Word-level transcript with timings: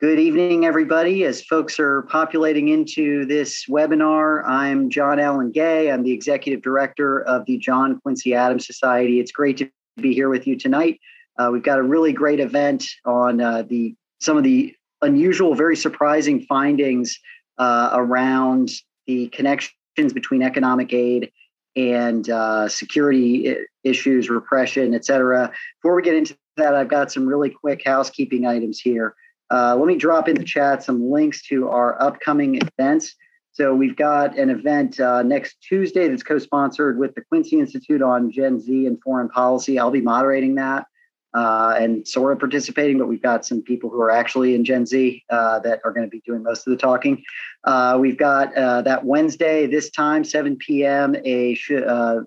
Good 0.00 0.18
evening, 0.18 0.64
everybody. 0.64 1.24
As 1.24 1.42
folks 1.42 1.78
are 1.78 2.00
populating 2.08 2.68
into 2.68 3.26
this 3.26 3.66
webinar, 3.68 4.42
I'm 4.46 4.88
John 4.88 5.20
Allen 5.20 5.50
Gay. 5.50 5.90
I'm 5.90 6.02
the 6.02 6.10
Executive 6.10 6.62
Director 6.62 7.20
of 7.24 7.44
the 7.44 7.58
John 7.58 8.00
Quincy 8.00 8.32
Adams 8.32 8.66
Society. 8.66 9.20
It's 9.20 9.30
great 9.30 9.58
to 9.58 9.70
be 9.98 10.14
here 10.14 10.30
with 10.30 10.46
you 10.46 10.56
tonight. 10.56 10.98
Uh, 11.38 11.50
we've 11.52 11.62
got 11.62 11.78
a 11.78 11.82
really 11.82 12.14
great 12.14 12.40
event 12.40 12.82
on 13.04 13.42
uh, 13.42 13.60
the 13.68 13.94
some 14.22 14.38
of 14.38 14.42
the 14.42 14.74
unusual, 15.02 15.54
very 15.54 15.76
surprising 15.76 16.46
findings 16.48 17.18
uh, 17.58 17.90
around 17.92 18.70
the 19.06 19.28
connections 19.28 20.14
between 20.14 20.42
economic 20.42 20.94
aid 20.94 21.30
and 21.76 22.30
uh, 22.30 22.66
security 22.70 23.54
issues, 23.84 24.30
repression, 24.30 24.94
et 24.94 25.04
cetera. 25.04 25.52
Before 25.82 25.94
we 25.94 26.00
get 26.00 26.14
into 26.14 26.38
that, 26.56 26.74
I've 26.74 26.88
got 26.88 27.12
some 27.12 27.26
really 27.26 27.50
quick 27.50 27.82
housekeeping 27.84 28.46
items 28.46 28.80
here. 28.80 29.14
Uh, 29.50 29.76
let 29.76 29.86
me 29.86 29.96
drop 29.96 30.28
in 30.28 30.36
the 30.36 30.44
chat 30.44 30.82
some 30.82 31.10
links 31.10 31.42
to 31.42 31.68
our 31.68 32.00
upcoming 32.00 32.60
events. 32.78 33.14
So 33.52 33.74
we've 33.74 33.96
got 33.96 34.38
an 34.38 34.48
event 34.48 35.00
uh, 35.00 35.22
next 35.22 35.56
Tuesday 35.60 36.08
that's 36.08 36.22
co-sponsored 36.22 36.98
with 36.98 37.14
the 37.14 37.22
Quincy 37.22 37.58
Institute 37.58 38.00
on 38.00 38.30
Gen 38.30 38.60
Z 38.60 38.86
and 38.86 39.00
foreign 39.02 39.28
policy. 39.28 39.78
I'll 39.78 39.90
be 39.90 40.00
moderating 40.00 40.54
that 40.54 40.86
uh, 41.34 41.74
and 41.78 42.06
sort 42.06 42.32
of 42.32 42.38
participating, 42.38 42.98
but 42.98 43.06
we've 43.06 43.22
got 43.22 43.44
some 43.44 43.62
people 43.62 43.90
who 43.90 44.00
are 44.00 44.10
actually 44.10 44.54
in 44.54 44.64
Gen 44.64 44.86
Z 44.86 45.24
uh, 45.30 45.58
that 45.60 45.80
are 45.84 45.92
going 45.92 46.06
to 46.06 46.10
be 46.10 46.22
doing 46.24 46.42
most 46.42 46.66
of 46.66 46.70
the 46.70 46.76
talking. 46.76 47.22
Uh, 47.64 47.98
we've 48.00 48.16
got 48.16 48.56
uh, 48.56 48.82
that 48.82 49.04
Wednesday, 49.04 49.66
this 49.66 49.90
time, 49.90 50.24
7 50.24 50.56
p.m., 50.56 51.16
a, 51.24 51.58
uh, 51.86 52.20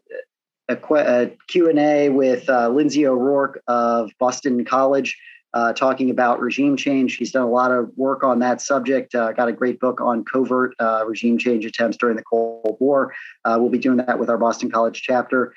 a, 0.69 0.77
a 0.91 1.31
Q&A 1.47 2.09
with 2.09 2.47
Lindsey 2.49 3.07
O'Rourke 3.07 3.61
of 3.67 4.11
Boston 4.19 4.63
College 4.65 5.17
uh, 5.53 5.73
talking 5.73 6.09
about 6.09 6.39
regime 6.39 6.75
change. 6.75 7.17
He's 7.17 7.31
done 7.31 7.43
a 7.43 7.49
lot 7.49 7.71
of 7.71 7.91
work 7.95 8.23
on 8.23 8.39
that 8.39 8.61
subject. 8.61 9.13
Uh, 9.13 9.31
got 9.31 9.47
a 9.47 9.53
great 9.53 9.79
book 9.79 10.01
on 10.01 10.23
covert 10.25 10.73
uh, 10.79 11.03
regime 11.07 11.37
change 11.37 11.65
attempts 11.65 11.97
during 11.97 12.15
the 12.15 12.23
Cold 12.23 12.77
War. 12.79 13.13
Uh, 13.45 13.57
we'll 13.59 13.69
be 13.69 13.77
doing 13.77 13.97
that 13.97 14.19
with 14.19 14.29
our 14.29 14.37
Boston 14.37 14.71
College 14.71 15.01
chapter. 15.01 15.53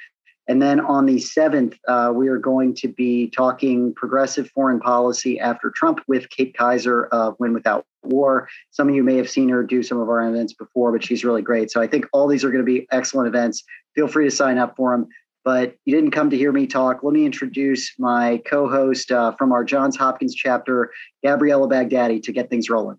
And 0.49 0.63
then 0.63 0.79
on 0.79 1.07
the 1.07 1.17
7th, 1.17 1.77
uh, 1.89 2.13
we 2.15 2.29
are 2.29 2.39
going 2.39 2.75
to 2.77 2.89
be 2.89 3.29
talking 3.31 3.93
progressive 3.95 4.49
foreign 4.51 4.79
policy 4.79 5.41
after 5.41 5.71
Trump 5.71 6.01
with 6.07 6.31
Kate 6.31 6.57
Kizer 6.57 7.09
of 7.09 7.35
Win 7.41 7.53
Without 7.53 7.85
War. 8.05 8.49
Some 8.71 8.89
of 8.89 8.95
you 8.95 9.03
may 9.03 9.17
have 9.17 9.29
seen 9.29 9.49
her 9.49 9.65
do 9.65 9.83
some 9.83 9.99
of 9.99 10.09
our 10.09 10.27
events 10.29 10.53
before, 10.53 10.93
but 10.93 11.05
she's 11.05 11.25
really 11.25 11.43
great. 11.43 11.73
So 11.73 11.81
I 11.81 11.89
think 11.89 12.07
all 12.13 12.29
these 12.29 12.45
are 12.45 12.51
going 12.51 12.65
to 12.65 12.73
be 12.73 12.87
excellent 12.93 13.27
events. 13.27 13.65
Feel 13.97 14.07
free 14.07 14.25
to 14.25 14.31
sign 14.31 14.59
up 14.59 14.77
for 14.77 14.93
them 14.93 15.09
but 15.47 15.77
you 15.85 15.95
didn't 15.95 16.11
come 16.11 16.29
to 16.29 16.37
hear 16.37 16.51
me 16.51 16.67
talk. 16.67 17.05
Let 17.05 17.13
me 17.13 17.25
introduce 17.25 17.97
my 18.01 18.43
co 18.47 18.69
host 18.69 19.13
uh, 19.13 19.31
from 19.37 19.53
our 19.53 19.63
Johns 19.63 19.97
Hopkins 19.97 20.35
chapter, 20.35 20.91
Gabriella 21.25 21.69
Baghdadi, 21.69 22.21
to 22.25 22.33
get 22.33 22.51
things 22.51 22.69
rolling. 22.69 22.99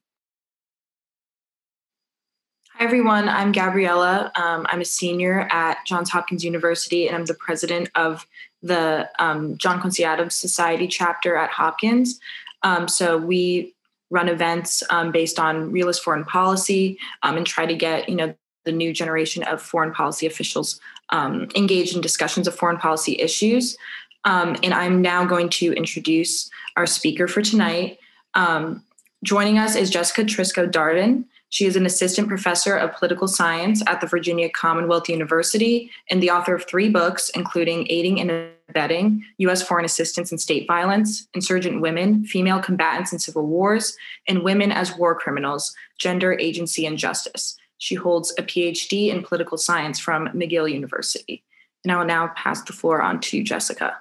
Hi, 2.72 2.86
everyone. 2.86 3.28
I'm 3.28 3.52
Gabriella. 3.52 4.31
Um, 4.36 4.66
I'm 4.70 4.80
a 4.80 4.86
senior 4.86 5.50
at 5.52 5.86
Johns 5.86 6.09
Hopkins 6.09 6.45
University, 6.45 7.08
and 7.08 7.17
I'm 7.17 7.26
the 7.26 7.34
president 7.34 7.89
of 7.95 8.26
the 8.64 9.09
um, 9.20 9.58
John 9.58 9.82
Quincy 9.82 10.06
Adams 10.06 10.36
Society 10.36 10.88
chapter 10.88 11.36
at 11.36 11.50
Hopkins. 11.50 12.17
Um, 12.64 12.88
so 12.88 13.17
we 13.17 13.76
run 14.09 14.30
events 14.30 14.84
um, 14.89 15.11
based 15.11 15.38
on 15.38 15.73
realist 15.73 16.02
foreign 16.02 16.23
policy 16.23 16.98
um, 17.23 17.36
and 17.36 17.45
try 17.45 17.66
to 17.66 17.76
get 17.76 18.08
you 18.08 18.16
know 18.16 18.34
the 18.68 18.72
new 18.73 18.94
generation 18.94 19.44
of 19.44 19.62
foreign 19.62 19.94
policy 19.94 20.28
officials 20.28 20.80
um, 21.10 21.48
engaged 21.56 21.96
in 21.96 22.02
discussions 22.02 22.48
of 22.48 22.54
foreign 22.54 22.78
policy 22.78 23.20
issues. 23.20 23.78
Um, 24.26 24.58
and 24.62 24.73
I'm 24.73 25.02
now 25.02 25.26
going 25.26 25.50
to 25.62 25.72
introduce 25.73 26.50
our 26.76 26.86
speaker 26.86 27.28
for 27.28 27.42
tonight. 27.42 27.98
Um, 28.34 28.84
joining 29.23 29.58
us 29.58 29.76
is 29.76 29.90
Jessica 29.90 30.23
Trisco 30.23 30.70
Darden. 30.70 31.23
She 31.50 31.66
is 31.66 31.78
an 31.78 31.86
assistant 31.86 32.28
professor 32.28 32.76
of 32.76 32.94
political 32.94 33.27
science 33.27 33.82
at 33.88 34.02
the 34.02 34.08
Virginia 34.08 34.50
Commonwealth 34.50 35.08
University 35.08 35.89
and 36.11 36.22
the 36.22 36.30
author 36.30 36.54
of 36.54 36.66
three 36.66 36.89
books, 36.89 37.30
including 37.30 37.88
Aiding 37.89 38.20
and 38.20 38.50
Abetting, 38.67 39.23
U.S. 39.38 39.64
Foreign 39.64 39.86
Assistance 39.86 40.33
in 40.33 40.38
State 40.38 40.67
Violence, 40.67 41.26
Insurgent 41.33 41.80
Women, 41.80 42.26
Female 42.26 42.60
Combatants 42.60 43.14
in 43.14 43.20
Civil 43.20 43.45
Wars, 43.45 43.95
and 44.27 44.44
Women 44.44 44.73
as 44.73 44.98
War 44.98 45.16
Criminals, 45.16 45.73
Gender, 45.98 46.38
Agency, 46.38 46.86
and 46.86 46.98
Justice. 46.98 47.58
She 47.77 47.95
holds 47.95 48.33
a 48.38 48.43
PhD 48.43 49.10
in 49.10 49.23
political 49.23 49.58
science 49.58 49.99
from 49.99 50.27
McGill 50.30 50.71
University. 50.71 51.43
And 51.83 51.92
I 51.92 51.98
will 51.98 52.05
now 52.05 52.30
pass 52.36 52.61
the 52.64 52.73
floor 52.73 53.02
on 53.02 53.20
to 53.21 53.43
Jessica. 53.43 53.98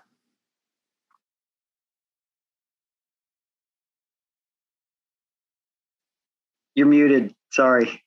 You're 6.74 6.86
muted. 6.86 7.34
Sorry. 7.50 8.02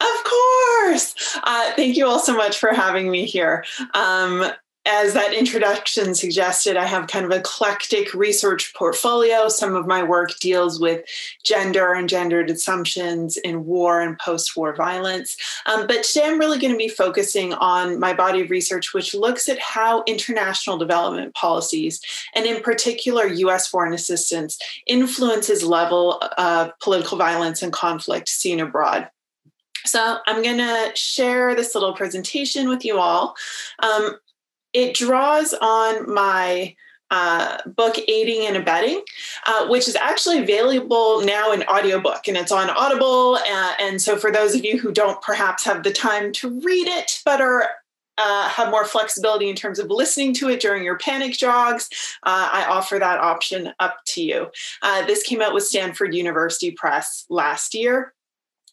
Of 0.00 0.24
course. 0.24 1.38
Uh, 1.42 1.72
thank 1.74 1.96
you 1.96 2.06
all 2.06 2.18
so 2.18 2.34
much 2.34 2.58
for 2.58 2.72
having 2.72 3.10
me 3.10 3.26
here. 3.26 3.64
Um, 3.94 4.50
as 4.86 5.14
that 5.14 5.32
introduction 5.32 6.14
suggested, 6.14 6.76
I 6.76 6.84
have 6.84 7.06
kind 7.06 7.24
of 7.24 7.30
eclectic 7.30 8.12
research 8.12 8.74
portfolio. 8.74 9.48
Some 9.48 9.74
of 9.74 9.86
my 9.86 10.02
work 10.02 10.38
deals 10.40 10.78
with 10.78 11.04
gender 11.42 11.94
and 11.94 12.08
gendered 12.08 12.50
assumptions 12.50 13.38
in 13.38 13.64
war 13.64 14.02
and 14.02 14.18
post 14.18 14.56
war 14.56 14.74
violence. 14.74 15.36
Um, 15.64 15.86
but 15.86 16.02
today 16.02 16.26
I'm 16.26 16.38
really 16.38 16.58
going 16.58 16.72
to 16.72 16.78
be 16.78 16.88
focusing 16.88 17.54
on 17.54 17.98
my 17.98 18.12
body 18.12 18.42
of 18.42 18.50
research, 18.50 18.92
which 18.92 19.14
looks 19.14 19.48
at 19.48 19.58
how 19.58 20.04
international 20.06 20.76
development 20.76 21.34
policies, 21.34 22.00
and 22.34 22.44
in 22.44 22.62
particular 22.62 23.26
US 23.26 23.66
foreign 23.66 23.94
assistance, 23.94 24.58
influences 24.86 25.64
level 25.64 26.22
of 26.36 26.78
political 26.80 27.16
violence 27.16 27.62
and 27.62 27.72
conflict 27.72 28.28
seen 28.28 28.60
abroad. 28.60 29.08
So 29.86 30.18
I'm 30.26 30.42
going 30.42 30.58
to 30.58 30.92
share 30.94 31.54
this 31.54 31.74
little 31.74 31.92
presentation 31.92 32.68
with 32.68 32.84
you 32.84 32.98
all. 32.98 33.36
Um, 33.80 34.16
it 34.74 34.94
draws 34.94 35.54
on 35.54 36.12
my 36.12 36.74
uh, 37.10 37.58
book 37.66 37.96
aiding 38.08 38.46
and 38.46 38.56
abetting 38.56 39.00
uh, 39.46 39.68
which 39.68 39.86
is 39.86 39.94
actually 39.94 40.38
available 40.38 41.22
now 41.24 41.52
in 41.52 41.62
audiobook 41.64 42.26
and 42.26 42.36
it's 42.36 42.50
on 42.50 42.68
audible 42.70 43.36
uh, 43.36 43.72
and 43.80 44.02
so 44.02 44.16
for 44.16 44.32
those 44.32 44.54
of 44.54 44.64
you 44.64 44.78
who 44.78 44.90
don't 44.90 45.22
perhaps 45.22 45.64
have 45.64 45.84
the 45.84 45.92
time 45.92 46.32
to 46.32 46.60
read 46.60 46.88
it 46.88 47.20
but 47.24 47.40
are 47.40 47.68
uh, 48.18 48.48
have 48.48 48.70
more 48.70 48.84
flexibility 48.84 49.48
in 49.48 49.56
terms 49.56 49.78
of 49.78 49.90
listening 49.90 50.32
to 50.34 50.48
it 50.48 50.60
during 50.60 50.84
your 50.84 50.98
panic 50.98 51.32
jogs, 51.32 51.88
uh, 52.22 52.48
I 52.52 52.64
offer 52.68 52.98
that 52.98 53.18
option 53.18 53.72
up 53.80 53.98
to 54.06 54.22
you. 54.22 54.46
Uh, 54.82 55.04
this 55.06 55.22
came 55.22 55.42
out 55.42 55.54
with 55.54 55.64
Stanford 55.64 56.14
University 56.14 56.70
Press 56.70 57.26
last 57.28 57.74
year. 57.74 58.13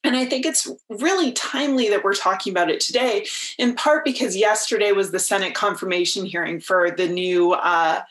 And 0.04 0.16
I 0.16 0.26
think 0.26 0.46
it's 0.46 0.68
really 0.90 1.32
timely 1.34 1.90
that 1.90 2.04
we're 2.04 2.14
talking 2.14 2.52
about 2.52 2.72
it 2.72 2.80
today, 2.80 3.28
in 3.60 3.76
part 3.76 4.04
because 4.04 4.36
yesterday 4.36 4.92
was 4.92 5.12
the 5.12 5.20
Senate 5.20 5.54
confirmation 5.54 6.26
hearing 6.26 6.60
for 6.60 6.90
the 6.90 7.08
new 7.08 7.54
uh, 7.54 8.02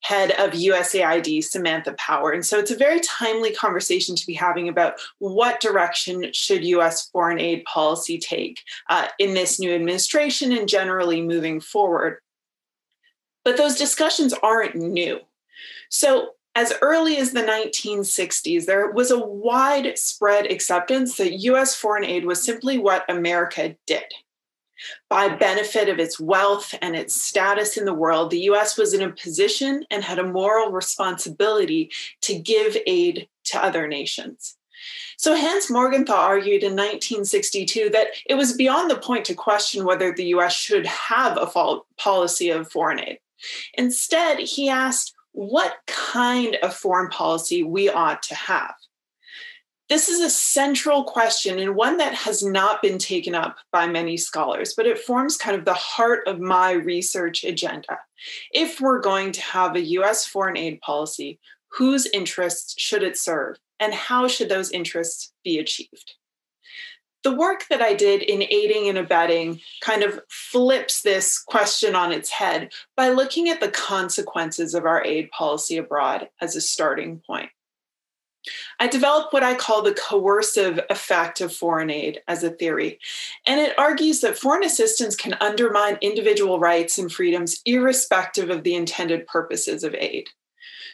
head 0.00 0.30
of 0.32 0.52
USAID, 0.52 1.42
Samantha 1.42 1.94
Power. 1.94 2.30
And 2.32 2.44
so 2.44 2.58
it's 2.58 2.70
a 2.70 2.76
very 2.76 3.00
timely 3.00 3.52
conversation 3.52 4.14
to 4.14 4.26
be 4.26 4.34
having 4.34 4.68
about 4.68 4.94
what 5.18 5.60
direction 5.60 6.30
should 6.32 6.64
US 6.64 7.08
foreign 7.08 7.40
aid 7.40 7.64
policy 7.64 8.18
take 8.18 8.60
uh, 8.90 9.08
in 9.18 9.34
this 9.34 9.58
new 9.58 9.74
administration 9.74 10.52
and 10.52 10.68
generally 10.68 11.22
moving 11.22 11.60
forward. 11.60 12.18
But 13.44 13.56
those 13.56 13.76
discussions 13.76 14.34
aren't 14.34 14.74
new. 14.76 15.20
So 15.88 16.34
as 16.58 16.72
early 16.82 17.18
as 17.18 17.30
the 17.30 17.40
1960s, 17.40 18.66
there 18.66 18.90
was 18.90 19.12
a 19.12 19.18
widespread 19.18 20.50
acceptance 20.50 21.16
that 21.16 21.38
US 21.44 21.76
foreign 21.76 22.04
aid 22.04 22.26
was 22.26 22.42
simply 22.42 22.78
what 22.78 23.08
America 23.08 23.76
did. 23.86 24.12
By 25.08 25.28
benefit 25.28 25.88
of 25.88 26.00
its 26.00 26.18
wealth 26.18 26.74
and 26.82 26.96
its 26.96 27.14
status 27.14 27.76
in 27.76 27.84
the 27.84 27.94
world, 27.94 28.30
the 28.30 28.40
US 28.50 28.76
was 28.76 28.92
in 28.92 29.02
a 29.02 29.12
position 29.12 29.84
and 29.88 30.02
had 30.02 30.18
a 30.18 30.24
moral 30.24 30.72
responsibility 30.72 31.92
to 32.22 32.36
give 32.36 32.76
aid 32.88 33.28
to 33.44 33.64
other 33.64 33.86
nations. 33.86 34.56
So 35.16 35.36
Hans 35.36 35.70
Morgenthau 35.70 36.12
argued 36.12 36.64
in 36.64 36.72
1962 36.72 37.90
that 37.90 38.08
it 38.26 38.34
was 38.34 38.56
beyond 38.56 38.90
the 38.90 38.98
point 38.98 39.24
to 39.26 39.34
question 39.34 39.84
whether 39.84 40.12
the 40.12 40.26
US 40.34 40.54
should 40.54 40.86
have 40.86 41.36
a 41.36 41.80
policy 41.98 42.50
of 42.50 42.68
foreign 42.68 42.98
aid. 42.98 43.20
Instead, 43.74 44.40
he 44.40 44.68
asked, 44.68 45.14
what 45.32 45.76
kind 45.86 46.56
of 46.62 46.74
foreign 46.74 47.10
policy 47.10 47.62
we 47.62 47.88
ought 47.88 48.22
to 48.24 48.34
have. 48.34 48.74
This 49.88 50.10
is 50.10 50.20
a 50.20 50.28
central 50.28 51.04
question 51.04 51.58
and 51.58 51.74
one 51.74 51.96
that 51.96 52.12
has 52.12 52.42
not 52.42 52.82
been 52.82 52.98
taken 52.98 53.34
up 53.34 53.56
by 53.72 53.86
many 53.86 54.18
scholars, 54.18 54.74
but 54.76 54.86
it 54.86 54.98
forms 54.98 55.38
kind 55.38 55.56
of 55.56 55.64
the 55.64 55.72
heart 55.72 56.26
of 56.26 56.40
my 56.40 56.72
research 56.72 57.42
agenda. 57.42 57.98
If 58.52 58.82
we're 58.82 59.00
going 59.00 59.32
to 59.32 59.40
have 59.40 59.76
a 59.76 59.80
US 59.80 60.26
foreign 60.26 60.58
aid 60.58 60.80
policy, 60.82 61.38
whose 61.70 62.06
interests 62.06 62.74
should 62.78 63.02
it 63.02 63.16
serve 63.16 63.56
and 63.80 63.94
how 63.94 64.28
should 64.28 64.50
those 64.50 64.70
interests 64.72 65.32
be 65.42 65.58
achieved? 65.58 66.14
The 67.24 67.34
work 67.34 67.64
that 67.68 67.82
I 67.82 67.94
did 67.94 68.22
in 68.22 68.42
aiding 68.42 68.88
and 68.88 68.98
abetting 68.98 69.60
kind 69.80 70.02
of 70.02 70.20
flips 70.28 71.02
this 71.02 71.38
question 71.38 71.94
on 71.94 72.12
its 72.12 72.30
head 72.30 72.72
by 72.96 73.08
looking 73.08 73.48
at 73.48 73.60
the 73.60 73.70
consequences 73.70 74.74
of 74.74 74.86
our 74.86 75.04
aid 75.04 75.30
policy 75.30 75.76
abroad 75.76 76.28
as 76.40 76.54
a 76.54 76.60
starting 76.60 77.20
point. 77.26 77.50
I 78.80 78.86
developed 78.86 79.32
what 79.32 79.42
I 79.42 79.54
call 79.54 79.82
the 79.82 79.94
coercive 79.94 80.80
effect 80.90 81.40
of 81.40 81.52
foreign 81.52 81.90
aid 81.90 82.22
as 82.28 82.42
a 82.42 82.50
theory. 82.50 82.98
And 83.46 83.60
it 83.60 83.78
argues 83.78 84.20
that 84.20 84.38
foreign 84.38 84.64
assistance 84.64 85.16
can 85.16 85.36
undermine 85.40 85.98
individual 86.00 86.58
rights 86.58 86.98
and 86.98 87.12
freedoms 87.12 87.60
irrespective 87.64 88.48
of 88.48 88.62
the 88.62 88.74
intended 88.74 89.26
purposes 89.26 89.84
of 89.84 89.94
aid. 89.94 90.28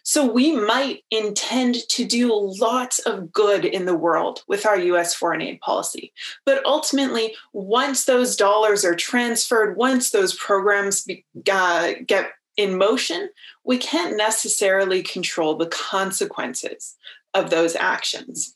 So 0.05 0.31
we 0.31 0.53
might 0.55 1.03
intend 1.11 1.77
to 1.89 2.05
do 2.05 2.31
lots 2.33 2.99
of 3.01 3.33
good 3.33 3.65
in 3.65 3.87
the 3.87 3.97
world 3.97 4.45
with 4.47 4.67
our 4.67 4.79
US 4.79 5.15
foreign 5.15 5.41
aid 5.41 5.61
policy. 5.61 6.13
But 6.45 6.65
ultimately, 6.67 7.35
once 7.55 8.05
those 8.05 8.37
dollars 8.37 8.85
are 8.85 8.95
transferred, 8.95 9.79
once 9.79 10.11
those 10.11 10.35
programs 10.35 11.05
be, 11.05 11.25
uh, 11.51 11.95
get 12.07 12.33
in 12.59 12.77
motion, 12.77 13.31
we 13.65 13.79
can't 13.79 14.17
necessarily 14.17 15.03
control 15.03 15.57
the 15.57 15.67
consequences 15.67 16.97
of 17.33 17.49
those 17.49 17.75
actions. 17.75 18.55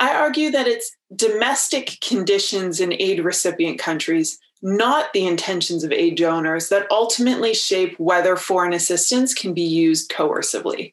I 0.00 0.14
argue 0.14 0.50
that 0.50 0.66
it's 0.66 0.96
domestic 1.14 1.98
conditions 2.00 2.80
in 2.80 2.94
aid 2.94 3.22
recipient 3.22 3.78
countries, 3.78 4.38
not 4.64 5.12
the 5.12 5.26
intentions 5.26 5.84
of 5.84 5.92
aid 5.92 6.16
donors, 6.16 6.70
that 6.70 6.90
ultimately 6.90 7.54
shape 7.54 7.94
whether 8.00 8.34
foreign 8.34 8.72
assistance 8.72 9.34
can 9.34 9.52
be 9.52 9.62
used 9.62 10.10
coercively. 10.10 10.92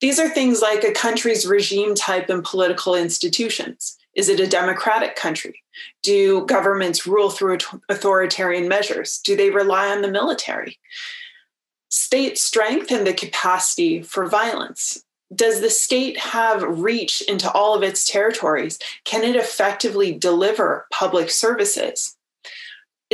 These 0.00 0.18
are 0.18 0.28
things 0.28 0.62
like 0.62 0.82
a 0.82 0.92
country's 0.92 1.46
regime 1.46 1.94
type 1.94 2.30
and 2.30 2.42
political 2.42 2.94
institutions. 2.94 3.96
Is 4.16 4.28
it 4.28 4.40
a 4.40 4.46
democratic 4.46 5.16
country? 5.16 5.62
Do 6.02 6.46
governments 6.46 7.06
rule 7.06 7.30
through 7.30 7.58
authoritarian 7.88 8.68
measures? 8.68 9.18
Do 9.18 9.36
they 9.36 9.50
rely 9.50 9.90
on 9.90 10.02
the 10.02 10.10
military? 10.10 10.78
State 11.90 12.38
strength 12.38 12.90
and 12.90 13.06
the 13.06 13.12
capacity 13.12 14.02
for 14.02 14.26
violence 14.26 15.04
does 15.34 15.60
the 15.60 15.70
state 15.70 16.18
have 16.18 16.62
reach 16.62 17.20
into 17.22 17.50
all 17.52 17.74
of 17.74 17.82
its 17.82 18.10
territories? 18.10 18.78
Can 19.04 19.24
it 19.24 19.36
effectively 19.36 20.12
deliver 20.12 20.86
public 20.92 21.30
services? 21.30 22.16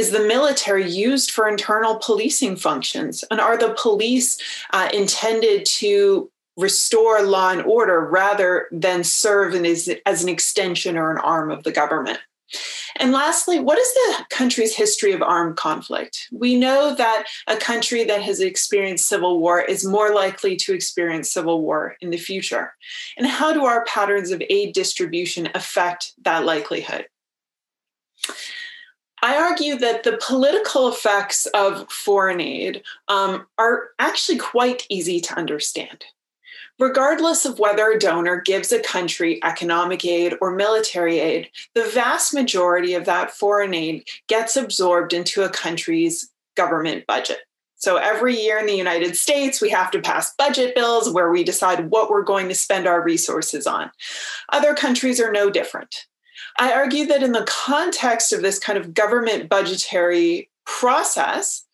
Is 0.01 0.13
the 0.13 0.27
military 0.27 0.91
used 0.91 1.31
for 1.31 1.47
internal 1.47 1.97
policing 1.97 2.57
functions? 2.57 3.23
And 3.31 3.39
are 3.39 3.59
the 3.59 3.77
police 3.79 4.39
uh, 4.71 4.89
intended 4.95 5.67
to 5.81 6.31
restore 6.57 7.23
law 7.23 7.51
and 7.51 7.61
order 7.61 8.01
rather 8.09 8.69
than 8.73 9.05
serve 9.05 9.55
as, 9.55 9.91
as 10.07 10.23
an 10.23 10.31
extension 10.31 10.97
or 10.97 11.11
an 11.11 11.19
arm 11.19 11.51
of 11.51 11.65
the 11.65 11.71
government? 11.71 12.19
And 12.97 13.13
lastly, 13.13 13.61
what 13.61 13.79
is 13.79 13.93
the 13.93 14.25
country's 14.31 14.75
history 14.75 15.13
of 15.13 15.21
armed 15.21 15.59
conflict? 15.59 16.29
We 16.33 16.59
know 16.59 16.95
that 16.95 17.27
a 17.47 17.59
country 17.59 18.03
that 18.05 18.23
has 18.23 18.41
experienced 18.41 19.07
civil 19.07 19.39
war 19.39 19.61
is 19.61 19.85
more 19.85 20.15
likely 20.15 20.57
to 20.57 20.73
experience 20.73 21.31
civil 21.31 21.61
war 21.61 21.97
in 22.01 22.09
the 22.09 22.17
future. 22.17 22.73
And 23.19 23.27
how 23.27 23.53
do 23.53 23.67
our 23.67 23.85
patterns 23.85 24.31
of 24.31 24.43
aid 24.49 24.73
distribution 24.73 25.51
affect 25.55 26.15
that 26.23 26.47
likelihood? 26.47 27.05
I 29.23 29.37
argue 29.37 29.77
that 29.79 30.03
the 30.03 30.19
political 30.27 30.89
effects 30.89 31.47
of 31.47 31.91
foreign 31.91 32.41
aid 32.41 32.83
um, 33.09 33.47
are 33.59 33.91
actually 33.99 34.39
quite 34.39 34.87
easy 34.89 35.21
to 35.21 35.37
understand. 35.37 36.05
Regardless 36.79 37.45
of 37.45 37.59
whether 37.59 37.91
a 37.91 37.99
donor 37.99 38.41
gives 38.41 38.73
a 38.73 38.81
country 38.81 39.39
economic 39.45 40.03
aid 40.05 40.35
or 40.41 40.55
military 40.55 41.19
aid, 41.19 41.51
the 41.75 41.85
vast 41.85 42.33
majority 42.33 42.95
of 42.95 43.05
that 43.05 43.31
foreign 43.31 43.75
aid 43.75 44.09
gets 44.29 44.57
absorbed 44.57 45.13
into 45.13 45.43
a 45.43 45.51
country's 45.51 46.31
government 46.57 47.07
budget. 47.07 47.41
So 47.77 47.97
every 47.97 48.39
year 48.39 48.59
in 48.59 48.67
the 48.67 48.75
United 48.75 49.17
States, 49.17 49.61
we 49.61 49.71
have 49.71 49.91
to 49.93 50.01
pass 50.01 50.35
budget 50.37 50.75
bills 50.75 51.11
where 51.11 51.31
we 51.31 51.45
decide 51.45 51.91
what 51.91 52.11
we're 52.11 52.23
going 52.23 52.49
to 52.49 52.55
spend 52.55 52.87
our 52.87 53.03
resources 53.03 53.67
on. 53.67 53.91
Other 54.51 54.75
countries 54.75 55.21
are 55.21 55.33
no 55.33 55.51
different. 55.51 56.07
I 56.61 56.75
argue 56.75 57.07
that 57.07 57.23
in 57.23 57.33
the 57.33 57.45
context 57.45 58.35
of 58.35 58.43
this 58.43 58.59
kind 58.59 58.79
of 58.79 58.93
government 58.93 59.49
budgetary 59.49 60.51
process, 60.67 61.65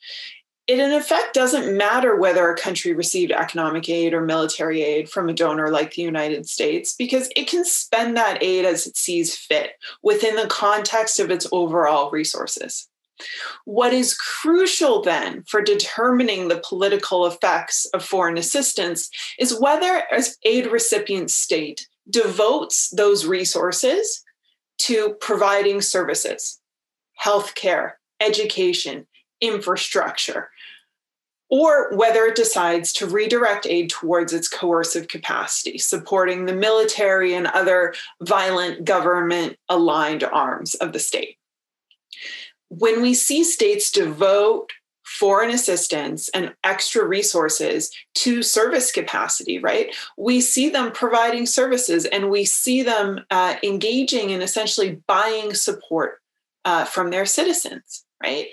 it 0.69 0.79
in 0.79 0.93
effect 0.93 1.35
doesn't 1.35 1.77
matter 1.77 2.15
whether 2.15 2.49
a 2.49 2.57
country 2.57 2.93
received 2.93 3.33
economic 3.33 3.89
aid 3.89 4.15
or 4.15 4.21
military 4.21 4.83
aid 4.83 5.09
from 5.09 5.29
a 5.29 5.33
donor 5.33 5.71
like 5.71 5.95
the 5.95 6.03
United 6.03 6.49
States 6.49 6.95
because 6.95 7.29
it 7.35 7.49
can 7.49 7.65
spend 7.65 8.17
that 8.17 8.41
aid 8.41 8.65
as 8.65 8.87
it 8.87 8.97
sees 8.97 9.37
fit 9.37 9.73
within 10.05 10.37
the 10.37 10.47
context 10.47 11.19
of 11.19 11.33
its 11.33 11.49
overall 11.51 12.09
resources. 12.13 12.89
What 13.65 13.93
is 13.93 14.17
crucial 14.17 15.03
then 15.03 15.43
for 15.49 15.63
determining 15.63 16.47
the 16.47 16.63
political 16.65 17.27
effects 17.27 17.87
of 17.87 18.05
foreign 18.05 18.39
assistance 18.39 19.11
is 19.37 19.59
whether 19.59 20.05
an 20.13 20.23
aid 20.45 20.67
recipient 20.69 21.33
state 21.33 21.89
devotes 22.09 22.91
those 22.91 23.27
resources 23.27 24.23
to 24.79 25.17
providing 25.21 25.81
services, 25.81 26.61
healthcare, 27.23 27.93
education, 28.21 29.07
infrastructure, 29.41 30.51
or 31.49 31.95
whether 31.97 32.25
it 32.25 32.35
decides 32.35 32.93
to 32.93 33.07
redirect 33.07 33.67
aid 33.67 33.89
towards 33.89 34.33
its 34.33 34.49
coercive 34.49 35.09
capacity, 35.09 35.79
supporting 35.79 36.45
the 36.45 36.55
military 36.55 37.35
and 37.35 37.47
other 37.49 37.95
violent 38.21 38.85
government 38.85 39.57
aligned 39.69 40.25
arms 40.25 40.75
of 40.75 40.93
the 40.93 40.99
state. 40.99 41.39
When 42.69 43.01
we 43.01 43.15
see 43.15 43.45
states 43.45 43.93
devote 43.93 44.73
foreign 45.07 45.51
assistance 45.51 46.29
and 46.31 46.53
extra 46.65 47.07
resources 47.07 47.91
to 48.15 48.43
service 48.43 48.91
capacity, 48.91 49.59
right? 49.59 49.95
We 50.19 50.41
see 50.41 50.69
them 50.69 50.91
providing 50.93 51.47
services 51.47 52.05
and 52.07 52.29
we 52.29 52.45
see 52.45 52.83
them 52.83 53.21
uh, 53.31 53.55
engaging 53.63 54.31
in 54.31 54.43
essentially 54.43 55.01
buying 55.07 55.55
support 55.55 56.21
uh, 56.65 56.85
from 56.85 57.11
their 57.11 57.25
citizens, 57.25 58.05
right? 58.23 58.49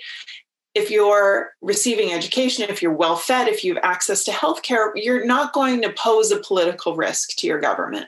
if 0.74 0.90
you're 0.90 1.52
receiving 1.62 2.12
education, 2.12 2.66
if 2.68 2.82
you're 2.82 2.92
well 2.92 3.16
fed, 3.16 3.46
if 3.46 3.64
you 3.64 3.74
have 3.74 3.84
access 3.84 4.24
to 4.24 4.32
healthcare, 4.32 4.90
you're 4.96 5.24
not 5.24 5.52
going 5.52 5.80
to 5.82 5.92
pose 5.92 6.32
a 6.32 6.40
political 6.40 6.96
risk 6.96 7.36
to 7.36 7.46
your 7.46 7.60
government. 7.60 8.06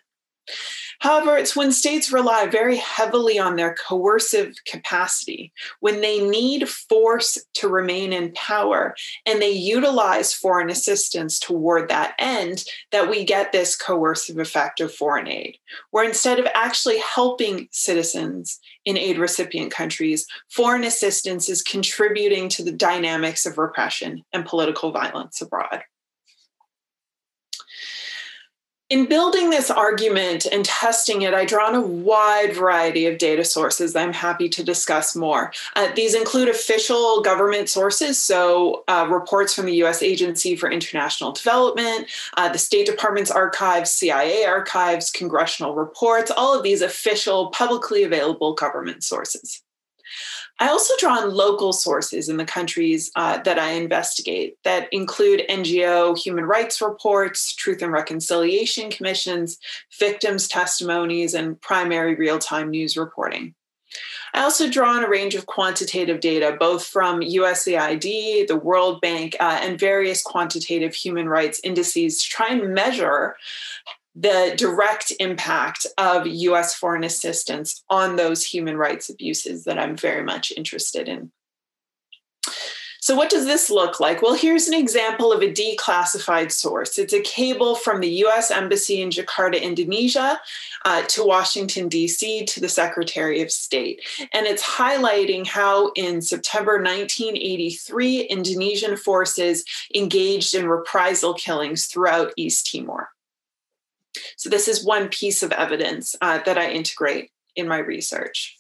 However, 1.01 1.37
it's 1.37 1.55
when 1.55 1.73
states 1.73 2.13
rely 2.13 2.47
very 2.47 2.77
heavily 2.77 3.39
on 3.39 3.57
their 3.57 3.75
coercive 3.75 4.55
capacity, 4.65 5.53
when 5.81 6.01
they 6.01 6.27
need 6.27 6.69
force 6.69 7.39
to 7.55 7.69
remain 7.69 8.13
in 8.13 8.33
power, 8.33 8.95
and 9.25 9.41
they 9.41 9.51
utilize 9.51 10.33
foreign 10.33 10.71
assistance 10.71 11.39
toward 11.39 11.89
that 11.89 12.15
end, 12.19 12.65
that 12.93 13.11
we 13.11 13.25
get 13.25 13.53
this 13.53 13.77
coercive 13.77 14.39
effect 14.39 14.81
of 14.81 14.93
foreign 14.93 15.29
aid, 15.29 15.59
where 15.91 16.05
instead 16.05 16.39
of 16.39 16.47
actually 16.55 16.99
helping 16.99 17.69
citizens 17.71 18.59
in 18.85 18.97
aid 18.97 19.19
recipient 19.19 19.73
countries, 19.73 20.27
foreign 20.51 20.85
assistance 20.85 21.49
is 21.49 21.63
contributing 21.63 22.49
to 22.49 22.63
the 22.63 22.73
dynamics 22.73 23.47
of 23.47 23.59
repression 23.59 24.25
and 24.33 24.47
political 24.47 24.93
violence 24.93 25.41
abroad 25.41 25.83
in 28.89 29.07
building 29.07 29.51
this 29.51 29.69
argument 29.69 30.47
and 30.47 30.65
testing 30.65 31.23
it, 31.23 31.35
I 31.35 31.45
draw 31.45 31.67
on 31.67 31.75
a 31.75 31.81
wide 31.81 32.55
variety 32.55 33.07
of 33.07 33.19
data 33.19 33.45
sources 33.45 33.97
I'm 33.97 34.13
happy 34.13 34.49
to 34.51 34.63
discuss 34.63 35.17
more. 35.17 35.53
Uh, 35.75 35.89
these 35.97 36.15
include 36.15 36.49
official 36.49 37.21
government 37.21 37.69
sources, 37.69 38.17
so 38.17 38.85
uh, 38.87 39.07
reports 39.11 39.55
from 39.55 39.67
the 39.67 39.83
US 39.85 40.03
Agency 40.03 40.55
for 40.55 40.71
International 40.71 41.33
Development, 41.33 42.07
uh, 42.37 42.49
the 42.49 42.59
State 42.59 42.87
Department's 42.87 43.31
archives, 43.31 43.91
CIA 43.91 44.45
archives, 44.45 45.11
congressional 45.11 45.75
reports, 45.75 46.31
all 46.31 46.57
of 46.57 46.63
these 46.63 46.81
official, 46.81 47.51
publicly 47.51 48.05
available 48.05 48.55
government 48.55 49.03
sources. 49.03 49.63
I 50.59 50.69
also 50.69 50.95
draw 50.99 51.19
on 51.19 51.35
local 51.35 51.73
sources 51.73 52.29
in 52.29 52.39
the 52.39 52.45
countries 52.45 53.11
uh, 53.15 53.39
that 53.43 53.59
I 53.59 53.73
investigate 53.73 54.57
that 54.65 54.89
include 54.91 55.45
NGO 55.51 56.17
human 56.17 56.45
rights 56.45 56.81
reports, 56.81 57.55
truth 57.55 57.83
and 57.83 57.93
reconciliation 57.93 58.91
commissions, 58.91 59.59
victims' 59.99 60.49
testimonies, 60.49 61.35
and 61.35 61.61
primary 61.61 62.15
real 62.15 62.39
time 62.39 62.71
news 62.71 62.97
reporting. 62.97 63.55
I 64.33 64.43
also 64.43 64.69
draw 64.69 64.93
on 64.93 65.05
a 65.05 65.09
range 65.09 65.35
of 65.35 65.47
quantitative 65.47 66.21
data, 66.21 66.57
both 66.59 66.85
from 66.85 67.21
USAID, 67.21 68.47
the 68.47 68.57
World 68.57 69.01
Bank, 69.01 69.37
uh, 69.41 69.61
and 69.63 69.79
various 69.79 70.23
quantitative 70.23 70.95
human 70.95 71.29
rights 71.29 71.61
indices 71.65 72.23
to 72.23 72.29
try 72.29 72.49
and 72.49 72.75
measure 72.75 73.37
the 74.17 74.55
direct 74.57 75.13
impact 75.21 75.87
of 75.99 76.27
US 76.27 76.75
foreign 76.75 77.05
assistance 77.05 77.85
on 77.91 78.17
those 78.17 78.45
human 78.45 78.79
rights 78.79 79.11
abuses 79.11 79.65
that 79.65 79.79
I'm 79.79 79.97
very 79.97 80.25
much 80.25 80.53
interested 80.57 81.07
in. 81.07 81.31
So, 83.07 83.15
what 83.15 83.31
does 83.31 83.45
this 83.45 83.71
look 83.71 84.01
like? 84.01 84.21
Well, 84.21 84.35
here's 84.35 84.67
an 84.67 84.75
example 84.75 85.33
of 85.33 85.41
a 85.41 85.53
declassified 85.53 86.51
source. 86.51 86.99
It's 86.99 87.13
a 87.13 87.21
cable 87.21 87.77
from 87.77 88.01
the 88.01 88.09
US 88.25 88.51
Embassy 88.51 89.01
in 89.01 89.11
Jakarta, 89.11 89.63
Indonesia, 89.63 90.41
uh, 90.85 91.03
to 91.03 91.25
Washington, 91.25 91.89
D.C., 91.89 92.47
to 92.47 92.61
the 92.61 92.69
Secretary 92.69 93.43
of 93.43 93.53
State. 93.53 94.01
And 94.33 94.47
it's 94.47 94.63
highlighting 94.65 95.47
how 95.47 95.93
in 95.95 96.21
September 96.21 96.83
1983, 96.83 98.23
Indonesian 98.23 98.97
forces 98.97 99.65
engaged 99.95 100.53
in 100.55 100.67
reprisal 100.67 101.35
killings 101.35 101.87
throughout 101.87 102.33
East 102.37 102.69
Timor. 102.73 103.11
So, 104.37 104.49
this 104.49 104.69
is 104.69 104.85
one 104.85 105.09
piece 105.09 105.43
of 105.43 105.53
evidence 105.53 106.15
uh, 106.21 106.41
that 106.45 106.59
I 106.59 106.71
integrate 106.71 107.31
in 107.55 107.69
my 107.69 107.79
research. 107.79 108.57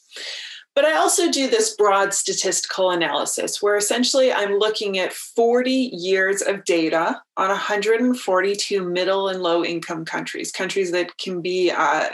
But 0.77 0.85
I 0.85 0.93
also 0.93 1.31
do 1.31 1.49
this 1.49 1.75
broad 1.75 2.13
statistical 2.13 2.91
analysis 2.91 3.63
where 3.63 3.77
essentially 3.77 4.31
I'm 4.31 4.59
looking 4.59 4.99
at 4.99 5.15
40 5.15 5.73
years 5.73 6.43
of 6.43 6.65
data 6.65 7.23
on 7.39 7.49
142 7.49 8.85
middle 8.85 9.29
and 9.29 9.43
low 9.43 9.65
income 9.65 10.05
countries, 10.05 10.53
countries 10.53 10.93
that 10.93 11.17
can 11.17 11.41
be 11.41 11.71
uh, 11.71 12.11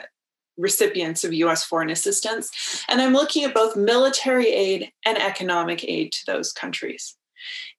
recipients 0.56 1.24
of 1.24 1.32
US 1.32 1.64
foreign 1.64 1.90
assistance. 1.90 2.84
And 2.88 3.02
I'm 3.02 3.14
looking 3.14 3.42
at 3.42 3.52
both 3.52 3.76
military 3.76 4.46
aid 4.46 4.92
and 5.04 5.18
economic 5.18 5.82
aid 5.82 6.12
to 6.12 6.26
those 6.26 6.52
countries. 6.52 7.16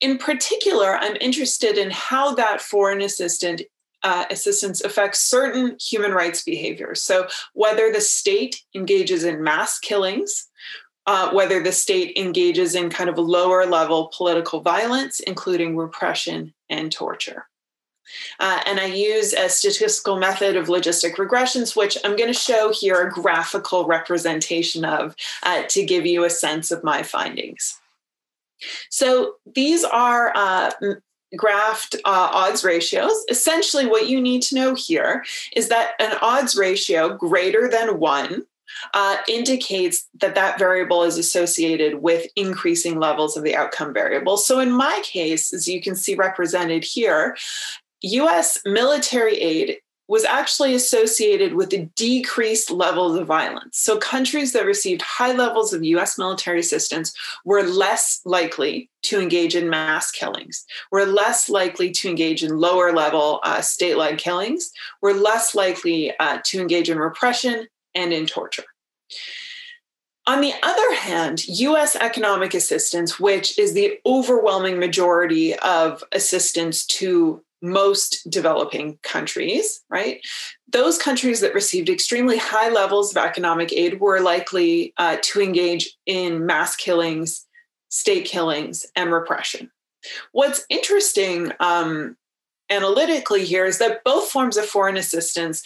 In 0.02 0.18
particular, 0.18 0.98
I'm 0.98 1.16
interested 1.22 1.78
in 1.78 1.92
how 1.92 2.36
that 2.36 2.60
foreign 2.60 3.02
assistant 3.02 3.62
uh, 4.04 4.26
assistance 4.30 4.82
affects 4.82 5.20
certain 5.20 5.78
human 5.80 6.12
rights 6.12 6.44
behaviors. 6.44 7.02
So, 7.02 7.28
whether 7.54 7.92
the 7.92 8.02
state 8.02 8.62
engages 8.76 9.24
in 9.24 9.44
mass 9.44 9.80
killings, 9.80 10.48
uh, 11.06 11.32
whether 11.32 11.62
the 11.62 11.72
state 11.72 12.18
engages 12.18 12.76
in 12.76 12.90
kind 12.90 13.10
of 13.10 13.18
lower 13.18 13.66
level 13.66 14.12
political 14.16 14.62
violence, 14.62 15.20
including 15.20 15.76
repression 15.76 16.54
and 16.70 16.92
torture. 16.92 17.48
Uh, 18.40 18.60
and 18.66 18.80
I 18.80 18.86
use 18.86 19.34
a 19.34 19.50
statistical 19.50 20.18
method 20.18 20.56
of 20.56 20.68
logistic 20.68 21.16
regressions, 21.16 21.76
which 21.76 21.98
I'm 22.04 22.16
going 22.16 22.32
to 22.32 22.40
show 22.40 22.72
here 22.72 23.02
a 23.02 23.12
graphical 23.12 23.86
representation 23.86 24.86
of 24.86 25.16
uh, 25.44 25.64
to 25.70 25.86
give 25.86 26.06
you 26.06 26.24
a 26.24 26.30
sense 26.30 26.72
of 26.72 26.84
my 26.84 27.04
findings. 27.04 27.80
So 28.90 29.36
these 29.46 29.84
are 29.84 30.32
uh, 30.36 30.72
graphed 31.38 31.96
uh, 32.06 32.30
odds 32.34 32.64
ratios. 32.64 33.14
Essentially, 33.30 33.86
what 33.86 34.08
you 34.08 34.22
need 34.22 34.42
to 34.44 34.56
know 34.56 34.76
here 34.76 35.24
is 35.56 35.70
that 35.70 35.92
an 36.00 36.18
odds 36.22 36.56
ratio 36.56 37.16
greater 37.16 37.68
than 37.70 38.00
one 38.00 38.44
uh, 38.94 39.18
indicates 39.28 40.08
that 40.20 40.36
that 40.36 40.58
variable 40.58 41.04
is 41.04 41.18
associated 41.18 42.02
with 42.02 42.28
increasing 42.36 43.00
levels 43.00 43.38
of 43.38 43.44
the 43.44 43.56
outcome 43.56 43.94
variable. 43.94 44.38
So, 44.38 44.60
in 44.60 44.72
my 44.72 45.02
case, 45.04 45.54
as 45.54 45.68
you 45.68 45.82
can 45.82 45.96
see 45.96 46.16
represented 46.16 46.84
here, 46.84 47.38
US 48.02 48.60
military 48.66 49.38
aid 49.38 49.78
was 50.08 50.26
actually 50.26 50.76
associated 50.76 51.54
with 51.54 51.96
decreased 51.96 52.70
levels 52.70 53.18
of 53.18 53.26
violence. 53.26 53.78
So, 53.78 53.98
countries 53.98 54.52
that 54.54 54.66
received 54.66 55.02
high 55.02 55.34
levels 55.34 55.74
of 55.74 55.84
US 55.84 56.18
military 56.18 56.60
assistance 56.60 57.14
were 57.46 57.64
less 57.64 58.22
likely 58.26 58.90
to 59.04 59.20
engage 59.20 59.56
in 59.56 59.70
mass 59.70 60.12
killings, 60.12 60.66
were 60.92 61.06
less 61.06 61.50
likely 61.50 61.92
to 61.92 62.10
engage 62.10 62.44
in 62.44 62.58
lower 62.58 62.92
level 62.92 63.40
uh, 63.44 63.62
state 63.62 63.98
led 63.98 64.18
killings, 64.18 64.72
were 65.02 65.14
less 65.14 65.56
likely 65.56 66.18
uh, 66.20 66.40
to 66.46 66.60
engage 66.60 66.90
in 66.90 66.98
repression 66.98 67.68
and 67.96 68.12
in 68.12 68.26
torture. 68.26 68.66
On 70.26 70.40
the 70.40 70.54
other 70.64 70.96
hand, 70.96 71.46
US 71.48 71.98
economic 71.98 72.54
assistance, 72.54 73.20
which 73.20 73.60
is 73.60 73.74
the 73.74 74.00
overwhelming 74.06 74.80
majority 74.80 75.54
of 75.56 76.02
assistance 76.14 76.86
to 76.86 77.44
most 77.64 78.30
developing 78.30 79.00
countries, 79.04 79.82
right? 79.90 80.20
Those 80.68 80.98
countries 80.98 81.40
that 81.40 81.54
received 81.54 81.90
extremely 81.90 82.38
high 82.38 82.70
levels 82.70 83.16
of 83.16 83.24
economic 83.24 83.72
aid 83.72 84.02
were 84.02 84.20
likely 84.20 84.94
uh, 84.98 85.18
to 85.24 85.42
engage 85.42 85.96
in 86.06 86.46
mass 86.46 86.76
killings, 86.76 87.46
state 87.90 88.26
killings, 88.26 88.86
and 88.98 89.14
repression. 89.14 89.72
What's 90.34 90.66
interesting 90.70 91.54
um, 91.62 92.18
analytically 92.70 93.46
here 93.46 93.66
is 93.66 93.78
that 93.78 94.04
both 94.04 94.30
forms 94.30 94.58
of 94.58 94.66
foreign 94.66 94.98
assistance 94.98 95.64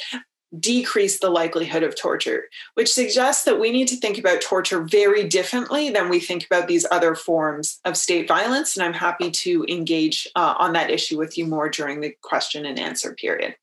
decrease 0.58 1.20
the 1.20 1.30
likelihood 1.30 1.84
of 1.84 1.96
torture, 1.96 2.46
which 2.75 2.94
suggests 2.94 3.44
that 3.44 3.60
we 3.60 3.72
need 3.72 3.88
to 3.89 3.98
think 3.98 4.18
about 4.18 4.42
torture 4.42 4.82
very 4.82 5.27
differently 5.27 5.89
than 5.89 6.10
we 6.10 6.20
think 6.20 6.46
about 6.46 6.68
these 6.68 6.86
other 6.89 7.16
forms 7.16 7.80
of 7.84 7.98
state 7.98 8.27
violence. 8.27 8.75
And 8.75 8.86
I'm 8.86 8.94
happy 8.94 9.30
to 9.30 9.66
engage 9.68 10.27
uh, 10.36 10.56
on 10.58 10.74
that 10.74 10.89
issue 10.89 11.18
with 11.18 11.38
you 11.38 11.46
more 11.46 11.70
during 11.70 12.00
the 12.00 12.16
question 12.22 12.66
and 12.66 12.80
answer 12.80 13.13
period. 13.13 13.56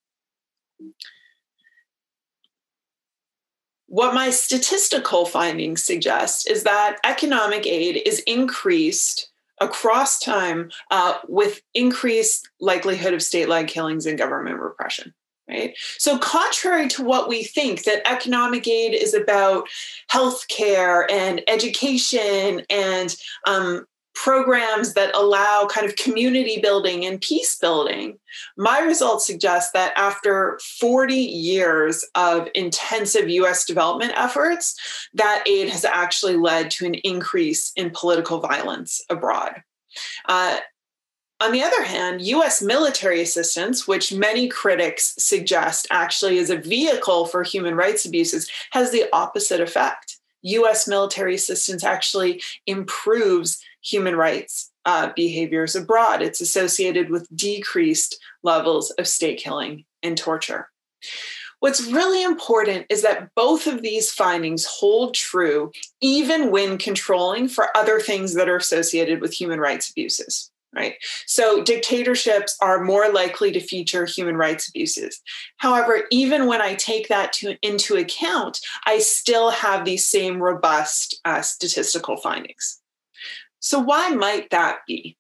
What 3.87 4.15
my 4.15 4.31
statistical 4.31 5.25
findings 5.25 5.85
suggest 5.85 6.51
is 6.51 6.65
that 6.65 6.99
economic 7.05 7.67
aid 7.67 8.03
is 8.05 8.21
increased 8.21 9.31
across 9.61 10.19
time 10.19 10.71
uh, 10.91 11.19
with 11.29 11.63
increased 11.75 12.51
likelihood 12.61 13.15
of 13.15 13.23
state-led 13.23 13.69
killings 13.69 14.05
and 14.05 14.19
government 14.19 14.59
repression 14.59 15.15
right? 15.49 15.77
So, 15.99 16.19
contrary 16.19 16.89
to 16.89 17.05
what 17.05 17.29
we 17.29 17.45
think, 17.45 17.85
that 17.85 18.09
economic 18.11 18.67
aid 18.67 18.95
is 18.95 19.15
about 19.15 19.69
healthcare 20.13 21.11
and 21.11 21.43
education 21.49 22.63
and 22.71 23.15
um, 23.47 23.87
programs 24.15 24.95
that 24.95 25.15
allow 25.15 25.67
kind 25.67 25.87
of 25.87 25.97
community 25.97 26.61
building 26.61 27.05
and 27.05 27.21
peace 27.21 27.57
building, 27.57 28.19
my 28.57 28.79
results 28.79 29.27
suggest 29.27 29.73
that 29.73 29.93
after 29.97 30.59
40 30.79 31.15
years 31.15 32.05
of 32.15 32.49
intensive 32.55 33.29
US 33.29 33.65
development 33.65 34.13
efforts, 34.17 34.77
that 35.15 35.45
aid 35.47 35.69
has 35.69 35.85
actually 35.85 36.37
led 36.37 36.71
to 36.73 36.87
an 36.87 36.95
increase 36.95 37.73
in 37.77 37.91
political 37.91 38.41
violence 38.41 39.03
abroad. 39.11 39.63
Uh, 40.27 40.59
on 41.41 41.53
the 41.53 41.63
other 41.63 41.83
hand, 41.83 42.23
US 42.23 42.63
military 42.63 43.21
assistance, 43.21 43.89
which 43.89 44.13
many 44.13 44.49
critics 44.49 45.15
suggest 45.19 45.87
actually 45.91 46.39
is 46.39 46.49
a 46.49 46.57
vehicle 46.57 47.27
for 47.27 47.43
human 47.43 47.75
rights 47.75 48.05
abuses, 48.05 48.49
has 48.71 48.93
the 48.93 49.07
opposite 49.13 49.61
effect. 49.61 50.19
US 50.43 50.87
military 50.87 51.35
assistance 51.35 51.83
actually 51.83 52.43
improves 52.67 53.63
human 53.83 54.15
rights 54.15 54.71
uh, 54.85 55.11
behaviors 55.17 55.75
abroad. 55.75 56.23
It's 56.23 56.41
associated 56.41 57.11
with 57.11 57.35
decreased 57.35 58.19
levels 58.43 58.91
of 58.93 59.09
state 59.09 59.39
killing 59.39 59.85
and 60.03 60.17
torture. 60.17 60.69
What's 61.61 61.87
really 61.87 62.23
important 62.23 62.87
is 62.91 63.03
that 63.03 63.31
both 63.35 63.67
of 63.67 63.81
these 63.81 64.13
findings 64.13 64.67
hold 64.67 65.15
true 65.15 65.73
even 66.03 66.51
when 66.51 66.77
controlling 66.77 67.49
for 67.49 67.75
other 67.75 68.01
things 68.01 68.35
that 68.35 68.51
are 68.51 68.57
associated 68.57 69.23
with 69.23 69.33
human 69.33 69.59
rights 69.59 69.91
abuses 69.91 70.51
right? 70.75 70.95
So 71.27 71.63
dictatorships 71.63 72.57
are 72.61 72.83
more 72.83 73.11
likely 73.11 73.53
to 73.53 73.61
feature 73.61 74.05
human 74.05 74.37
rights 74.37 74.69
abuses. 74.69 75.21
However, 75.59 76.05
even 76.11 76.47
when 76.47 76.61
I 76.61 76.75
take 76.75 77.09
that 77.09 77.33
to, 77.35 77.57
into 77.63 77.97
account, 77.97 78.61
I 78.87 78.99
still 78.99 79.51
have 79.51 79.85
these 79.85 80.07
same 80.07 80.43
robust 80.43 81.21
uh, 81.25 81.43
statistical 81.43 82.17
findings. 82.17 82.81
So 83.61 83.79
why 83.79 84.11
might 84.11 84.51
that 84.51 84.81
be? 84.87 85.17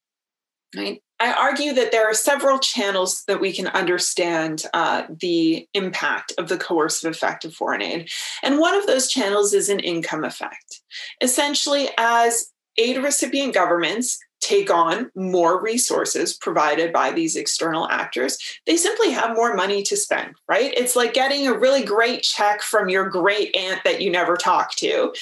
Right? 0.76 1.00
I 1.20 1.32
argue 1.32 1.72
that 1.74 1.92
there 1.92 2.10
are 2.10 2.14
several 2.14 2.58
channels 2.58 3.22
that 3.28 3.40
we 3.40 3.52
can 3.52 3.68
understand 3.68 4.64
uh, 4.74 5.04
the 5.08 5.68
impact 5.72 6.32
of 6.38 6.48
the 6.48 6.58
coercive 6.58 7.12
effect 7.12 7.44
of 7.44 7.54
foreign 7.54 7.82
aid. 7.82 8.10
And 8.42 8.58
one 8.58 8.74
of 8.74 8.86
those 8.86 9.08
channels 9.08 9.54
is 9.54 9.68
an 9.68 9.78
income 9.78 10.24
effect. 10.24 10.82
Essentially, 11.20 11.88
as 11.96 12.50
aid 12.76 12.96
recipient 12.98 13.54
governments 13.54 14.18
take 14.44 14.70
on 14.70 15.10
more 15.14 15.60
resources 15.60 16.34
provided 16.34 16.92
by 16.92 17.10
these 17.10 17.34
external 17.34 17.88
actors, 17.88 18.38
they 18.66 18.76
simply 18.76 19.10
have 19.10 19.34
more 19.34 19.54
money 19.54 19.82
to 19.84 19.96
spend, 19.96 20.34
right? 20.48 20.72
It's 20.76 20.94
like 20.94 21.14
getting 21.14 21.46
a 21.46 21.58
really 21.58 21.82
great 21.82 22.22
check 22.22 22.60
from 22.60 22.88
your 22.88 23.08
great 23.08 23.56
aunt 23.56 23.82
that 23.84 24.02
you 24.02 24.10
never 24.10 24.36
talk 24.36 24.74
to. 24.76 25.14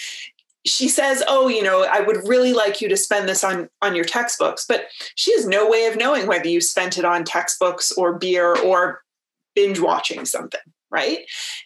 She 0.64 0.88
says, 0.88 1.22
"Oh, 1.26 1.48
you 1.48 1.62
know, 1.62 1.84
I 1.84 2.00
would 2.00 2.28
really 2.28 2.52
like 2.52 2.80
you 2.80 2.88
to 2.88 2.96
spend 2.96 3.28
this 3.28 3.44
on 3.44 3.68
on 3.80 3.94
your 3.94 4.04
textbooks." 4.04 4.64
But 4.66 4.86
she 5.14 5.32
has 5.34 5.46
no 5.46 5.68
way 5.68 5.86
of 5.86 5.96
knowing 5.96 6.26
whether 6.26 6.48
you 6.48 6.60
spent 6.60 6.98
it 6.98 7.04
on 7.04 7.24
textbooks 7.24 7.92
or 7.92 8.18
beer 8.18 8.56
or 8.56 9.02
binge 9.54 9.80
watching 9.80 10.24
something 10.24 10.60
right? 10.92 11.20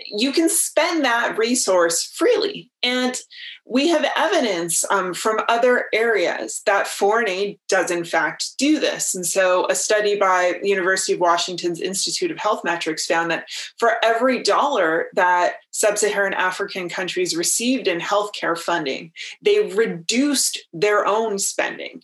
You 0.06 0.32
can 0.32 0.48
spend 0.48 1.04
that 1.04 1.36
resource 1.36 2.04
freely. 2.04 2.70
And 2.82 3.18
we 3.64 3.88
have 3.88 4.06
evidence 4.16 4.84
um, 4.90 5.12
from 5.12 5.40
other 5.48 5.86
areas 5.92 6.62
that 6.66 6.86
foreign 6.86 7.28
aid 7.28 7.58
does, 7.68 7.90
in 7.90 8.04
fact, 8.04 8.56
do 8.58 8.78
this. 8.78 9.12
And 9.14 9.26
so, 9.26 9.66
a 9.68 9.74
study 9.74 10.16
by 10.16 10.60
the 10.62 10.68
University 10.68 11.14
of 11.14 11.18
Washington's 11.18 11.80
Institute 11.80 12.30
of 12.30 12.38
Health 12.38 12.62
Metrics 12.62 13.06
found 13.06 13.30
that 13.32 13.48
for 13.76 13.94
every 14.04 14.42
dollar 14.42 15.08
that 15.14 15.56
sub 15.72 15.98
Saharan 15.98 16.34
African 16.34 16.88
countries 16.88 17.36
received 17.36 17.88
in 17.88 17.98
healthcare 17.98 18.56
funding, 18.56 19.10
they 19.42 19.66
reduced 19.74 20.60
their 20.72 21.04
own 21.04 21.38
spending 21.40 22.02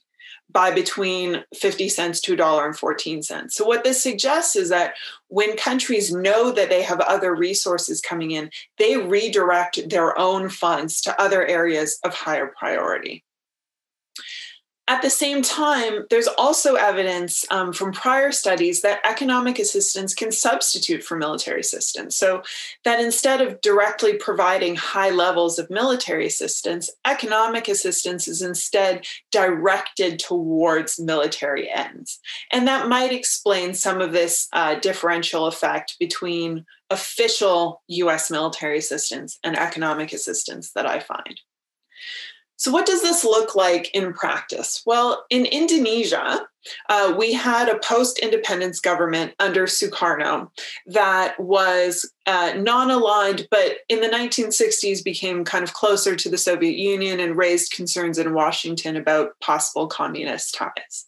by 0.53 0.71
between 0.71 1.45
50 1.55 1.89
cents 1.89 2.21
to 2.23 2.37
$1.14. 2.37 3.51
So, 3.51 3.65
what 3.65 3.85
this 3.85 4.03
suggests 4.03 4.57
is 4.57 4.69
that 4.69 4.95
when 5.29 5.57
countries 5.57 6.13
know 6.13 6.53
that 6.53 6.69
they 6.69 6.83
have 6.83 7.01
other 7.01 7.35
resources 7.35 8.01
coming 8.01 8.33
in, 8.33 8.51
they 8.79 8.97
redirect 8.97 9.89
their 9.89 10.19
own 10.19 10.49
funds 10.49 11.01
to 11.03 11.21
other 11.21 11.47
areas 11.47 11.99
of 12.05 12.15
higher 12.15 12.53
priority. 12.59 13.25
At 14.89 15.01
the 15.01 15.11
same 15.11 15.43
time, 15.43 16.07
there's 16.11 16.27
also 16.27 16.75
evidence 16.75 17.45
um, 17.53 17.73
from 17.73 17.93
prior 17.93 18.33
studies 18.33 18.83
that 18.83 19.01
economic 19.09 19.61
assistance 19.61 20.13
can 20.13 20.33
substitute 20.33 21.05
for 21.05 21.17
military 21.17 21.61
assistance. 21.61 22.17
So, 22.17 22.43
that 22.85 22.99
instead 22.99 23.41
of 23.41 23.61
directly 23.61 24.15
providing 24.15 24.75
high 24.75 25.11
levels 25.11 25.61
of 25.61 25.71
military 25.71 26.27
assistance, 26.27 26.91
economic 27.07 27.69
assistance 27.69 28.27
is 28.27 28.43
instead 28.43 29.07
directed 29.31 30.19
towards 30.19 30.99
military 30.99 31.71
ends. 31.71 32.19
And 32.51 32.67
that 32.67 32.89
might 32.89 33.13
explain 33.13 33.75
some 33.75 34.01
of 34.01 34.13
this 34.13 34.49
uh, 34.53 34.75
differential 34.81 35.47
effect 35.47 35.95
between 36.01 36.67
official 36.91 37.83
US 37.87 38.33
military 38.33 38.79
assistance 38.79 39.39
and 39.45 39.57
economic 39.57 40.13
assistance 40.13 40.73
that 40.73 40.87
I 40.87 40.99
find. 40.99 41.41
So, 42.63 42.71
what 42.71 42.87
does 42.87 43.03
this 43.03 43.25
look 43.25 43.57
like 43.57 43.91
in 43.93 44.13
practice? 44.13 44.85
Well, 44.87 45.25
in 45.31 45.47
Indonesia, 45.47 46.47
uh, 46.89 47.15
we 47.17 47.33
had 47.33 47.69
a 47.69 47.79
post 47.79 48.19
independence 48.19 48.81
government 48.81 49.33
under 49.39 49.67
Sukarno 49.67 50.51
that 50.87 51.39
was 51.39 52.11
uh, 52.27 52.53
non 52.57 52.91
aligned, 52.91 53.49
but 53.51 53.79
in 53.89 54.01
the 54.01 54.09
1960s 54.09 55.03
became 55.03 55.45
kind 55.45 55.65
of 55.65 55.73
closer 55.73 56.15
to 56.15 56.29
the 56.29 56.39
Soviet 56.39 56.77
Union 56.77 57.19
and 57.19 57.37
raised 57.37 57.73
concerns 57.73 58.19
in 58.19 58.35
Washington 58.35 58.97
about 58.97 59.39
possible 59.41 59.87
communist 59.89 60.55
ties. 60.55 61.07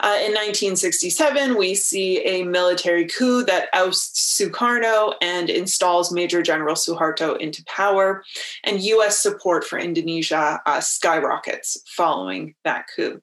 Uh, 0.00 0.18
in 0.18 0.32
1967, 0.32 1.56
we 1.56 1.74
see 1.74 2.20
a 2.24 2.44
military 2.44 3.06
coup 3.06 3.44
that 3.44 3.68
ousts 3.72 4.38
Sukarno 4.38 5.14
and 5.20 5.50
installs 5.50 6.12
Major 6.12 6.42
General 6.42 6.74
Suharto 6.74 7.36
into 7.38 7.64
power, 7.64 8.24
and 8.62 8.82
US 8.82 9.20
support 9.20 9.64
for 9.64 9.78
Indonesia 9.78 10.60
uh, 10.66 10.80
skyrockets 10.80 11.82
following 11.86 12.54
that 12.64 12.86
coup. 12.94 13.20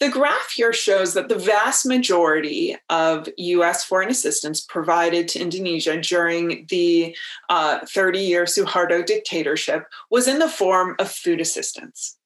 The 0.00 0.08
graph 0.08 0.52
here 0.54 0.72
shows 0.72 1.14
that 1.14 1.28
the 1.28 1.38
vast 1.38 1.84
majority 1.84 2.76
of 2.88 3.28
US 3.36 3.84
foreign 3.84 4.10
assistance 4.10 4.60
provided 4.60 5.28
to 5.28 5.40
Indonesia 5.40 6.00
during 6.00 6.66
the 6.68 7.16
30 7.50 8.18
uh, 8.18 8.20
year 8.20 8.44
Suharto 8.44 9.04
dictatorship 9.04 9.86
was 10.10 10.28
in 10.28 10.38
the 10.38 10.48
form 10.48 10.94
of 10.98 11.10
food 11.10 11.40
assistance. 11.40 12.18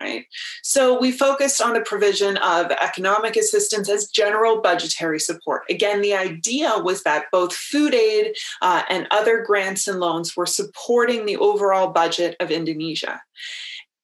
Right. 0.00 0.26
So 0.62 1.00
we 1.00 1.10
focused 1.10 1.60
on 1.60 1.72
the 1.72 1.80
provision 1.80 2.36
of 2.36 2.70
economic 2.70 3.34
assistance 3.34 3.90
as 3.90 4.06
general 4.06 4.60
budgetary 4.60 5.18
support. 5.18 5.64
Again, 5.68 6.02
the 6.02 6.14
idea 6.14 6.78
was 6.78 7.02
that 7.02 7.24
both 7.32 7.52
food 7.52 7.94
aid 7.94 8.36
uh, 8.62 8.82
and 8.88 9.08
other 9.10 9.42
grants 9.44 9.88
and 9.88 9.98
loans 9.98 10.36
were 10.36 10.46
supporting 10.46 11.26
the 11.26 11.36
overall 11.38 11.88
budget 11.88 12.36
of 12.38 12.52
Indonesia. 12.52 13.20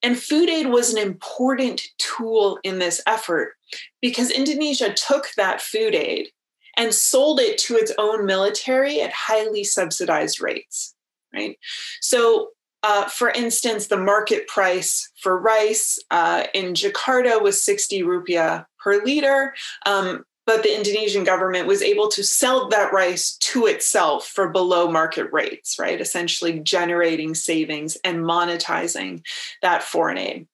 And 0.04 0.18
food 0.18 0.50
aid 0.50 0.66
was 0.66 0.92
an 0.92 0.98
important 0.98 1.80
tool 1.96 2.58
in 2.62 2.78
this 2.78 3.00
effort 3.06 3.54
because 4.02 4.30
Indonesia 4.30 4.92
took 4.92 5.28
that 5.38 5.62
food 5.62 5.94
aid 5.94 6.28
and 6.76 6.92
sold 6.92 7.40
it 7.40 7.56
to 7.58 7.76
its 7.76 7.90
own 7.96 8.26
military 8.26 9.00
at 9.00 9.14
highly 9.14 9.64
subsidized 9.64 10.42
rates, 10.42 10.94
right? 11.32 11.58
So, 12.02 12.50
uh, 12.82 13.06
for 13.06 13.30
instance, 13.30 13.86
the 13.86 13.96
market 13.96 14.46
price 14.46 15.10
for 15.22 15.40
rice 15.40 15.98
uh, 16.10 16.44
in 16.52 16.74
Jakarta 16.74 17.40
was 17.40 17.62
60 17.62 18.02
rupiah 18.02 18.66
per 18.78 19.02
liter. 19.02 19.54
Um, 19.86 20.24
but 20.46 20.62
the 20.62 20.76
Indonesian 20.76 21.24
government 21.24 21.66
was 21.66 21.82
able 21.82 22.08
to 22.08 22.22
sell 22.22 22.68
that 22.68 22.92
rice 22.92 23.36
to 23.38 23.66
itself 23.66 24.26
for 24.26 24.48
below 24.48 24.90
market 24.90 25.32
rates, 25.32 25.78
right? 25.78 26.00
Essentially 26.00 26.58
generating 26.60 27.34
savings 27.34 27.96
and 28.04 28.18
monetizing 28.18 29.24
that 29.62 29.82
foreign 29.82 30.18
aid. 30.18 30.46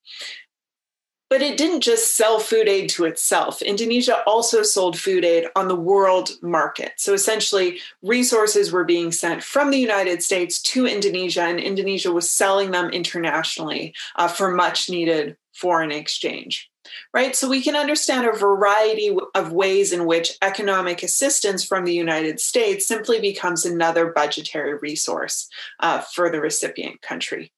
But 1.29 1.43
it 1.43 1.57
didn't 1.57 1.83
just 1.83 2.17
sell 2.17 2.41
food 2.41 2.69
aid 2.69 2.91
to 2.91 3.05
itself. 3.05 3.63
Indonesia 3.63 4.21
also 4.27 4.65
sold 4.65 4.99
food 4.99 5.25
aid 5.25 5.47
on 5.55 5.69
the 5.69 5.77
world 5.77 6.31
market. 6.43 6.93
So 6.97 7.15
essentially, 7.15 7.79
resources 8.03 8.73
were 8.73 8.85
being 8.85 9.13
sent 9.13 9.45
from 9.45 9.71
the 9.71 9.79
United 9.79 10.25
States 10.25 10.61
to 10.63 10.87
Indonesia, 10.87 11.43
and 11.43 11.61
Indonesia 11.61 12.11
was 12.11 12.29
selling 12.29 12.73
them 12.73 12.91
internationally 12.91 13.95
uh, 14.17 14.27
for 14.27 14.51
much 14.51 14.91
needed 14.91 15.37
foreign 15.53 15.93
exchange 15.93 16.70
right? 17.13 17.35
So 17.35 17.49
we 17.49 17.63
can 17.63 17.77
understand 17.77 18.27
a 18.27 18.33
variety 18.33 19.17
of 19.35 19.53
ways 19.53 19.93
in 19.93 20.07
which 20.07 20.37
economic 20.43 21.03
assistance 21.03 21.65
from 21.65 21.85
the 21.85 21.95
United 21.95 22.41
States 22.41 22.87
simply 22.87 23.21
becomes 23.21 23.65
another 23.65 24.13
budgetary 24.13 24.75
resource 24.75 25.49
uh, 25.81 26.01
for 26.01 26.31
the 26.31 26.41
recipient 26.41 27.03
country. 27.03 27.53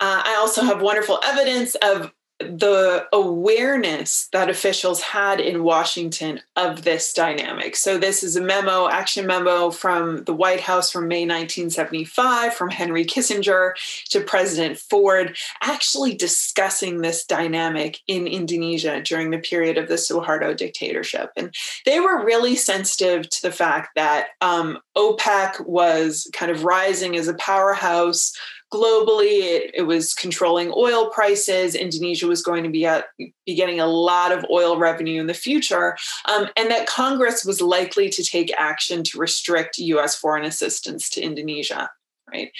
Uh, 0.00 0.22
I 0.24 0.36
also 0.38 0.62
have 0.62 0.82
wonderful 0.82 1.20
evidence 1.24 1.76
of 1.76 2.12
the 2.40 3.06
awareness 3.12 4.28
that 4.32 4.50
officials 4.50 5.00
had 5.00 5.40
in 5.40 5.62
Washington 5.62 6.40
of 6.56 6.82
this 6.82 7.12
dynamic. 7.12 7.76
So, 7.76 7.96
this 7.96 8.24
is 8.24 8.34
a 8.34 8.40
memo, 8.40 8.88
action 8.88 9.26
memo 9.26 9.70
from 9.70 10.24
the 10.24 10.34
White 10.34 10.60
House 10.60 10.90
from 10.90 11.06
May 11.06 11.22
1975 11.22 12.52
from 12.54 12.70
Henry 12.70 13.04
Kissinger 13.04 13.74
to 14.10 14.20
President 14.20 14.78
Ford, 14.78 15.36
actually 15.62 16.14
discussing 16.14 17.00
this 17.00 17.24
dynamic 17.24 18.00
in 18.08 18.26
Indonesia 18.26 19.00
during 19.00 19.30
the 19.30 19.38
period 19.38 19.78
of 19.78 19.88
the 19.88 19.94
Suharto 19.94 20.56
dictatorship. 20.56 21.30
And 21.36 21.54
they 21.86 22.00
were 22.00 22.24
really 22.24 22.56
sensitive 22.56 23.28
to 23.30 23.42
the 23.42 23.52
fact 23.52 23.94
that 23.94 24.28
um, 24.40 24.78
OPEC 24.96 25.66
was 25.66 26.28
kind 26.32 26.50
of 26.50 26.64
rising 26.64 27.16
as 27.16 27.28
a 27.28 27.34
powerhouse 27.34 28.32
globally. 28.74 29.42
It, 29.42 29.70
it, 29.74 29.82
was 29.82 30.14
controlling 30.14 30.72
oil 30.76 31.10
prices. 31.10 31.74
Indonesia 31.74 32.26
was 32.26 32.42
going 32.42 32.64
to 32.64 32.70
be, 32.70 32.84
at, 32.84 33.06
be 33.18 33.54
getting 33.54 33.80
a 33.80 33.86
lot 33.86 34.32
of 34.32 34.44
oil 34.50 34.76
revenue 34.76 35.20
in 35.20 35.26
the 35.26 35.34
future, 35.34 35.96
um, 36.26 36.48
and 36.56 36.70
that 36.70 36.86
Congress 36.86 37.44
was 37.44 37.60
likely 37.60 38.08
to 38.10 38.24
take 38.24 38.52
action 38.58 39.04
to 39.04 39.18
restrict 39.18 39.78
US 39.78 40.16
foreign 40.16 40.44
assistance 40.44 41.08
to 41.10 41.22
Indonesia. 41.22 41.90
Right. 42.30 42.50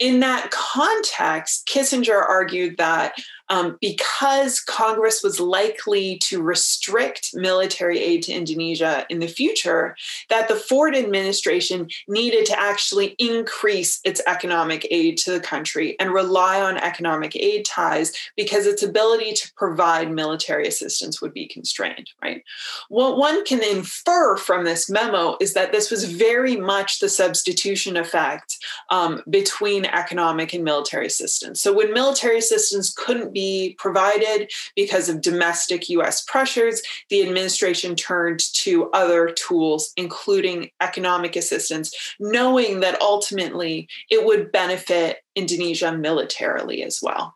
In 0.00 0.20
that 0.20 0.50
context, 0.50 1.68
Kissinger 1.68 2.20
argued 2.20 2.78
that 2.78 3.14
um, 3.48 3.76
because 3.80 4.60
Congress 4.60 5.22
was 5.22 5.40
likely 5.40 6.18
to 6.24 6.42
restrict 6.42 7.30
military 7.34 7.98
aid 7.98 8.22
to 8.24 8.32
Indonesia 8.32 9.06
in 9.10 9.18
the 9.18 9.26
future, 9.26 9.96
that 10.30 10.48
the 10.48 10.56
Ford 10.56 10.96
administration 10.96 11.88
needed 12.08 12.46
to 12.46 12.58
actually 12.58 13.14
increase 13.18 14.00
its 14.04 14.20
economic 14.26 14.86
aid 14.90 15.18
to 15.18 15.32
the 15.32 15.40
country 15.40 15.96
and 16.00 16.12
rely 16.12 16.60
on 16.60 16.76
economic 16.78 17.36
aid 17.36 17.64
ties 17.64 18.12
because 18.36 18.66
its 18.66 18.82
ability 18.82 19.32
to 19.34 19.52
provide 19.56 20.10
military 20.10 20.66
assistance 20.66 21.20
would 21.20 21.34
be 21.34 21.46
constrained, 21.46 22.10
right? 22.22 22.42
What 22.88 23.18
one 23.18 23.44
can 23.44 23.62
infer 23.62 24.36
from 24.36 24.64
this 24.64 24.88
memo 24.88 25.36
is 25.40 25.54
that 25.54 25.72
this 25.72 25.90
was 25.90 26.04
very 26.04 26.56
much 26.56 27.00
the 27.00 27.08
substitution 27.08 27.96
effect 27.96 28.56
um, 28.90 29.22
between 29.28 29.84
economic 29.84 30.52
and 30.54 30.64
military 30.64 31.06
assistance. 31.06 31.60
So 31.60 31.72
when 31.72 31.92
military 31.92 32.38
assistance 32.38 32.92
couldn't 32.92 33.33
be 33.34 33.74
provided 33.78 34.50
because 34.74 35.08
of 35.10 35.20
domestic 35.20 35.90
US 35.90 36.22
pressures, 36.22 36.80
the 37.10 37.22
administration 37.22 37.94
turned 37.96 38.40
to 38.54 38.90
other 38.92 39.28
tools, 39.28 39.92
including 39.96 40.70
economic 40.80 41.36
assistance, 41.36 42.14
knowing 42.18 42.80
that 42.80 43.00
ultimately 43.02 43.88
it 44.10 44.24
would 44.24 44.52
benefit 44.52 45.18
Indonesia 45.34 45.92
militarily 45.92 46.82
as 46.82 47.00
well. 47.02 47.34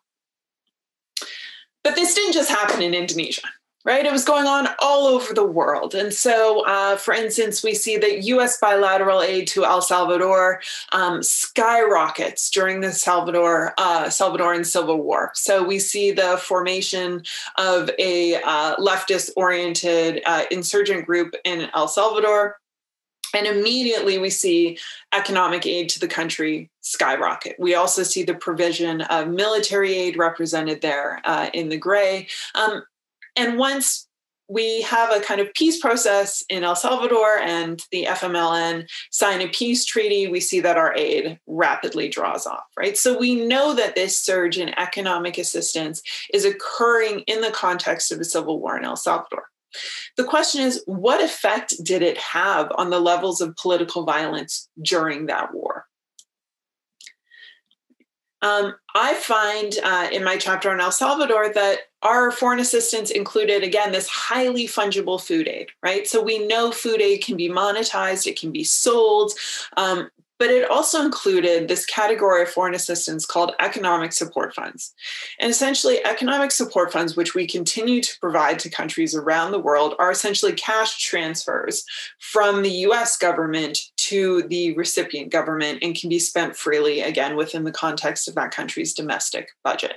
But 1.83 1.95
this 1.95 2.13
didn't 2.15 2.33
just 2.33 2.49
happen 2.49 2.81
in 2.81 2.93
Indonesia 2.93 3.49
right? 3.85 4.05
It 4.05 4.11
was 4.11 4.25
going 4.25 4.45
on 4.45 4.67
all 4.79 5.07
over 5.07 5.33
the 5.33 5.45
world. 5.45 5.95
And 5.95 6.13
so, 6.13 6.65
uh, 6.65 6.97
for 6.97 7.13
instance, 7.13 7.63
we 7.63 7.73
see 7.73 7.97
that 7.97 8.23
US 8.23 8.59
bilateral 8.59 9.21
aid 9.21 9.47
to 9.49 9.65
El 9.65 9.81
Salvador 9.81 10.61
um, 10.91 11.23
skyrockets 11.23 12.49
during 12.49 12.81
the 12.81 12.91
Salvador, 12.91 13.73
uh, 13.77 14.05
Salvadoran 14.05 14.65
Civil 14.65 15.01
War. 15.01 15.31
So, 15.33 15.63
we 15.63 15.79
see 15.79 16.11
the 16.11 16.37
formation 16.43 17.23
of 17.57 17.89
a 17.97 18.35
uh, 18.35 18.75
leftist 18.75 19.31
oriented 19.37 20.21
uh, 20.25 20.43
insurgent 20.51 21.05
group 21.05 21.33
in 21.45 21.69
El 21.73 21.87
Salvador. 21.87 22.57
And 23.33 23.45
immediately 23.45 24.17
we 24.17 24.31
see 24.31 24.79
economic 25.13 25.65
aid 25.65 25.89
to 25.89 25.99
the 25.99 26.07
country 26.07 26.69
skyrocket. 26.81 27.55
We 27.59 27.75
also 27.75 28.01
see 28.01 28.23
the 28.23 28.33
provision 28.33 29.01
of 29.01 29.27
military 29.27 29.93
aid 29.93 30.17
represented 30.17 30.81
there 30.81 31.21
uh, 31.23 31.49
in 31.53 31.69
the 31.69 31.77
gray. 31.77 32.27
Um, 32.55 32.83
and 33.35 33.57
once 33.57 34.07
we 34.49 34.81
have 34.81 35.11
a 35.11 35.21
kind 35.21 35.39
of 35.39 35.53
peace 35.53 35.79
process 35.79 36.43
in 36.49 36.63
El 36.63 36.75
Salvador 36.75 37.37
and 37.37 37.83
the 37.91 38.05
FMLN 38.05 38.89
sign 39.11 39.41
a 39.41 39.47
peace 39.47 39.85
treaty, 39.85 40.27
we 40.27 40.39
see 40.39 40.59
that 40.59 40.75
our 40.75 40.93
aid 40.95 41.39
rapidly 41.45 42.09
draws 42.09 42.47
off, 42.47 42.63
right? 42.75 42.97
So 42.97 43.17
we 43.17 43.35
know 43.35 43.75
that 43.75 43.93
this 43.93 44.17
surge 44.17 44.57
in 44.57 44.77
economic 44.79 45.37
assistance 45.37 46.01
is 46.33 46.45
occurring 46.45 47.19
in 47.21 47.41
the 47.41 47.51
context 47.51 48.11
of 48.11 48.19
a 48.19 48.25
civil 48.25 48.59
war 48.59 48.75
in 48.75 48.85
El 48.85 48.95
Salvador. 48.95 49.43
The 50.17 50.23
question 50.23 50.61
is, 50.61 50.81
what 50.87 51.23
effect 51.23 51.75
did 51.83 52.01
it 52.01 52.17
have 52.17 52.71
on 52.75 52.89
the 52.89 52.99
levels 52.99 53.41
of 53.41 53.55
political 53.55 54.03
violence 54.03 54.67
during 54.81 55.27
that 55.27 55.53
war? 55.53 55.85
Um, 58.41 58.75
I 58.95 59.15
find 59.15 59.73
uh, 59.83 60.09
in 60.11 60.23
my 60.23 60.37
chapter 60.37 60.71
on 60.71 60.79
El 60.79 60.91
Salvador 60.91 61.51
that 61.53 61.79
our 62.01 62.31
foreign 62.31 62.59
assistance 62.59 63.11
included, 63.11 63.63
again, 63.63 63.91
this 63.91 64.07
highly 64.07 64.65
fungible 64.65 65.21
food 65.21 65.47
aid, 65.47 65.69
right? 65.83 66.07
So 66.07 66.21
we 66.21 66.47
know 66.47 66.71
food 66.71 67.01
aid 67.01 67.23
can 67.23 67.35
be 67.35 67.49
monetized, 67.49 68.27
it 68.27 68.39
can 68.39 68.51
be 68.51 68.63
sold. 68.63 69.33
Um, 69.75 70.09
but 70.39 70.49
it 70.49 70.69
also 70.69 71.03
included 71.03 71.67
this 71.67 71.85
category 71.85 72.41
of 72.41 72.49
foreign 72.49 72.73
assistance 72.73 73.25
called 73.25 73.53
economic 73.59 74.13
support 74.13 74.55
funds. 74.55 74.93
And 75.39 75.51
essentially, 75.51 76.03
economic 76.05 76.51
support 76.51 76.91
funds, 76.91 77.15
which 77.15 77.35
we 77.35 77.45
continue 77.45 78.01
to 78.01 78.19
provide 78.19 78.57
to 78.59 78.69
countries 78.69 79.13
around 79.13 79.51
the 79.51 79.59
world, 79.59 79.95
are 79.99 80.09
essentially 80.09 80.53
cash 80.53 80.97
transfers 81.03 81.83
from 82.19 82.63
the 82.63 82.71
US 82.87 83.17
government 83.17 83.77
to 83.97 84.43
the 84.43 84.73
recipient 84.75 85.31
government 85.31 85.79
and 85.81 85.95
can 85.95 86.09
be 86.09 86.19
spent 86.19 86.55
freely, 86.55 87.01
again, 87.01 87.35
within 87.35 87.65
the 87.65 87.71
context 87.71 88.27
of 88.27 88.35
that 88.35 88.51
country's 88.51 88.93
domestic 88.93 89.49
budget. 89.63 89.95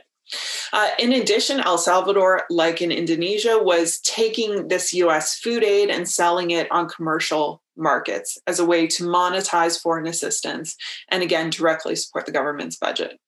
Uh, 0.72 0.88
in 0.98 1.12
addition, 1.12 1.60
El 1.60 1.78
Salvador, 1.78 2.44
like 2.50 2.80
in 2.80 2.90
Indonesia, 2.90 3.58
was 3.58 4.00
taking 4.00 4.68
this 4.68 4.92
US 4.94 5.38
food 5.38 5.62
aid 5.62 5.90
and 5.90 6.08
selling 6.08 6.50
it 6.50 6.70
on 6.70 6.88
commercial 6.88 7.62
markets 7.76 8.38
as 8.46 8.58
a 8.58 8.64
way 8.64 8.86
to 8.86 9.04
monetize 9.04 9.80
foreign 9.80 10.06
assistance 10.06 10.76
and 11.08 11.22
again 11.22 11.50
directly 11.50 11.96
support 11.96 12.26
the 12.26 12.32
government's 12.32 12.76
budget. 12.76 13.18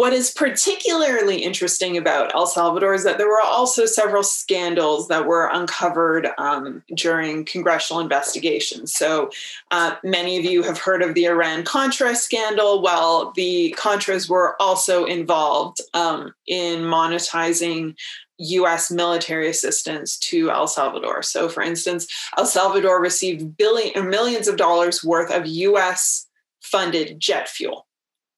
What 0.00 0.14
is 0.14 0.30
particularly 0.30 1.42
interesting 1.42 1.98
about 1.98 2.34
El 2.34 2.46
Salvador 2.46 2.94
is 2.94 3.04
that 3.04 3.18
there 3.18 3.28
were 3.28 3.42
also 3.42 3.84
several 3.84 4.22
scandals 4.22 5.08
that 5.08 5.26
were 5.26 5.50
uncovered 5.52 6.28
um, 6.38 6.82
during 6.94 7.44
congressional 7.44 8.00
investigations. 8.00 8.94
So, 8.94 9.28
uh, 9.70 9.96
many 10.02 10.38
of 10.38 10.46
you 10.46 10.62
have 10.62 10.78
heard 10.78 11.02
of 11.02 11.12
the 11.12 11.26
Iran 11.26 11.64
Contra 11.64 12.14
scandal. 12.14 12.80
Well, 12.80 13.34
the 13.36 13.76
Contras 13.78 14.26
were 14.26 14.56
also 14.58 15.04
involved 15.04 15.82
um, 15.92 16.32
in 16.46 16.80
monetizing 16.80 17.94
US 18.38 18.90
military 18.90 19.50
assistance 19.50 20.18
to 20.20 20.50
El 20.50 20.66
Salvador. 20.66 21.22
So, 21.22 21.46
for 21.46 21.62
instance, 21.62 22.06
El 22.38 22.46
Salvador 22.46 23.02
received 23.02 23.58
billion 23.58 24.08
millions 24.08 24.48
of 24.48 24.56
dollars 24.56 25.04
worth 25.04 25.30
of 25.30 25.46
US 25.46 26.26
funded 26.62 27.20
jet 27.20 27.50
fuel 27.50 27.86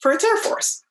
for 0.00 0.10
its 0.10 0.24
Air 0.24 0.38
Force. 0.38 0.81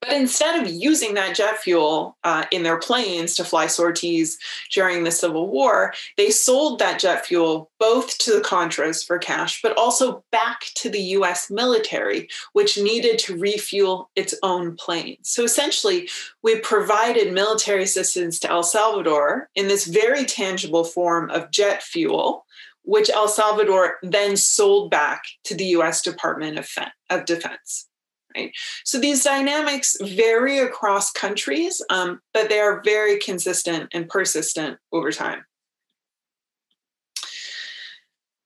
But 0.00 0.12
instead 0.12 0.60
of 0.60 0.70
using 0.70 1.14
that 1.14 1.34
jet 1.34 1.58
fuel 1.58 2.16
uh, 2.22 2.44
in 2.50 2.62
their 2.62 2.78
planes 2.78 3.34
to 3.36 3.44
fly 3.44 3.66
sorties 3.66 4.38
during 4.72 5.04
the 5.04 5.10
Civil 5.10 5.48
War, 5.48 5.94
they 6.16 6.30
sold 6.30 6.78
that 6.78 7.00
jet 7.00 7.24
fuel 7.24 7.70
both 7.80 8.16
to 8.18 8.32
the 8.32 8.40
Contras 8.40 9.04
for 9.04 9.18
cash, 9.18 9.62
but 9.62 9.76
also 9.76 10.22
back 10.30 10.66
to 10.74 10.90
the 10.90 11.00
US 11.00 11.50
military, 11.50 12.28
which 12.52 12.78
needed 12.78 13.18
to 13.20 13.38
refuel 13.38 14.10
its 14.16 14.34
own 14.42 14.76
planes. 14.76 15.18
So 15.22 15.44
essentially, 15.44 16.08
we 16.42 16.60
provided 16.60 17.32
military 17.32 17.82
assistance 17.82 18.38
to 18.40 18.50
El 18.50 18.64
Salvador 18.64 19.48
in 19.54 19.66
this 19.68 19.86
very 19.86 20.24
tangible 20.24 20.84
form 20.84 21.30
of 21.30 21.50
jet 21.50 21.82
fuel 21.82 22.44
which 22.88 23.10
El 23.10 23.26
Salvador 23.26 23.96
then 24.00 24.36
sold 24.36 24.92
back 24.92 25.24
to 25.42 25.56
the 25.56 25.64
US 25.78 26.02
Department 26.02 26.56
of, 26.56 26.68
of 27.10 27.24
Defense 27.24 27.88
right? 28.36 28.52
So 28.84 28.98
these 28.98 29.24
dynamics 29.24 29.96
vary 30.00 30.58
across 30.58 31.10
countries, 31.10 31.82
um, 31.90 32.20
but 32.32 32.48
they 32.48 32.60
are 32.60 32.82
very 32.84 33.18
consistent 33.18 33.88
and 33.92 34.08
persistent 34.08 34.78
over 34.92 35.10
time. 35.12 35.44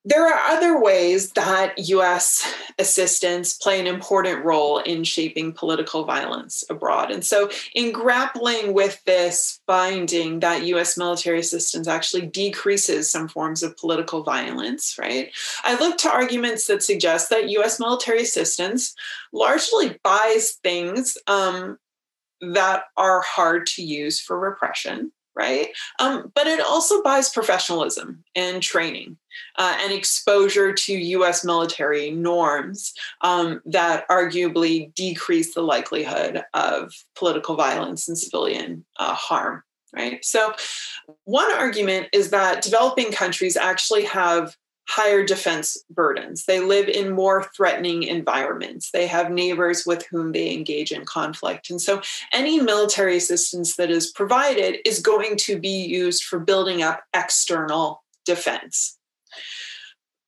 There 0.03 0.27
are 0.27 0.57
other 0.57 0.81
ways 0.81 1.33
that 1.33 1.75
US 1.77 2.51
assistance 2.79 3.53
play 3.53 3.79
an 3.79 3.87
important 3.87 4.43
role 4.43 4.79
in 4.79 5.05
shaping 5.05 5.53
political 5.53 6.05
violence 6.05 6.65
abroad. 6.71 7.11
And 7.11 7.23
so, 7.23 7.51
in 7.75 7.93
grappling 7.93 8.73
with 8.73 9.05
this 9.05 9.61
finding 9.67 10.41
that 10.41 10.65
US 10.65 10.97
military 10.97 11.41
assistance 11.41 11.87
actually 11.87 12.27
decreases 12.27 13.11
some 13.11 13.29
forms 13.29 13.63
of 13.63 13.77
political 13.77 14.23
violence, 14.23 14.97
right? 14.99 15.31
I 15.65 15.79
look 15.79 15.99
to 15.99 16.11
arguments 16.11 16.67
that 16.69 16.83
suggest 16.83 17.29
that 17.29 17.51
US 17.51 17.79
military 17.79 18.23
assistance 18.23 18.95
largely 19.35 19.99
buys 20.03 20.53
things 20.63 21.19
um, 21.27 21.79
that 22.41 22.85
are 22.97 23.21
hard 23.21 23.67
to 23.67 23.83
use 23.83 24.19
for 24.19 24.39
repression 24.39 25.13
right? 25.35 25.69
Um, 25.99 26.31
but 26.35 26.47
it 26.47 26.61
also 26.61 27.03
buys 27.03 27.29
professionalism 27.31 28.25
and 28.35 28.63
training 28.63 29.17
uh, 29.57 29.77
and 29.81 29.93
exposure 29.93 30.73
to 30.73 30.93
US 30.93 31.45
military 31.45 32.11
norms 32.11 32.93
um, 33.21 33.61
that 33.65 34.09
arguably 34.09 34.93
decrease 34.95 35.55
the 35.55 35.63
likelihood 35.63 36.43
of 36.55 36.93
political 37.17 37.57
violence 37.57 38.09
and 38.09 38.19
civilian 38.19 38.85
uh, 38.99 39.15
harm. 39.15 39.63
Right. 39.93 40.25
So, 40.25 40.55
one 41.25 41.51
argument 41.53 42.11
is 42.13 42.31
that 42.31 42.63
developing 42.63 43.11
countries 43.11 43.57
actually 43.57 44.05
have 44.05 44.57
higher 44.91 45.25
defense 45.25 45.77
burdens. 45.89 46.47
They 46.47 46.59
live 46.59 46.89
in 46.89 47.13
more 47.13 47.45
threatening 47.57 48.03
environments. 48.03 48.91
They 48.91 49.07
have 49.07 49.31
neighbors 49.31 49.87
with 49.87 50.05
whom 50.07 50.33
they 50.33 50.53
engage 50.53 50.91
in 50.91 51.05
conflict. 51.05 51.71
And 51.71 51.81
so 51.81 52.03
any 52.33 52.61
military 52.61 53.17
assistance 53.17 53.77
that 53.77 53.89
is 53.89 54.11
provided 54.11 54.79
is 54.85 54.99
going 54.99 55.37
to 55.39 55.61
be 55.61 55.85
used 55.87 56.25
for 56.25 56.41
building 56.41 56.83
up 56.83 57.05
external 57.15 58.03
defense. 58.25 58.99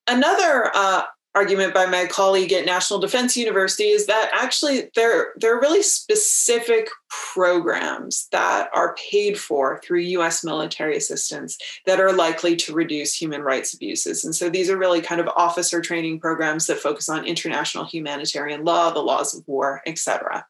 Another 0.07 0.71
uh, 0.75 1.03
argument 1.35 1.73
by 1.73 1.87
my 1.87 2.07
colleague 2.07 2.53
at 2.53 2.67
National 2.67 3.01
Defense 3.01 3.37
University 3.37 3.85
is 3.85 4.07
that 4.07 4.31
actually 4.35 4.91
there, 4.95 5.33
there 5.37 5.57
are 5.57 5.61
really 5.61 5.83
specific 5.83 6.89
programs 7.09 8.29
that 8.33 8.69
are 8.75 8.95
paid 8.97 9.39
for 9.39 9.81
through 9.83 10.01
US 10.01 10.45
military 10.45 10.97
assistance 10.97 11.57
that 11.87 12.01
are 12.01 12.13
likely 12.13 12.55
to 12.57 12.75
reduce 12.75 13.15
human 13.15 13.43
rights 13.43 13.73
abuses. 13.73 14.25
And 14.25 14.35
so 14.35 14.51
these 14.51 14.69
are 14.69 14.77
really 14.77 15.01
kind 15.01 15.21
of 15.21 15.29
officer 15.29 15.81
training 15.81 16.21
programs 16.21 16.67
that 16.67 16.79
focus 16.79 17.09
on 17.09 17.25
international 17.25 17.85
humanitarian 17.85 18.65
law, 18.65 18.91
the 18.91 19.01
laws 19.01 19.35
of 19.35 19.43
war, 19.47 19.81
etc. 19.87 20.45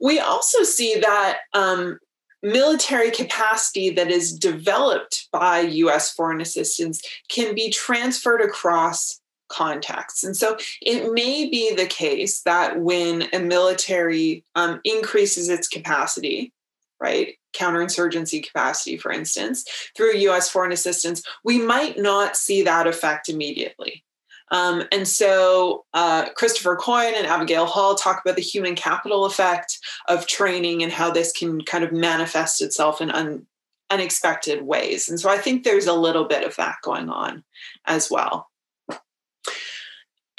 We 0.00 0.18
also 0.18 0.64
see 0.64 0.98
that 1.00 1.38
um, 1.52 1.98
military 2.42 3.10
capacity 3.10 3.90
that 3.90 4.10
is 4.10 4.36
developed 4.36 5.28
by 5.32 5.60
US 5.60 6.12
foreign 6.12 6.40
assistance 6.40 7.02
can 7.28 7.54
be 7.54 7.70
transferred 7.70 8.40
across 8.40 9.20
contexts. 9.48 10.24
And 10.24 10.36
so 10.36 10.56
it 10.80 11.12
may 11.12 11.48
be 11.48 11.74
the 11.74 11.86
case 11.86 12.40
that 12.42 12.80
when 12.80 13.28
a 13.32 13.38
military 13.38 14.44
um, 14.54 14.80
increases 14.84 15.48
its 15.48 15.68
capacity, 15.68 16.52
right, 17.00 17.36
counterinsurgency 17.54 18.44
capacity, 18.46 18.96
for 18.96 19.12
instance, 19.12 19.64
through 19.96 20.16
US 20.16 20.48
foreign 20.48 20.72
assistance, 20.72 21.22
we 21.44 21.58
might 21.58 21.98
not 21.98 22.36
see 22.36 22.62
that 22.62 22.86
effect 22.86 23.28
immediately. 23.28 24.04
Um, 24.50 24.84
and 24.92 25.08
so 25.08 25.84
uh, 25.94 26.30
Christopher 26.30 26.76
Coyne 26.76 27.14
and 27.16 27.26
Abigail 27.26 27.66
Hall 27.66 27.94
talk 27.94 28.20
about 28.22 28.36
the 28.36 28.42
human 28.42 28.74
capital 28.74 29.24
effect 29.24 29.78
of 30.08 30.26
training 30.26 30.82
and 30.82 30.92
how 30.92 31.10
this 31.10 31.32
can 31.32 31.62
kind 31.62 31.84
of 31.84 31.92
manifest 31.92 32.60
itself 32.60 33.00
in 33.00 33.10
un- 33.10 33.46
unexpected 33.90 34.62
ways. 34.62 35.08
And 35.08 35.18
so 35.18 35.30
I 35.30 35.38
think 35.38 35.64
there's 35.64 35.86
a 35.86 35.94
little 35.94 36.24
bit 36.24 36.44
of 36.44 36.56
that 36.56 36.76
going 36.82 37.08
on 37.08 37.44
as 37.86 38.10
well. 38.10 38.48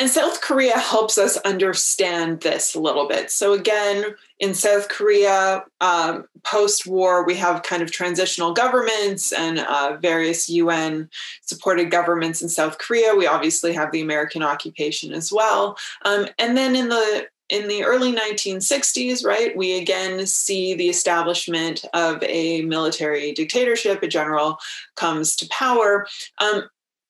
And 0.04 0.12
South 0.12 0.42
Korea 0.42 0.78
helps 0.78 1.18
us 1.18 1.38
understand 1.46 2.42
this 2.42 2.76
a 2.76 2.80
little 2.82 3.08
bit. 3.08 3.32
So, 3.32 3.54
again, 3.54 4.04
in 4.38 4.54
South 4.54 4.90
Korea, 4.90 5.64
um, 5.80 6.26
post 6.44 6.86
war, 6.86 7.26
we 7.26 7.36
have 7.36 7.64
kind 7.64 7.82
of 7.82 7.90
transitional 7.90 8.54
governments 8.54 9.32
and 9.32 9.60
uh, 9.60 9.96
various 10.02 10.50
UN 10.50 11.10
supported 11.40 11.90
governments 11.90 12.42
in 12.42 12.50
South 12.50 12.80
Korea. 12.80 13.16
We 13.16 13.28
obviously 13.28 13.72
have 13.72 13.94
the 13.94 14.02
American 14.02 14.44
occupation 14.44 15.14
as 15.14 15.32
well. 15.32 15.78
Um, 16.04 16.28
and 16.38 16.58
then 16.58 16.76
in 16.76 16.90
the 16.90 17.28
in 17.48 17.70
the 17.70 17.86
early 17.86 18.14
1960s, 18.14 19.24
right, 19.26 19.56
we 19.56 19.78
again 19.78 20.26
see 20.26 20.74
the 20.74 20.90
establishment 20.90 21.86
of 21.94 22.22
a 22.24 22.64
military 22.64 23.32
dictatorship. 23.32 24.04
A 24.04 24.08
general 24.10 24.58
comes 24.98 25.38
to 25.38 25.48
power. 25.48 26.06
Um, 26.40 26.64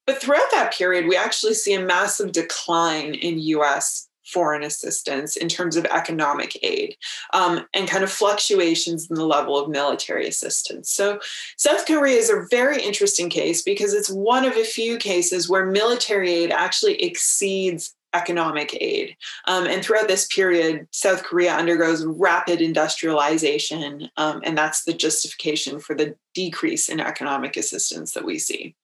but 0.05 0.21
throughout 0.21 0.51
that 0.51 0.73
period, 0.73 1.07
we 1.07 1.15
actually 1.15 1.53
see 1.53 1.73
a 1.73 1.85
massive 1.85 2.31
decline 2.31 3.13
in 3.13 3.39
US 3.39 4.09
foreign 4.25 4.63
assistance 4.63 5.35
in 5.35 5.49
terms 5.49 5.75
of 5.75 5.85
economic 5.85 6.57
aid 6.63 6.95
um, 7.33 7.65
and 7.73 7.89
kind 7.89 8.03
of 8.03 8.11
fluctuations 8.11 9.09
in 9.09 9.15
the 9.15 9.25
level 9.25 9.57
of 9.57 9.69
military 9.69 10.27
assistance. 10.27 10.89
So, 10.89 11.19
South 11.57 11.85
Korea 11.85 12.17
is 12.17 12.29
a 12.29 12.45
very 12.49 12.81
interesting 12.81 13.29
case 13.29 13.61
because 13.61 13.93
it's 13.93 14.09
one 14.09 14.45
of 14.45 14.55
a 14.55 14.63
few 14.63 14.97
cases 14.97 15.49
where 15.49 15.65
military 15.65 16.31
aid 16.31 16.51
actually 16.51 17.01
exceeds 17.03 17.95
economic 18.13 18.77
aid. 18.79 19.15
Um, 19.45 19.65
and 19.65 19.83
throughout 19.83 20.07
this 20.07 20.27
period, 20.27 20.87
South 20.91 21.23
Korea 21.23 21.55
undergoes 21.55 22.05
rapid 22.05 22.61
industrialization, 22.61 24.09
um, 24.17 24.41
and 24.43 24.57
that's 24.57 24.83
the 24.83 24.93
justification 24.93 25.79
for 25.79 25.95
the 25.95 26.15
decrease 26.33 26.89
in 26.89 26.99
economic 26.99 27.57
assistance 27.57 28.13
that 28.13 28.25
we 28.25 28.37
see. 28.37 28.75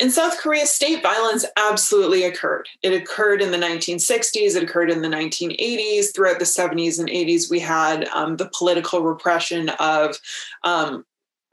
In 0.00 0.10
South 0.10 0.38
Korea, 0.38 0.64
state 0.64 1.02
violence 1.02 1.44
absolutely 1.58 2.24
occurred. 2.24 2.66
It 2.82 2.94
occurred 2.94 3.42
in 3.42 3.50
the 3.50 3.58
1960s, 3.58 4.56
it 4.56 4.62
occurred 4.62 4.90
in 4.90 5.02
the 5.02 5.08
1980s. 5.08 6.14
Throughout 6.14 6.38
the 6.38 6.46
70s 6.46 6.98
and 6.98 7.08
80s, 7.08 7.50
we 7.50 7.60
had 7.60 8.08
um, 8.08 8.38
the 8.38 8.48
political 8.56 9.02
repression 9.02 9.68
of 9.78 10.18
um, 10.64 11.04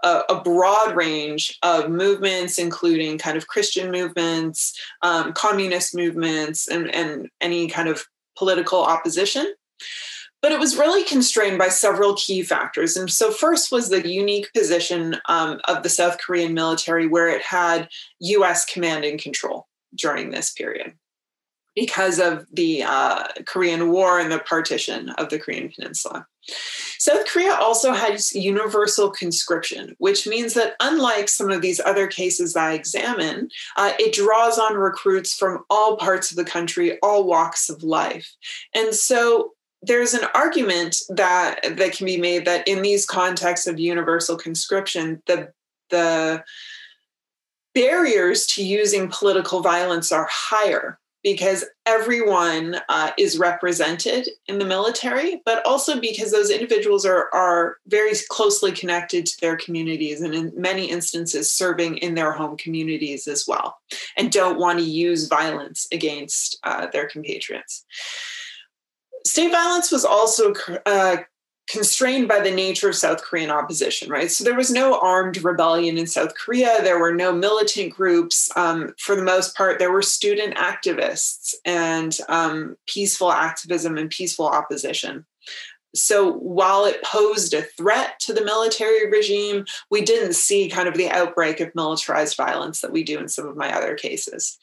a, 0.01 0.41
broad 0.45 0.95
range 0.95 1.59
of 1.61 1.89
movements, 1.89 2.57
including 2.57 3.17
kind 3.17 3.35
of 3.35 3.47
Christian 3.47 3.91
movements, 3.91 4.79
um, 5.01 5.33
communist 5.33 5.93
movements, 5.93 6.69
and, 6.69 6.93
and 6.95 7.29
any 7.41 7.67
kind 7.67 7.89
of 7.89 8.05
political 8.37 8.81
opposition. 8.81 9.53
But 10.41 10.51
it 10.51 10.59
was 10.59 10.77
really 10.77 11.03
constrained 11.03 11.57
by 11.57 11.69
several 11.69 12.15
key 12.15 12.43
factors. 12.43 12.95
And 12.95 13.09
so, 13.09 13.31
first 13.31 13.71
was 13.71 13.89
the 13.89 14.07
unique 14.07 14.51
position 14.53 15.17
um, 15.27 15.59
of 15.67 15.83
the 15.83 15.89
South 15.89 16.19
Korean 16.19 16.53
military, 16.53 17.07
where 17.07 17.27
it 17.27 17.41
had 17.41 17.89
US 18.19 18.65
command 18.65 19.03
and 19.03 19.19
control 19.19 19.67
during 19.95 20.29
this 20.29 20.51
period 20.51 20.93
because 21.77 22.19
of 22.19 22.47
the 22.51 22.81
uh, 22.81 23.23
Korean 23.45 23.91
War 23.91 24.19
and 24.19 24.31
the 24.31 24.39
partition 24.39 25.09
of 25.09 25.29
the 25.29 25.37
Korean 25.37 25.69
Peninsula. 25.69 26.25
South 26.97 27.27
Korea 27.27 27.53
also 27.53 27.93
has 27.93 28.33
universal 28.33 29.11
conscription, 29.11 29.95
which 29.99 30.25
means 30.25 30.55
that 30.55 30.75
unlike 30.79 31.29
some 31.29 31.51
of 31.51 31.61
these 31.61 31.79
other 31.79 32.07
cases 32.07 32.55
I 32.55 32.73
examine, 32.73 33.49
uh, 33.75 33.93
it 33.99 34.13
draws 34.13 34.57
on 34.57 34.73
recruits 34.73 35.35
from 35.35 35.63
all 35.69 35.97
parts 35.97 36.31
of 36.31 36.37
the 36.37 36.45
country, 36.45 36.97
all 37.01 37.25
walks 37.25 37.69
of 37.69 37.83
life. 37.83 38.35
And 38.73 38.95
so 38.95 39.53
there's 39.81 40.13
an 40.13 40.27
argument 40.33 41.01
that 41.09 41.59
that 41.77 41.93
can 41.93 42.05
be 42.05 42.17
made 42.17 42.45
that 42.45 42.67
in 42.67 42.81
these 42.81 43.05
contexts 43.05 43.67
of 43.67 43.79
universal 43.79 44.37
conscription, 44.37 45.21
the 45.27 45.51
the 45.89 46.43
barriers 47.73 48.47
to 48.47 48.63
using 48.63 49.09
political 49.09 49.61
violence 49.61 50.11
are 50.11 50.27
higher 50.31 50.99
because 51.23 51.65
everyone 51.85 52.79
uh, 52.89 53.11
is 53.17 53.37
represented 53.37 54.29
in 54.47 54.59
the 54.59 54.65
military, 54.65 55.41
but 55.45 55.65
also 55.65 55.99
because 55.99 56.31
those 56.31 56.49
individuals 56.49 57.05
are, 57.05 57.29
are 57.33 57.77
very 57.87 58.13
closely 58.29 58.71
connected 58.71 59.25
to 59.25 59.39
their 59.41 59.57
communities 59.57 60.21
and 60.21 60.33
in 60.33 60.53
many 60.55 60.89
instances 60.89 61.51
serving 61.51 61.97
in 61.97 62.15
their 62.15 62.31
home 62.31 62.55
communities 62.55 63.27
as 63.27 63.45
well, 63.47 63.77
and 64.15 64.31
don't 64.31 64.59
want 64.59 64.79
to 64.79 64.85
use 64.85 65.27
violence 65.27 65.87
against 65.91 66.59
uh, 66.63 66.87
their 66.87 67.07
compatriots. 67.07 67.85
State 69.27 69.51
violence 69.51 69.91
was 69.91 70.05
also 70.05 70.53
uh, 70.85 71.17
constrained 71.69 72.27
by 72.27 72.39
the 72.39 72.51
nature 72.51 72.89
of 72.89 72.95
South 72.95 73.21
Korean 73.21 73.51
opposition, 73.51 74.09
right? 74.09 74.31
So 74.31 74.43
there 74.43 74.55
was 74.55 74.71
no 74.71 74.99
armed 74.99 75.43
rebellion 75.43 75.97
in 75.97 76.07
South 76.07 76.33
Korea. 76.35 76.81
There 76.81 76.99
were 76.99 77.13
no 77.13 77.33
militant 77.33 77.93
groups. 77.93 78.49
Um, 78.55 78.93
for 78.97 79.15
the 79.15 79.23
most 79.23 79.55
part, 79.55 79.77
there 79.77 79.91
were 79.91 80.01
student 80.01 80.55
activists 80.55 81.53
and 81.65 82.17
um, 82.29 82.77
peaceful 82.87 83.31
activism 83.31 83.97
and 83.97 84.09
peaceful 84.09 84.47
opposition. 84.47 85.25
So 85.93 86.33
while 86.33 86.85
it 86.85 87.03
posed 87.03 87.53
a 87.53 87.63
threat 87.63 88.19
to 88.21 88.33
the 88.33 88.45
military 88.45 89.09
regime, 89.09 89.65
we 89.89 90.01
didn't 90.01 90.33
see 90.33 90.69
kind 90.69 90.87
of 90.87 90.95
the 90.95 91.09
outbreak 91.09 91.59
of 91.59 91.75
militarized 91.75 92.37
violence 92.37 92.81
that 92.81 92.91
we 92.91 93.03
do 93.03 93.19
in 93.19 93.27
some 93.27 93.47
of 93.47 93.57
my 93.57 93.75
other 93.75 93.95
cases. 93.95 94.57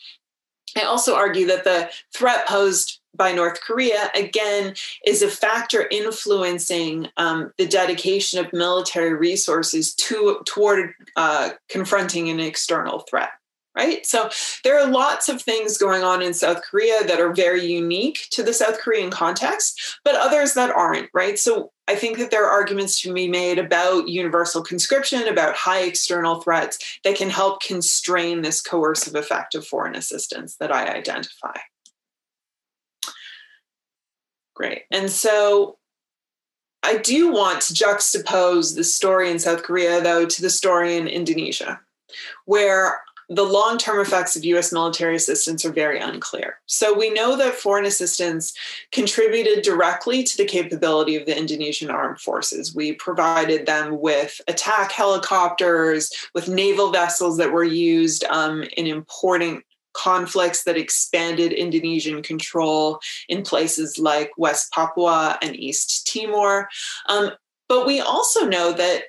I 0.76 0.82
also 0.82 1.14
argue 1.14 1.46
that 1.48 1.64
the 1.64 1.90
threat 2.14 2.46
posed 2.46 3.00
by 3.16 3.32
North 3.32 3.60
Korea, 3.60 4.10
again, 4.14 4.74
is 5.06 5.22
a 5.22 5.28
factor 5.28 5.86
influencing 5.90 7.08
um, 7.16 7.52
the 7.58 7.66
dedication 7.66 8.44
of 8.44 8.52
military 8.52 9.14
resources 9.14 9.94
to, 9.94 10.40
toward 10.46 10.94
uh, 11.16 11.50
confronting 11.68 12.28
an 12.28 12.40
external 12.40 13.00
threat. 13.00 13.30
Right. 13.76 14.06
So 14.06 14.30
there 14.62 14.78
are 14.78 14.86
lots 14.86 15.28
of 15.28 15.42
things 15.42 15.78
going 15.78 16.04
on 16.04 16.22
in 16.22 16.32
South 16.32 16.62
Korea 16.62 17.02
that 17.08 17.20
are 17.20 17.32
very 17.32 17.66
unique 17.66 18.28
to 18.30 18.44
the 18.44 18.54
South 18.54 18.78
Korean 18.78 19.10
context, 19.10 19.98
but 20.04 20.14
others 20.14 20.54
that 20.54 20.70
aren't. 20.70 21.10
Right. 21.12 21.40
So 21.40 21.72
I 21.88 21.96
think 21.96 22.18
that 22.18 22.30
there 22.30 22.46
are 22.46 22.52
arguments 22.52 23.00
to 23.00 23.12
be 23.12 23.26
made 23.26 23.58
about 23.58 24.08
universal 24.08 24.62
conscription, 24.62 25.26
about 25.26 25.56
high 25.56 25.80
external 25.80 26.40
threats 26.40 27.00
that 27.02 27.16
can 27.16 27.30
help 27.30 27.64
constrain 27.64 28.42
this 28.42 28.62
coercive 28.62 29.16
effect 29.16 29.56
of 29.56 29.66
foreign 29.66 29.96
assistance 29.96 30.54
that 30.60 30.72
I 30.72 30.94
identify. 30.94 31.58
Great. 34.54 34.82
And 34.90 35.10
so 35.10 35.78
I 36.82 36.98
do 36.98 37.32
want 37.32 37.62
to 37.62 37.74
juxtapose 37.74 38.76
the 38.76 38.84
story 38.84 39.30
in 39.30 39.38
South 39.38 39.62
Korea, 39.62 40.00
though, 40.00 40.26
to 40.26 40.42
the 40.42 40.50
story 40.50 40.96
in 40.96 41.08
Indonesia, 41.08 41.80
where 42.44 43.00
the 43.30 43.42
long 43.42 43.78
term 43.78 44.00
effects 44.00 44.36
of 44.36 44.44
US 44.44 44.72
military 44.72 45.16
assistance 45.16 45.64
are 45.64 45.72
very 45.72 45.98
unclear. 45.98 46.60
So 46.66 46.92
we 46.92 47.10
know 47.10 47.36
that 47.36 47.54
foreign 47.54 47.86
assistance 47.86 48.52
contributed 48.92 49.64
directly 49.64 50.22
to 50.24 50.36
the 50.36 50.44
capability 50.44 51.16
of 51.16 51.24
the 51.24 51.36
Indonesian 51.36 51.90
armed 51.90 52.20
forces. 52.20 52.74
We 52.74 52.92
provided 52.92 53.66
them 53.66 54.00
with 54.00 54.40
attack 54.46 54.92
helicopters, 54.92 56.12
with 56.34 56.48
naval 56.48 56.92
vessels 56.92 57.38
that 57.38 57.52
were 57.52 57.64
used 57.64 58.24
um, 58.24 58.64
in 58.76 58.86
importing 58.86 59.62
conflicts 59.94 60.64
that 60.64 60.76
expanded 60.76 61.52
Indonesian 61.52 62.22
control 62.22 63.00
in 63.28 63.42
places 63.42 63.98
like 63.98 64.30
West 64.36 64.72
Papua 64.72 65.38
and 65.40 65.56
East 65.56 66.06
Timor. 66.06 66.68
Um, 67.08 67.30
but 67.68 67.86
we 67.86 68.00
also 68.00 68.46
know 68.46 68.72
that 68.72 69.04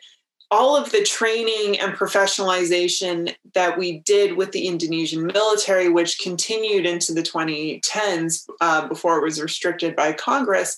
all 0.51 0.77
of 0.77 0.91
the 0.91 1.03
training 1.03 1.79
and 1.79 1.93
professionalization 1.93 3.35
that 3.53 3.77
we 3.77 3.99
did 3.99 4.37
with 4.37 4.51
the 4.51 4.67
Indonesian 4.67 5.25
military, 5.25 5.89
which 5.89 6.19
continued 6.19 6.85
into 6.85 7.13
the 7.13 7.23
2010s 7.23 8.47
uh, 8.61 8.87
before 8.87 9.17
it 9.17 9.23
was 9.23 9.41
restricted 9.41 9.95
by 9.95 10.13
Congress, 10.13 10.77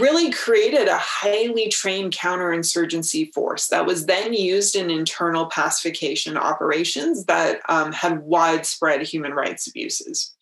really 0.00 0.30
created 0.32 0.88
a 0.88 0.96
highly 0.96 1.68
trained 1.68 2.14
counterinsurgency 2.14 3.32
force 3.34 3.68
that 3.68 3.84
was 3.84 4.06
then 4.06 4.32
used 4.32 4.74
in 4.74 4.90
internal 4.90 5.46
pacification 5.46 6.36
operations 6.36 7.26
that 7.26 7.60
um, 7.68 7.92
had 7.92 8.22
widespread 8.22 9.02
human 9.02 9.32
rights 9.32 9.66
abuses. 9.66 10.34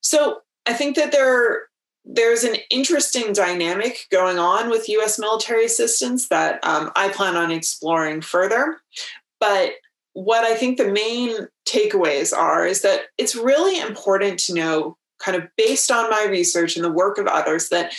So 0.00 0.40
I 0.66 0.72
think 0.72 0.96
that 0.96 1.12
there 1.12 1.62
there's 2.04 2.42
an 2.42 2.56
interesting 2.68 3.32
dynamic 3.32 4.08
going 4.10 4.36
on 4.36 4.68
with 4.68 4.88
US 4.88 5.20
military 5.20 5.64
assistance 5.64 6.28
that 6.28 6.58
um, 6.64 6.90
I 6.96 7.10
plan 7.10 7.36
on 7.36 7.52
exploring 7.52 8.22
further. 8.22 8.78
But 9.38 9.74
what 10.14 10.44
I 10.44 10.56
think 10.56 10.78
the 10.78 10.90
main 10.90 11.46
takeaways 11.64 12.36
are 12.36 12.66
is 12.66 12.82
that 12.82 13.02
it's 13.18 13.36
really 13.36 13.78
important 13.78 14.40
to 14.40 14.54
know, 14.54 14.96
kind 15.20 15.36
of 15.36 15.48
based 15.56 15.92
on 15.92 16.10
my 16.10 16.26
research 16.28 16.74
and 16.74 16.84
the 16.84 16.90
work 16.90 17.18
of 17.18 17.28
others, 17.28 17.68
that 17.68 17.92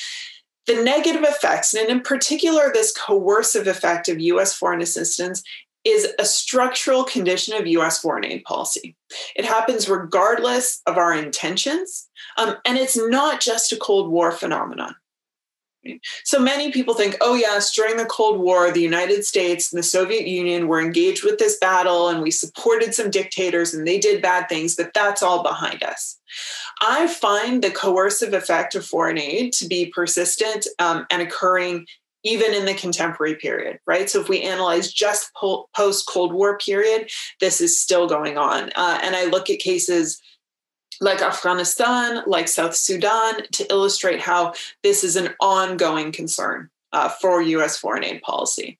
the 0.65 0.82
negative 0.84 1.23
effects, 1.23 1.73
and 1.73 1.89
in 1.89 2.02
particular, 2.02 2.71
this 2.73 2.95
coercive 2.97 3.67
effect 3.67 4.08
of 4.10 4.19
US 4.19 4.54
foreign 4.54 4.82
assistance, 4.82 5.43
is 5.84 6.08
a 6.17 6.26
structural 6.26 7.04
condition 7.04 7.56
of 7.56 7.67
US 7.67 7.99
foreign 7.99 8.26
aid 8.26 8.43
policy. 8.45 8.95
It 9.36 9.45
happens 9.45 9.89
regardless 9.89 10.82
of 10.86 10.97
our 10.97 11.13
intentions, 11.13 12.10
um, 12.38 12.56
and 12.65 12.78
it's 12.78 12.97
not 12.97 13.41
just 13.41 13.73
a 13.73 13.78
Cold 13.78 14.10
War 14.10 14.32
phenomenon. 14.32 14.95
So 16.24 16.39
many 16.39 16.72
people 16.72 16.93
think, 16.93 17.17
oh, 17.22 17.36
yes, 17.36 17.74
during 17.74 17.98
the 17.98 18.06
Cold 18.06 18.39
War, 18.39 18.72
the 18.72 18.82
United 18.82 19.26
States 19.26 19.72
and 19.72 19.80
the 19.80 19.84
Soviet 19.84 20.28
Union 20.28 20.67
were 20.67 20.82
engaged 20.82 21.24
with 21.24 21.39
this 21.39 21.58
battle 21.58 22.10
and 22.10 22.22
we 22.22 22.32
supported 22.32 22.93
some 22.93 23.10
dictators 23.10 23.74
and 23.74 23.86
they 23.86 24.00
did 24.00 24.22
bad 24.22 24.48
things, 24.48 24.76
but 24.76 24.93
that's 24.93 25.22
all 25.22 25.43
behind 25.43 25.84
us. 25.84 26.19
I 26.82 27.08
find 27.08 27.62
the 27.62 27.72
coercive 27.72 28.34
effect 28.34 28.76
of 28.76 28.86
foreign 28.86 29.19
aid 29.19 29.54
to 29.54 29.67
be 29.67 29.88
persistent 29.88 30.67
um, 30.80 31.06
and 31.10 31.22
occurring 31.22 31.86
even 32.24 32.54
in 32.54 32.65
the 32.65 32.74
contemporary 32.74 33.36
period, 33.36 33.80
right? 33.86 34.10
So 34.10 34.22
if 34.22 34.30
we 34.30 34.41
analyze 34.41 34.91
just 34.91 35.32
post 35.34 36.08
Cold 36.08 36.34
War 36.34 36.58
period, 36.58 37.12
this 37.41 37.60
is 37.60 37.80
still 37.80 38.08
going 38.08 38.38
on. 38.38 38.72
Uh, 38.76 39.00
and 39.04 39.15
I 39.15 39.26
look 39.26 39.50
at 39.50 39.60
cases 39.60 40.22
like 41.04 41.22
Afghanistan, 41.22 42.24
like 42.26 42.48
South 42.48 42.76
Sudan, 42.76 43.44
to 43.52 43.70
illustrate 43.70 44.22
how 44.22 44.54
this 44.82 45.04
is 45.04 45.16
an 45.16 45.36
ongoing 45.39 46.12
concern 46.12 46.70
uh, 46.94 47.10
for 47.10 47.42
US 47.42 47.78
foreign 47.78 48.04
aid 48.04 48.22
policy. 48.22 48.80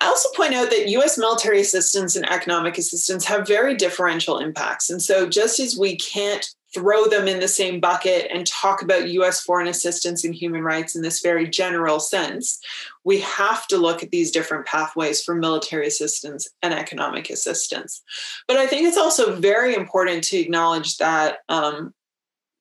I 0.00 0.06
also 0.06 0.28
point 0.34 0.54
out 0.54 0.70
that 0.70 0.88
US 0.88 1.18
military 1.18 1.60
assistance 1.60 2.16
and 2.16 2.28
economic 2.30 2.78
assistance 2.78 3.24
have 3.26 3.46
very 3.46 3.76
differential 3.76 4.38
impacts. 4.38 4.90
And 4.90 5.02
so, 5.02 5.28
just 5.28 5.60
as 5.60 5.76
we 5.76 5.96
can't 5.96 6.48
throw 6.74 7.06
them 7.06 7.26
in 7.26 7.40
the 7.40 7.48
same 7.48 7.80
bucket 7.80 8.30
and 8.32 8.46
talk 8.46 8.82
about 8.82 9.08
US 9.08 9.40
foreign 9.40 9.68
assistance 9.68 10.24
and 10.24 10.34
human 10.34 10.62
rights 10.62 10.94
in 10.94 11.02
this 11.02 11.20
very 11.20 11.48
general 11.48 11.98
sense, 11.98 12.60
we 13.04 13.20
have 13.20 13.66
to 13.68 13.78
look 13.78 14.02
at 14.02 14.10
these 14.10 14.30
different 14.30 14.66
pathways 14.66 15.22
for 15.22 15.34
military 15.34 15.86
assistance 15.86 16.48
and 16.62 16.74
economic 16.74 17.30
assistance. 17.30 18.02
But 18.46 18.58
I 18.58 18.66
think 18.66 18.86
it's 18.86 18.98
also 18.98 19.36
very 19.36 19.74
important 19.74 20.24
to 20.24 20.38
acknowledge 20.38 20.98
that 20.98 21.38
um, 21.48 21.94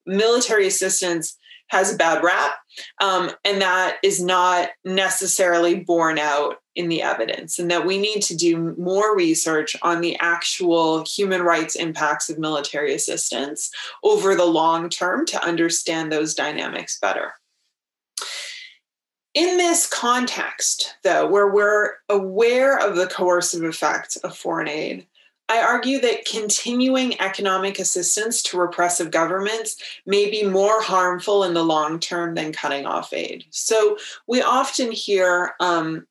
military 0.05 0.67
assistance 0.67 1.36
has 1.67 1.93
a 1.93 1.97
bad 1.97 2.23
rap, 2.23 2.53
um, 3.01 3.31
and 3.43 3.61
that 3.61 3.97
is 4.03 4.21
not 4.21 4.69
necessarily 4.85 5.75
borne 5.75 6.19
out 6.19 6.57
in 6.75 6.89
the 6.89 7.01
evidence, 7.01 7.59
and 7.59 7.69
that 7.71 7.85
we 7.85 7.97
need 7.97 8.21
to 8.21 8.35
do 8.35 8.75
more 8.77 9.15
research 9.15 9.75
on 9.81 10.01
the 10.01 10.17
actual 10.19 11.03
human 11.05 11.41
rights 11.41 11.75
impacts 11.75 12.29
of 12.29 12.37
military 12.37 12.93
assistance 12.93 13.71
over 14.03 14.35
the 14.35 14.45
long 14.45 14.89
term 14.89 15.25
to 15.25 15.43
understand 15.43 16.11
those 16.11 16.35
dynamics 16.35 16.99
better. 16.99 17.33
In 19.33 19.57
this 19.57 19.87
context, 19.87 20.95
though, 21.03 21.27
where 21.27 21.47
we're 21.47 21.91
aware 22.09 22.77
of 22.79 22.95
the 22.95 23.07
coercive 23.07 23.63
effects 23.63 24.15
of 24.17 24.35
foreign 24.35 24.67
aid, 24.67 25.05
I 25.49 25.61
argue 25.61 25.99
that 26.01 26.25
continuing 26.25 27.19
economic 27.21 27.79
assistance 27.79 28.41
to 28.43 28.57
repressive 28.57 29.11
governments 29.11 29.81
may 30.05 30.29
be 30.29 30.43
more 30.43 30.81
harmful 30.81 31.43
in 31.43 31.53
the 31.53 31.63
long 31.63 31.99
term 31.99 32.35
than 32.35 32.51
cutting 32.51 32.85
off 32.85 33.13
aid. 33.13 33.45
So 33.49 33.97
we 34.27 34.41
often 34.41 34.91
hear, 34.91 35.55
um, 35.59 36.05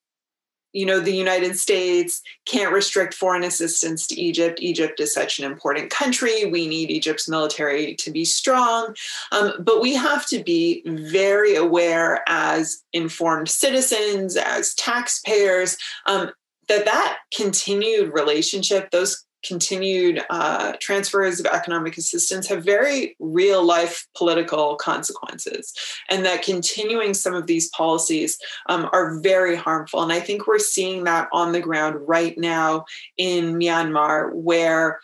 you 0.73 0.85
know, 0.85 1.01
the 1.01 1.15
United 1.15 1.59
States 1.59 2.23
can't 2.45 2.73
restrict 2.73 3.15
foreign 3.15 3.45
assistance 3.45 4.07
to 4.07 4.21
Egypt. 4.21 4.59
Egypt 4.61 5.01
is 5.01 5.13
such 5.13 5.39
an 5.39 5.45
important 5.45 5.91
country. 5.91 6.45
We 6.45 6.67
need 6.67 6.91
Egypt's 6.91 7.29
military 7.29 7.95
to 7.97 8.11
be 8.11 8.25
strong. 8.25 8.95
Um, 9.33 9.53
but 9.59 9.81
we 9.81 9.95
have 9.95 10.27
to 10.27 10.43
be 10.43 10.83
very 10.87 11.55
aware 11.55 12.23
as 12.27 12.83
informed 12.93 13.49
citizens, 13.49 14.37
as 14.37 14.75
taxpayers, 14.75 15.79
um, 16.07 16.31
that 16.69 16.85
that 16.85 17.19
continued 17.35 18.13
relationship, 18.13 18.91
those 18.91 19.26
continued 19.47 20.25
uh, 20.31 20.73
transfers 20.81 21.41
of 21.41 21.47
economic 21.47 21.97
assistance 21.97 22.47
have 22.49 22.65
very 22.65 23.17
real 23.19 23.65
life 23.65 24.07
political 24.17 24.77
consequences, 24.77 25.75
and 26.09 26.25
that 26.25 26.43
continuing 26.43 27.15
some 27.15 27.35
of 27.35 27.47
these 27.47 27.69
policies 27.71 28.39
um, 28.69 28.89
are 28.93 29.21
very 29.21 29.57
harmful. 29.57 30.03
And 30.03 30.13
I 30.13 30.21
think 30.21 30.47
we're 30.47 30.59
seeing 30.59 31.05
that 31.05 31.29
on 31.33 31.53
the 31.53 31.61
ground 31.61 31.97
right 32.07 32.37
now 32.37 32.85
in 33.17 33.55
Myanmar, 33.55 34.33
where 34.35 35.01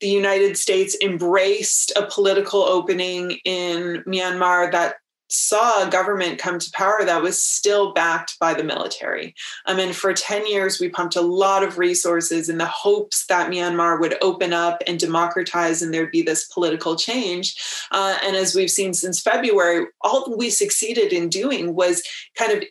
the 0.00 0.08
United 0.08 0.58
States 0.58 0.96
embraced 1.02 1.92
a 1.96 2.06
political 2.06 2.62
opening 2.62 3.38
in 3.44 4.02
Myanmar 4.06 4.70
that 4.72 4.96
saw 5.28 5.86
a 5.86 5.90
government 5.90 6.38
come 6.38 6.58
to 6.58 6.70
power 6.72 7.04
that 7.04 7.22
was 7.22 7.42
still 7.42 7.92
backed 7.92 8.38
by 8.38 8.54
the 8.54 8.64
military. 8.64 9.34
I 9.64 9.74
mean, 9.74 9.92
for 9.92 10.12
10 10.12 10.46
years, 10.46 10.80
we 10.80 10.88
pumped 10.88 11.16
a 11.16 11.20
lot 11.20 11.62
of 11.62 11.78
resources 11.78 12.48
in 12.48 12.58
the 12.58 12.66
hopes 12.66 13.26
that 13.26 13.50
Myanmar 13.50 14.00
would 14.00 14.16
open 14.22 14.52
up 14.52 14.82
and 14.86 14.98
democratize 14.98 15.82
and 15.82 15.92
there'd 15.92 16.10
be 16.10 16.22
this 16.22 16.46
political 16.46 16.96
change. 16.96 17.56
Uh, 17.90 18.18
and 18.22 18.36
as 18.36 18.54
we've 18.54 18.70
seen 18.70 18.94
since 18.94 19.20
February, 19.20 19.86
all 20.02 20.36
we 20.36 20.50
succeeded 20.50 21.12
in 21.12 21.28
doing 21.28 21.74
was 21.74 22.02
kind 22.36 22.52
of 22.52 22.64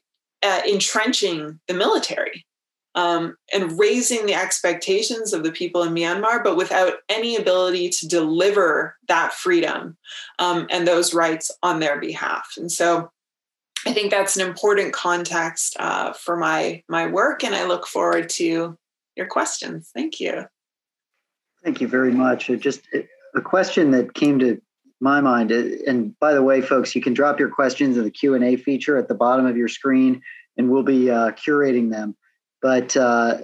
uh, 0.43 0.61
entrenching 0.67 1.59
the 1.67 1.73
military 1.73 2.45
um, 2.95 3.35
and 3.53 3.77
raising 3.77 4.25
the 4.25 4.33
expectations 4.33 5.33
of 5.33 5.43
the 5.43 5.51
people 5.51 5.83
in 5.83 5.93
Myanmar, 5.93 6.43
but 6.43 6.57
without 6.57 6.93
any 7.09 7.35
ability 7.35 7.89
to 7.89 8.07
deliver 8.07 8.95
that 9.07 9.33
freedom 9.33 9.97
um, 10.39 10.65
and 10.69 10.87
those 10.87 11.13
rights 11.13 11.51
on 11.61 11.79
their 11.79 11.99
behalf. 11.99 12.53
And 12.57 12.71
so 12.71 13.11
I 13.85 13.93
think 13.93 14.11
that's 14.11 14.35
an 14.35 14.47
important 14.47 14.93
context 14.93 15.75
uh, 15.79 16.13
for 16.13 16.37
my 16.37 16.83
my 16.89 17.05
work, 17.05 17.43
and 17.43 17.53
I 17.53 17.65
look 17.65 17.85
forward 17.85 18.29
to 18.29 18.77
your 19.15 19.27
questions. 19.27 19.91
Thank 19.93 20.19
you. 20.19 20.45
Thank 21.63 21.81
you 21.81 21.87
very 21.87 22.11
much. 22.11 22.47
Just 22.59 22.87
a 23.35 23.41
question 23.41 23.91
that 23.91 24.13
came 24.13 24.39
to 24.39 24.59
my 25.01 25.21
mind, 25.21 25.51
and 25.51 26.17
by 26.19 26.33
the 26.33 26.41
way, 26.41 26.61
folks, 26.61 26.95
you 26.95 27.01
can 27.01 27.13
drop 27.13 27.39
your 27.39 27.49
questions 27.49 27.97
in 27.97 28.03
the 28.03 28.09
Q 28.09 28.33
and 28.33 28.43
A 28.43 28.55
feature 28.55 28.97
at 28.97 29.07
the 29.07 29.13
bottom 29.15 29.45
of 29.45 29.57
your 29.57 29.67
screen, 29.67 30.21
and 30.57 30.71
we'll 30.71 30.83
be 30.83 31.11
uh, 31.11 31.31
curating 31.31 31.91
them. 31.91 32.15
But 32.61 32.95
uh, 32.97 33.37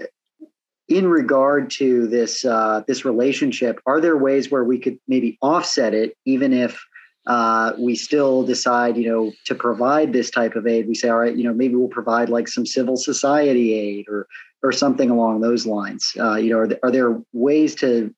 in 0.88 1.08
regard 1.08 1.69
to 1.71 2.08
this 2.08 2.43
uh, 2.43 2.84
this 2.88 3.06
relationship, 3.06 3.80
are 3.86 4.02
there 4.02 4.17
ways 4.17 4.52
where 4.52 4.63
we 4.63 4.80
could 4.80 5.00
maybe 5.08 5.38
offset 5.41 5.93
it, 5.93 6.17
even 6.26 6.54
if 6.54 6.84
uh, 7.28 7.74
we 7.78 7.95
still 7.95 8.43
decide, 8.43 8.97
you 8.97 9.08
know, 9.08 9.32
to 9.45 9.56
provide 9.56 10.12
this 10.12 10.30
type 10.32 10.56
of 10.56 10.67
aid? 10.67 10.88
We 10.88 10.95
say, 10.95 11.10
all 11.10 11.19
right, 11.19 11.36
you 11.36 11.43
know, 11.43 11.54
maybe 11.54 11.76
we'll 11.76 11.88
provide 11.88 12.30
like 12.30 12.47
some 12.47 12.65
civil 12.65 12.97
society 12.97 13.74
aid 13.74 14.06
or 14.10 14.28
or 14.63 14.71
something 14.71 15.10
along 15.10 15.41
those 15.41 15.65
lines. 15.65 16.12
Uh, 16.19 16.36
you 16.36 16.52
know, 16.52 16.60
are, 16.60 16.69
are 16.84 16.91
there 16.91 17.19
ways 17.34 17.74
to 17.76 18.13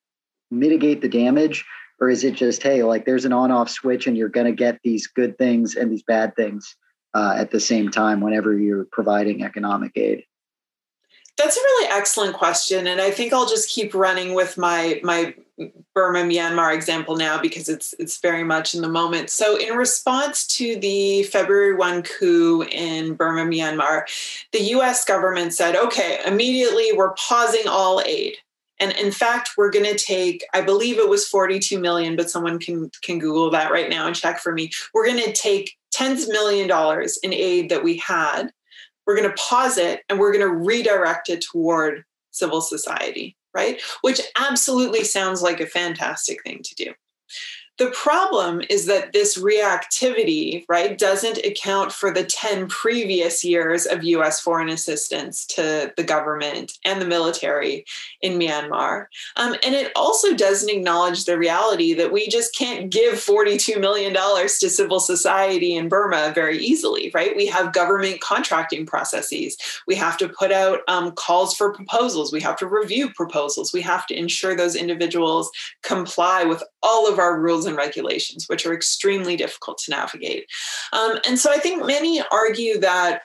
mitigate 0.51 1.01
the 1.01 1.10
damage, 1.10 1.65
or 1.99 2.10
is 2.10 2.23
it 2.23 2.36
just, 2.36 2.62
hey, 2.63 2.84
like 2.84 3.06
there's 3.06 3.25
an 3.25 3.34
on-off 3.34 3.69
switch, 3.69 4.08
and 4.08 4.17
you're 4.17 4.29
going 4.29 4.47
to 4.47 4.51
get 4.51 4.79
these 4.84 5.08
good 5.08 5.38
things 5.38 5.75
and 5.75 5.91
these 5.91 6.03
bad 6.03 6.36
things 6.36 6.75
uh, 7.13 7.36
at 7.38 7.51
the 7.51 7.60
same 7.60 7.89
time 7.89 8.19
whenever 8.19 8.58
you're 8.58 8.88
providing 8.91 9.43
economic 9.43 9.91
aid? 9.95 10.23
That's 11.38 11.58
a 11.58 11.62
really 11.62 11.91
excellent 11.91 12.36
question, 12.36 12.86
and 12.86 13.02
I 13.02 13.10
think 13.10 13.34
I'll 13.34 13.48
just 13.48 13.69
keep 13.69 13.96
running 13.96 14.36
with 14.36 14.58
my 14.58 15.00
my 15.04 15.34
Burma 15.96 16.19
Myanmar 16.19 16.74
example 16.74 17.15
now 17.15 17.41
because 17.41 17.69
it's 17.69 17.96
it's 17.98 18.19
very 18.19 18.43
much 18.43 18.76
in 18.76 18.82
the 18.82 18.89
moment. 18.89 19.30
So, 19.30 19.58
in 19.58 19.76
response 19.76 20.46
to 20.48 20.76
the 20.76 21.24
February 21.24 21.76
one 21.76 22.04
coup 22.04 22.63
in 22.63 23.15
Burma 23.15 23.46
Myanmar, 23.46 24.04
the 24.52 24.62
U.S. 24.62 25.06
government 25.06 25.54
said, 25.54 25.76
"Okay, 25.76 26.19
immediately 26.26 26.91
we're 26.93 27.13
pausing 27.13 27.67
all 27.67 28.02
aid." 28.06 28.36
And 28.80 28.91
in 28.93 29.12
fact, 29.12 29.52
we're 29.56 29.72
going 29.72 29.86
to 29.86 29.98
take, 29.98 30.43
I 30.54 30.60
believe 30.62 30.98
it 30.98 31.08
was 31.08 31.28
42 31.28 31.80
million, 31.80 32.15
but 32.15 32.30
someone 32.30 32.60
can 32.60 32.91
can 33.02 33.17
Google 33.17 33.50
that 33.52 33.72
right 33.72 33.89
now 33.89 34.08
and 34.08 34.15
check 34.15 34.39
for 34.39 34.52
me. 34.52 34.72
We're 34.93 35.06
going 35.06 35.24
to 35.24 35.34
take 35.34 35.78
tens 35.91 36.24
of 36.24 36.30
million 36.30 36.67
dollars 36.67 37.17
in 37.24 37.34
aid 37.34 37.69
that 37.69 37.84
we 37.84 37.98
had 37.98 38.52
we're 39.06 39.16
going 39.16 39.30
to 39.30 39.36
pause 39.36 39.78
it 39.78 40.02
and 40.10 40.20
we're 40.20 40.32
going 40.32 40.48
to 40.48 40.54
redirect 40.54 41.30
it 41.30 41.44
toward 41.52 42.04
civil 42.32 42.62
society, 42.62 43.36
right? 43.54 43.82
Which 44.02 44.22
absolutely 44.39 45.04
sounds 45.04 45.42
like 45.42 45.60
a 45.60 45.66
fantastic 45.66 46.44
thing 46.44 46.62
to 46.63 46.76
do. 46.76 46.94
The 47.79 47.89
problem 47.89 48.62
is 48.69 48.86
that 48.86 49.13
this 49.13 49.36
reactivity, 49.36 50.63
right, 50.69 50.95
doesn't 50.95 51.39
account 51.39 51.91
for 51.91 52.12
the 52.12 52.23
10 52.23 52.67
previous 52.67 53.43
years 53.43 53.88
of 53.88 54.03
US 54.03 54.39
foreign 54.39 54.69
assistance 54.69 55.43
to 55.47 55.91
the 55.97 56.03
government 56.03 56.73
and 56.86 57.01
the 57.01 57.07
military 57.07 57.83
in 58.21 58.38
Myanmar. 58.38 59.07
Um, 59.38 59.55
and 59.65 59.73
it 59.73 59.91
also 59.95 60.36
doesn't 60.36 60.69
acknowledge 60.69 61.25
the 61.25 61.38
reality 61.38 61.93
that 61.95 62.12
we 62.12 62.27
just 62.27 62.55
can't 62.55 62.91
give 62.91 63.15
$42 63.15 63.81
million 63.81 64.13
to 64.13 64.69
civil 64.69 64.99
society 64.99 65.75
in 65.75 65.89
Burma 65.89 66.31
very 66.36 66.59
easily, 66.59 67.09
right? 67.15 67.36
We 67.36 67.47
have 67.47 67.73
government 67.73 68.21
contracting 68.21 68.86
processes. 68.86 69.57
We 69.88 69.95
have 69.95 70.17
to 70.17 70.29
put 70.29 70.51
out 70.51 70.81
um, 70.88 71.12
calls 71.13 71.55
for 71.55 71.73
proposals. 71.73 72.31
We 72.31 72.41
have 72.41 72.57
to 72.57 72.67
review 72.67 73.12
proposals. 73.13 73.73
We 73.73 73.81
have 73.81 74.05
to 74.07 74.15
ensure 74.15 74.55
those 74.55 74.75
individuals 74.75 75.49
comply 75.81 76.43
with 76.43 76.63
all 76.84 77.12
of 77.12 77.17
our 77.17 77.39
rules 77.39 77.65
and 77.65 77.76
regulations, 77.76 78.48
which 78.48 78.65
are 78.65 78.74
extremely 78.74 79.36
difficult 79.36 79.80
to 79.80 79.91
navigate. 79.91 80.46
Um, 80.91 81.17
and 81.26 81.39
so 81.39 81.52
I 81.52 81.58
think 81.58 81.86
many 81.86 82.22
argue 82.32 82.80
that 82.82 83.24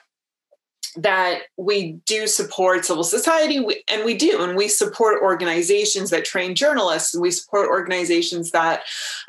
that 0.95 1.41
we 1.55 1.93
do 2.05 2.25
support 2.25 2.83
civil 2.83 3.03
society 3.03 3.57
and 3.87 4.03
we 4.03 4.15
do 4.15 4.41
and 4.41 4.57
we 4.57 4.67
support 4.67 5.21
organizations 5.21 6.09
that 6.09 6.25
train 6.25 6.55
journalists 6.55 7.13
and 7.13 7.21
we 7.21 7.29
support 7.29 7.69
organizations 7.69 8.51
that 8.51 8.81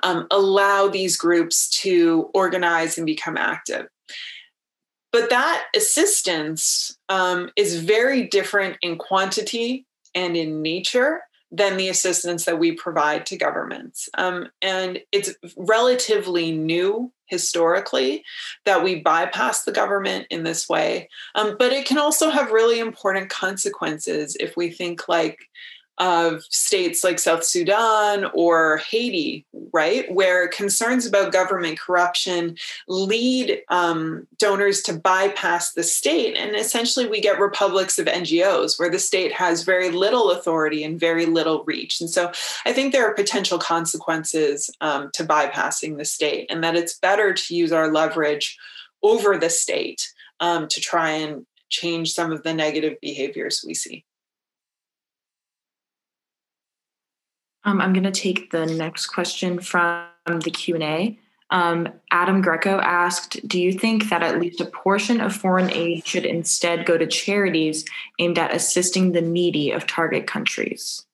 um, 0.02 0.26
allow 0.30 0.88
these 0.88 1.18
groups 1.18 1.68
to 1.68 2.30
organize 2.32 2.96
and 2.96 3.06
become 3.06 3.36
active 3.36 3.86
but 5.12 5.28
that 5.28 5.66
assistance 5.76 6.96
um, 7.08 7.50
is 7.56 7.82
very 7.82 8.26
different 8.28 8.78
in 8.80 8.96
quantity 8.96 9.86
and 10.14 10.36
in 10.36 10.62
nature 10.62 11.20
than 11.50 11.76
the 11.76 11.88
assistance 11.88 12.44
that 12.44 12.58
we 12.58 12.72
provide 12.72 13.26
to 13.26 13.36
governments. 13.36 14.08
Um, 14.16 14.48
and 14.62 15.00
it's 15.12 15.34
relatively 15.56 16.52
new 16.52 17.12
historically 17.26 18.24
that 18.64 18.82
we 18.82 19.00
bypass 19.00 19.64
the 19.64 19.72
government 19.72 20.26
in 20.30 20.42
this 20.42 20.68
way. 20.68 21.08
Um, 21.34 21.56
but 21.58 21.72
it 21.72 21.86
can 21.86 21.98
also 21.98 22.30
have 22.30 22.52
really 22.52 22.78
important 22.78 23.30
consequences 23.30 24.36
if 24.38 24.56
we 24.56 24.70
think 24.70 25.08
like 25.08 25.38
of 26.00 26.42
states 26.44 27.04
like 27.04 27.18
South 27.18 27.44
Sudan 27.44 28.24
or 28.32 28.78
Haiti, 28.78 29.44
right, 29.72 30.10
where 30.12 30.48
concerns 30.48 31.04
about 31.04 31.30
government 31.30 31.78
corruption 31.78 32.56
lead 32.88 33.60
um, 33.68 34.26
donors 34.38 34.80
to 34.82 34.94
bypass 34.94 35.72
the 35.72 35.82
state. 35.82 36.36
And 36.36 36.56
essentially, 36.56 37.06
we 37.06 37.20
get 37.20 37.38
republics 37.38 37.98
of 37.98 38.06
NGOs 38.06 38.78
where 38.78 38.90
the 38.90 38.98
state 38.98 39.32
has 39.32 39.62
very 39.62 39.90
little 39.90 40.30
authority 40.30 40.82
and 40.82 40.98
very 40.98 41.26
little 41.26 41.64
reach. 41.64 42.00
And 42.00 42.08
so 42.08 42.32
I 42.64 42.72
think 42.72 42.92
there 42.92 43.06
are 43.06 43.14
potential 43.14 43.58
consequences 43.58 44.70
um, 44.80 45.10
to 45.12 45.24
bypassing 45.24 45.98
the 45.98 46.06
state, 46.06 46.50
and 46.50 46.64
that 46.64 46.76
it's 46.76 46.98
better 46.98 47.34
to 47.34 47.54
use 47.54 47.72
our 47.72 47.92
leverage 47.92 48.58
over 49.02 49.36
the 49.36 49.50
state 49.50 50.08
um, 50.40 50.66
to 50.68 50.80
try 50.80 51.10
and 51.10 51.44
change 51.68 52.12
some 52.12 52.32
of 52.32 52.42
the 52.42 52.54
negative 52.54 52.98
behaviors 53.00 53.62
we 53.66 53.74
see. 53.74 54.04
Um, 57.64 57.80
I'm 57.80 57.92
going 57.92 58.04
to 58.04 58.10
take 58.10 58.50
the 58.50 58.66
next 58.66 59.06
question 59.06 59.60
from 59.60 60.08
the 60.26 60.50
Q&A. 60.50 61.18
Um, 61.50 61.88
Adam 62.12 62.40
Greco 62.42 62.78
asked 62.80 63.46
Do 63.46 63.60
you 63.60 63.72
think 63.72 64.08
that 64.08 64.22
at 64.22 64.38
least 64.38 64.60
a 64.60 64.66
portion 64.66 65.20
of 65.20 65.34
foreign 65.34 65.70
aid 65.72 66.06
should 66.06 66.24
instead 66.24 66.86
go 66.86 66.96
to 66.96 67.06
charities 67.06 67.84
aimed 68.18 68.38
at 68.38 68.54
assisting 68.54 69.12
the 69.12 69.20
needy 69.20 69.72
of 69.72 69.86
target 69.86 70.26
countries? 70.26 71.04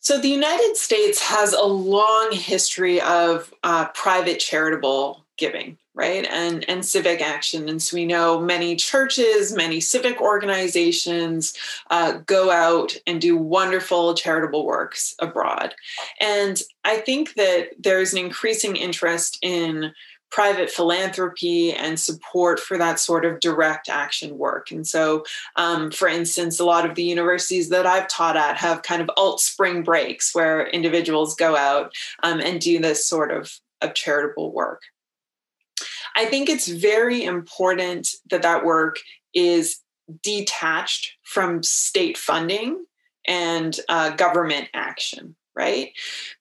So, 0.00 0.18
the 0.18 0.28
United 0.28 0.76
States 0.76 1.20
has 1.20 1.52
a 1.52 1.64
long 1.64 2.30
history 2.32 3.00
of 3.00 3.52
uh, 3.62 3.88
private 3.88 4.38
charitable 4.38 5.26
giving 5.36 5.76
right 5.96 6.26
and 6.30 6.68
and 6.68 6.84
civic 6.84 7.20
action 7.20 7.68
and 7.68 7.82
so 7.82 7.96
we 7.96 8.04
know 8.04 8.38
many 8.38 8.76
churches 8.76 9.52
many 9.52 9.80
civic 9.80 10.20
organizations 10.20 11.54
uh, 11.90 12.12
go 12.26 12.50
out 12.50 12.96
and 13.06 13.20
do 13.20 13.36
wonderful 13.36 14.14
charitable 14.14 14.64
works 14.64 15.16
abroad 15.18 15.74
and 16.20 16.62
i 16.84 16.98
think 16.98 17.34
that 17.34 17.70
there's 17.78 18.12
an 18.12 18.18
increasing 18.18 18.76
interest 18.76 19.38
in 19.42 19.92
private 20.30 20.68
philanthropy 20.68 21.72
and 21.72 21.98
support 21.98 22.58
for 22.60 22.76
that 22.76 22.98
sort 22.98 23.24
of 23.24 23.40
direct 23.40 23.88
action 23.88 24.36
work. 24.36 24.70
And 24.70 24.86
so, 24.86 25.24
um, 25.54 25.90
for 25.90 26.08
instance, 26.08 26.58
a 26.58 26.64
lot 26.64 26.88
of 26.88 26.94
the 26.94 27.04
universities 27.04 27.68
that 27.68 27.86
I've 27.86 28.08
taught 28.08 28.36
at 28.36 28.56
have 28.56 28.82
kind 28.82 29.00
of 29.00 29.10
alt 29.16 29.40
spring 29.40 29.82
breaks 29.82 30.34
where 30.34 30.66
individuals 30.66 31.36
go 31.36 31.56
out 31.56 31.92
um, 32.22 32.40
and 32.40 32.60
do 32.60 32.80
this 32.80 33.06
sort 33.06 33.30
of, 33.30 33.58
of 33.80 33.94
charitable 33.94 34.52
work. 34.52 34.82
I 36.16 36.24
think 36.24 36.48
it's 36.48 36.68
very 36.68 37.22
important 37.22 38.08
that 38.30 38.42
that 38.42 38.64
work 38.64 38.96
is 39.34 39.78
detached 40.22 41.12
from 41.22 41.62
state 41.62 42.16
funding 42.16 42.84
and 43.26 43.78
uh, 43.88 44.10
government 44.10 44.68
action 44.72 45.36
right? 45.56 45.92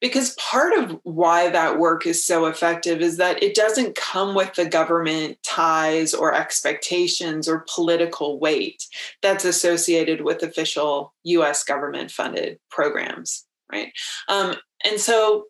Because 0.01 0.35
part 0.35 0.77
of 0.77 0.99
why 1.03 1.49
that 1.49 1.79
work 1.79 2.05
is 2.05 2.25
so 2.25 2.45
effective 2.47 3.01
is 3.01 3.15
that 3.17 3.41
it 3.41 3.55
doesn't 3.55 3.95
come 3.95 4.35
with 4.35 4.53
the 4.55 4.65
government 4.65 5.37
ties 5.41 6.13
or 6.13 6.33
expectations 6.33 7.47
or 7.47 7.65
political 7.73 8.39
weight 8.39 8.83
that's 9.21 9.45
associated 9.45 10.21
with 10.21 10.43
official 10.43 11.13
US 11.23 11.63
government 11.63 12.11
funded 12.11 12.59
programs, 12.69 13.45
right? 13.71 13.93
Um, 14.27 14.55
and 14.83 14.99
so 14.99 15.45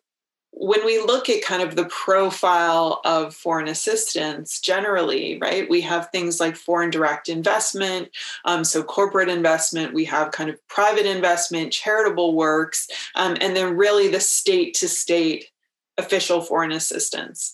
when 0.58 0.86
we 0.86 0.98
look 0.98 1.28
at 1.28 1.44
kind 1.44 1.62
of 1.62 1.76
the 1.76 1.84
profile 1.84 3.02
of 3.04 3.34
foreign 3.34 3.68
assistance 3.68 4.58
generally, 4.58 5.38
right, 5.38 5.68
we 5.68 5.82
have 5.82 6.08
things 6.08 6.40
like 6.40 6.56
foreign 6.56 6.88
direct 6.88 7.28
investment, 7.28 8.08
um, 8.46 8.64
so 8.64 8.82
corporate 8.82 9.28
investment, 9.28 9.92
we 9.92 10.06
have 10.06 10.32
kind 10.32 10.48
of 10.48 10.66
private 10.68 11.04
investment, 11.04 11.74
charitable 11.74 12.34
works, 12.34 12.88
um, 13.16 13.36
and 13.42 13.54
then 13.54 13.76
really 13.76 14.08
the 14.08 14.18
state 14.18 14.72
to 14.72 14.88
state 14.88 15.50
official 15.98 16.40
foreign 16.40 16.72
assistance. 16.72 17.52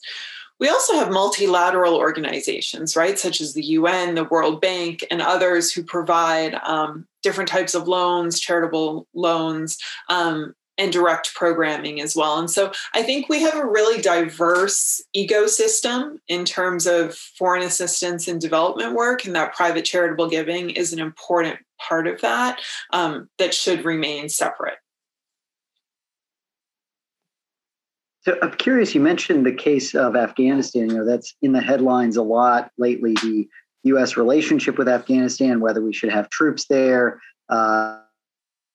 We 0.60 0.68
also 0.68 0.94
have 0.94 1.10
multilateral 1.10 1.96
organizations, 1.96 2.94
right, 2.94 3.18
such 3.18 3.40
as 3.40 3.52
the 3.52 3.64
UN, 3.64 4.14
the 4.14 4.22
World 4.22 4.60
Bank, 4.60 5.04
and 5.10 5.20
others 5.20 5.72
who 5.72 5.82
provide 5.82 6.54
um, 6.62 7.08
different 7.24 7.48
types 7.48 7.74
of 7.74 7.88
loans, 7.88 8.38
charitable 8.38 9.08
loans, 9.12 9.78
um, 10.08 10.54
and 10.78 10.92
direct 10.92 11.34
programming 11.34 12.00
as 12.00 12.16
well. 12.16 12.38
And 12.38 12.50
so 12.50 12.72
I 12.94 13.02
think 13.02 13.28
we 13.28 13.42
have 13.42 13.56
a 13.56 13.66
really 13.66 14.00
diverse 14.00 15.02
ecosystem 15.16 16.18
in 16.28 16.44
terms 16.44 16.86
of 16.86 17.14
foreign 17.14 17.62
assistance 17.62 18.26
and 18.26 18.40
development 18.40 18.94
work, 18.94 19.24
and 19.24 19.34
that 19.36 19.54
private 19.54 19.84
charitable 19.84 20.28
giving 20.28 20.70
is 20.70 20.92
an 20.92 20.98
important 20.98 21.58
part 21.78 22.06
of 22.06 22.20
that 22.20 22.60
um, 22.92 23.28
that 23.38 23.54
should 23.54 23.84
remain 23.84 24.28
separate. 24.28 24.78
So 28.22 28.38
I'm 28.40 28.52
curious, 28.52 28.94
you 28.94 29.00
mentioned 29.00 29.44
the 29.44 29.52
case 29.52 29.96
of 29.96 30.14
Afghanistan. 30.14 30.88
You 30.90 30.98
know, 30.98 31.04
that's 31.04 31.34
in 31.42 31.52
the 31.52 31.60
headlines 31.60 32.16
a 32.16 32.22
lot 32.22 32.70
lately, 32.78 33.14
the 33.14 33.48
U.S. 33.84 34.16
relationship 34.16 34.78
with 34.78 34.88
Afghanistan, 34.88 35.60
whether 35.60 35.82
we 35.82 35.92
should 35.92 36.12
have 36.12 36.30
troops 36.30 36.66
there. 36.66 37.20
Uh, 37.48 37.98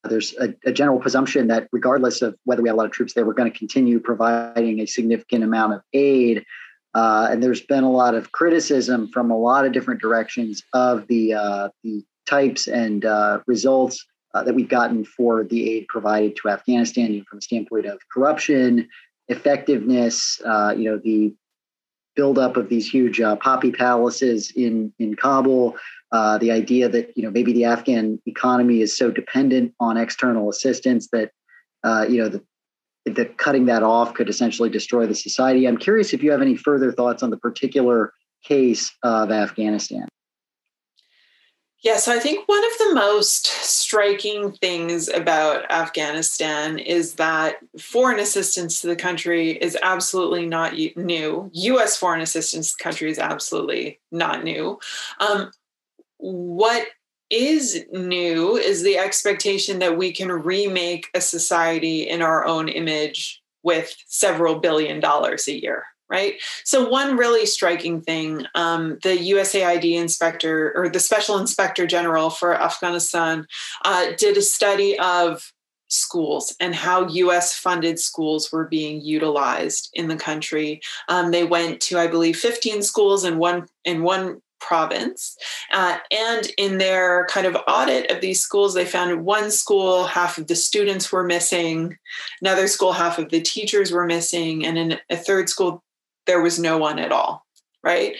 there's 0.04 0.36
a, 0.40 0.54
a, 0.66 0.72
general 0.72 1.00
presumption 1.00 1.48
that 1.48 1.68
regardless 1.72 2.22
of 2.22 2.36
whether 2.46 2.62
we 2.62 2.70
have 2.70 2.76
a 2.76 2.78
lot 2.78 2.86
of 2.86 2.92
troops 2.92 3.14
there, 3.14 3.26
we're 3.26 3.34
going 3.34 3.52
to 3.52 3.58
continue 3.58 4.00
providing 4.00 4.80
a 4.80 4.86
significant 4.86 5.44
amount 5.44 5.74
of 5.74 5.82
aid. 5.94 6.46
Uh, 6.94 7.28
and 7.32 7.44
there's 7.44 7.62
been 7.62 7.84
a 7.84 7.92
lot 7.92 8.16
of 8.16 8.32
criticism 8.32 9.10
from 9.12 9.32
a 9.32 9.38
lot 9.38 9.66
of 9.66 9.72
different 9.72 10.02
directions 10.02 10.64
of 10.74 11.06
the 11.08 11.34
uh, 11.34 11.70
the 11.84 12.04
types 12.26 12.68
and 12.68 13.06
uh, 13.06 13.40
results 13.48 14.06
uh, 14.34 14.44
that 14.44 14.54
we've 14.54 14.70
gotten 14.70 15.06
for 15.06 15.44
the 15.44 15.70
aid 15.70 15.88
provided 15.88 16.36
to 16.36 16.50
Afghanistan, 16.50 17.24
from 17.30 17.38
the 17.38 17.42
standpoint 17.42 17.86
of 17.86 18.00
corruption, 18.12 18.88
effectiveness, 19.28 20.40
uh, 20.46 20.74
you 20.78 20.90
know, 20.90 20.98
the 20.98 21.34
buildup 22.18 22.58
of 22.58 22.68
these 22.68 22.90
huge 22.90 23.22
uh, 23.22 23.38
poppy 23.38 23.72
palaces 23.72 24.52
in 24.52 24.92
in 25.00 25.16
Kabul, 25.16 25.78
uh, 26.12 26.38
the 26.40 26.52
idea 26.52 26.90
that 26.90 27.16
you 27.16 27.24
know 27.24 27.32
maybe 27.32 27.54
the 27.54 27.64
Afghan 27.64 28.20
economy 28.26 28.82
is 28.82 28.98
so 28.98 29.10
dependent 29.10 29.74
on 29.80 29.96
external 29.96 30.50
assistance 30.50 31.08
that 31.14 31.32
uh, 31.86 32.06
you 32.10 32.22
know 32.22 32.28
the 32.28 32.44
the 33.06 33.26
cutting 33.38 33.66
that 33.68 33.84
off 33.84 34.14
could 34.14 34.28
essentially 34.28 34.70
destroy 34.70 35.06
the 35.06 35.16
society. 35.16 35.66
I'm 35.66 35.78
curious 35.78 36.14
if 36.14 36.22
you 36.22 36.32
have 36.32 36.42
any 36.42 36.58
further 36.58 36.92
thoughts 36.92 37.24
on 37.24 37.30
the 37.30 37.38
particular 37.38 38.12
case 38.44 38.92
of 39.04 39.32
Afghanistan. 39.32 40.08
Yeah, 41.84 41.98
so 41.98 42.12
I 42.12 42.20
think 42.20 42.48
one 42.48 42.64
of 42.64 42.78
the 42.80 42.96
most 42.96 43.46
striking 43.46 44.52
things 44.52 45.10
about 45.10 45.72
Afghanistan 45.72 46.80
is 46.80 47.14
that 47.16 47.58
foreign 47.80 48.20
assistance 48.20 48.82
to 48.82 48.88
the 48.88 48.96
country 48.96 49.52
is 49.52 49.78
absolutely 49.84 50.48
not 50.48 50.74
new. 50.74 51.50
US 51.54 51.96
foreign 51.96 52.22
assistance 52.22 52.72
to 52.72 52.78
the 52.78 52.84
country 52.84 53.12
is 53.12 53.20
absolutely 53.20 54.00
not 54.12 54.44
new. 54.44 54.80
Um, 55.20 55.52
what 56.18 56.88
is 57.30 57.86
new 57.92 58.58
is 58.58 58.82
the 58.82 58.98
expectation 58.98 59.80
that 59.80 59.98
we 59.98 60.12
can 60.12 60.32
remake 60.32 61.08
a 61.14 61.22
society 61.22 62.10
in 62.10 62.24
our 62.24 62.46
own 62.46 62.70
image 62.70 63.44
with 63.62 63.96
several 64.08 64.60
billion 64.60 65.00
dollars 65.00 65.48
a 65.48 65.62
year 65.62 65.86
right 66.10 66.36
so 66.64 66.88
one 66.88 67.18
really 67.18 67.46
striking 67.46 68.02
thing 68.02 68.46
um, 68.56 68.98
the 69.04 69.18
usaid 69.18 69.84
inspector 69.84 70.74
or 70.76 70.90
the 70.90 71.00
special 71.00 71.38
inspector 71.38 71.86
general 71.86 72.30
for 72.30 72.60
afghanistan 72.60 73.46
uh, 73.86 74.08
did 74.18 74.38
a 74.38 74.42
study 74.42 74.98
of 75.00 75.52
schools 75.90 76.56
and 76.60 76.76
how 76.76 77.08
US 77.08 77.54
funded 77.54 78.00
schools 78.00 78.52
were 78.52 78.66
being 78.66 79.02
utilized 79.02 79.90
in 79.94 80.08
the 80.08 80.16
country. 80.16 80.82
Um, 81.08 81.32
they 81.32 81.44
went 81.44 81.82
to, 81.84 81.98
I 81.98 82.08
believe, 82.08 82.38
15 82.38 82.82
schools 82.84 83.24
in 83.24 83.38
one 83.38 83.68
in 83.86 84.04
one 84.04 84.42
province. 84.60 85.38
Uh, 85.72 85.98
and 86.12 86.52
in 86.58 86.80
their 86.80 87.26
kind 87.30 87.46
of 87.46 87.56
audit 87.68 88.10
of 88.12 88.22
these 88.22 88.42
schools, 88.42 88.74
they 88.74 88.86
found 88.86 89.24
one 89.24 89.52
school, 89.52 90.06
half 90.06 90.38
of 90.38 90.48
the 90.48 90.56
students 90.56 91.12
were 91.12 91.24
missing, 91.24 91.96
another 92.42 92.68
school, 92.68 92.94
half 92.94 93.20
of 93.20 93.30
the 93.30 93.40
teachers 93.40 93.92
were 93.92 94.06
missing, 94.06 94.66
and 94.66 94.78
in 94.78 95.00
a 95.10 95.16
third 95.16 95.48
school, 95.48 95.84
there 96.28 96.42
was 96.42 96.60
no 96.60 96.78
one 96.78 97.00
at 97.00 97.12
all. 97.12 97.46
Right. 97.84 98.16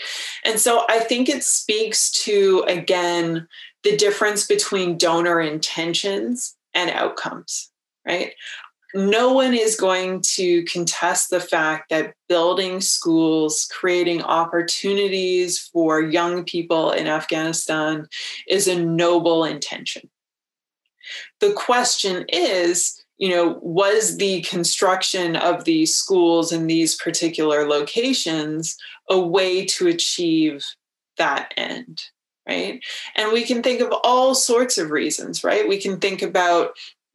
And 0.46 0.60
so 0.60 0.86
I 0.88 1.00
think 1.00 1.28
it 1.28 1.44
speaks 1.44 2.12
to, 2.24 2.64
again, 2.68 3.48
the 3.84 3.98
difference 3.98 4.48
between 4.48 4.98
donor 4.98 5.42
intentions 5.42 6.56
and 6.74 6.90
outcomes. 6.90 7.70
Right 8.06 8.34
no 8.94 9.34
one 9.34 9.54
is 9.54 9.76
going 9.76 10.22
to 10.22 10.64
contest 10.64 11.30
the 11.30 11.40
fact 11.40 11.90
that 11.90 12.16
building 12.30 12.80
schools, 12.82 13.70
creating 13.72 14.22
opportunities 14.24 15.60
for 15.60 16.02
young 16.02 16.44
people 16.46 16.92
in 16.92 17.08
Afghanistan 17.08 18.08
is 18.48 18.68
a 18.68 18.84
noble 18.84 19.44
intention. 19.44 20.10
The 21.40 21.54
question 21.54 22.26
is, 22.30 23.04
you 23.18 23.30
know, 23.30 23.60
was 23.62 24.18
the 24.18 24.42
construction 24.42 25.36
of 25.36 25.64
these 25.64 25.96
schools 25.96 26.52
in 26.52 26.68
these 26.68 26.96
particular 26.96 27.68
locations 27.68 28.78
a 29.10 29.20
way 29.20 29.66
to 29.66 29.88
achieve 29.88 30.66
that 31.18 31.54
end? 31.58 32.04
Right. 32.48 32.82
And 33.16 33.34
we 33.34 33.44
can 33.44 33.62
think 33.62 33.82
of 33.82 33.94
all 34.04 34.34
sorts 34.34 34.78
of 34.78 34.92
reasons, 34.92 35.44
right? 35.44 35.68
We 35.68 35.82
can 35.82 36.00
think 36.00 36.22
about 36.22 36.72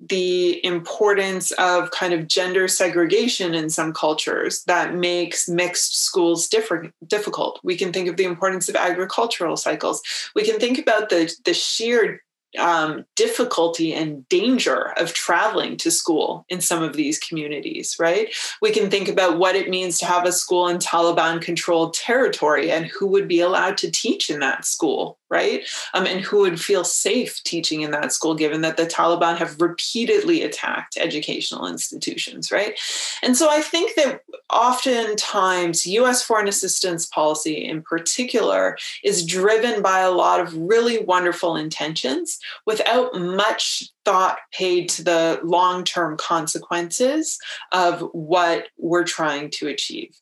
the 0.08 0.64
importance 0.64 1.52
of 1.52 1.90
kind 1.92 2.12
of 2.12 2.26
gender 2.26 2.66
segregation 2.66 3.54
in 3.54 3.70
some 3.70 3.92
cultures 3.92 4.64
that 4.64 4.94
makes 4.94 5.48
mixed 5.48 6.02
schools 6.04 6.48
different 6.48 6.92
difficult. 7.06 7.60
We 7.62 7.76
can 7.76 7.92
think 7.92 8.08
of 8.08 8.16
the 8.16 8.24
importance 8.24 8.68
of 8.68 8.74
agricultural 8.74 9.56
cycles. 9.56 10.02
We 10.34 10.44
can 10.44 10.58
think 10.58 10.78
about 10.78 11.08
the 11.08 11.32
the 11.44 11.54
sheer 11.54 12.20
um, 12.58 13.04
difficulty 13.16 13.94
and 13.94 14.28
danger 14.28 14.92
of 14.98 15.14
traveling 15.14 15.76
to 15.78 15.90
school 15.90 16.44
in 16.48 16.60
some 16.60 16.82
of 16.82 16.94
these 16.94 17.18
communities, 17.18 17.96
right? 17.98 18.28
We 18.60 18.70
can 18.70 18.90
think 18.90 19.08
about 19.08 19.38
what 19.38 19.56
it 19.56 19.70
means 19.70 19.98
to 19.98 20.06
have 20.06 20.26
a 20.26 20.32
school 20.32 20.68
in 20.68 20.78
Taliban 20.78 21.40
controlled 21.40 21.94
territory 21.94 22.70
and 22.70 22.86
who 22.86 23.06
would 23.06 23.28
be 23.28 23.40
allowed 23.40 23.76
to 23.78 23.90
teach 23.90 24.30
in 24.30 24.40
that 24.40 24.64
school, 24.64 25.18
right? 25.32 25.66
Um, 25.94 26.04
and 26.04 26.20
who 26.20 26.40
would 26.40 26.60
feel 26.60 26.84
safe 26.84 27.42
teaching 27.42 27.80
in 27.80 27.90
that 27.92 28.12
school, 28.12 28.34
given 28.34 28.60
that 28.60 28.76
the 28.76 28.84
Taliban 28.84 29.38
have 29.38 29.60
repeatedly 29.60 30.42
attacked 30.42 30.98
educational 30.98 31.66
institutions, 31.66 32.52
right? 32.52 32.78
And 33.22 33.34
so 33.34 33.50
I 33.50 33.62
think 33.62 33.94
that 33.94 34.20
oftentimes 34.52 35.86
US 35.86 36.22
foreign 36.22 36.48
assistance 36.48 37.06
policy 37.06 37.64
in 37.64 37.80
particular 37.80 38.76
is 39.02 39.24
driven 39.24 39.80
by 39.80 40.00
a 40.00 40.10
lot 40.10 40.38
of 40.38 40.54
really 40.54 40.98
wonderful 40.98 41.56
intentions 41.56 42.38
without 42.66 43.14
much 43.14 43.90
thought 44.04 44.36
paid 44.52 44.90
to 44.90 45.02
the 45.02 45.40
long 45.42 45.82
term 45.82 46.18
consequences 46.18 47.38
of 47.72 48.02
what 48.12 48.66
we're 48.76 49.04
trying 49.04 49.48
to 49.52 49.68
achieve. 49.68 50.14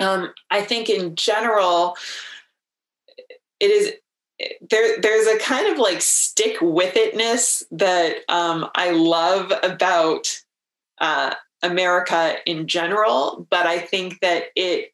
Um, 0.00 0.32
I 0.50 0.62
think 0.62 0.90
in 0.90 1.14
general, 1.14 1.96
it 3.60 3.70
is 3.70 3.94
there 4.70 5.00
there's 5.00 5.26
a 5.26 5.38
kind 5.38 5.72
of 5.72 5.78
like 5.78 6.00
stick 6.00 6.58
with 6.60 6.94
itness 6.94 7.62
that 7.70 8.16
um, 8.28 8.68
I 8.74 8.90
love 8.90 9.52
about 9.62 10.28
uh, 10.98 11.34
America 11.62 12.36
in 12.44 12.68
general, 12.68 13.46
but 13.50 13.66
I 13.66 13.78
think 13.78 14.20
that 14.20 14.44
it 14.54 14.92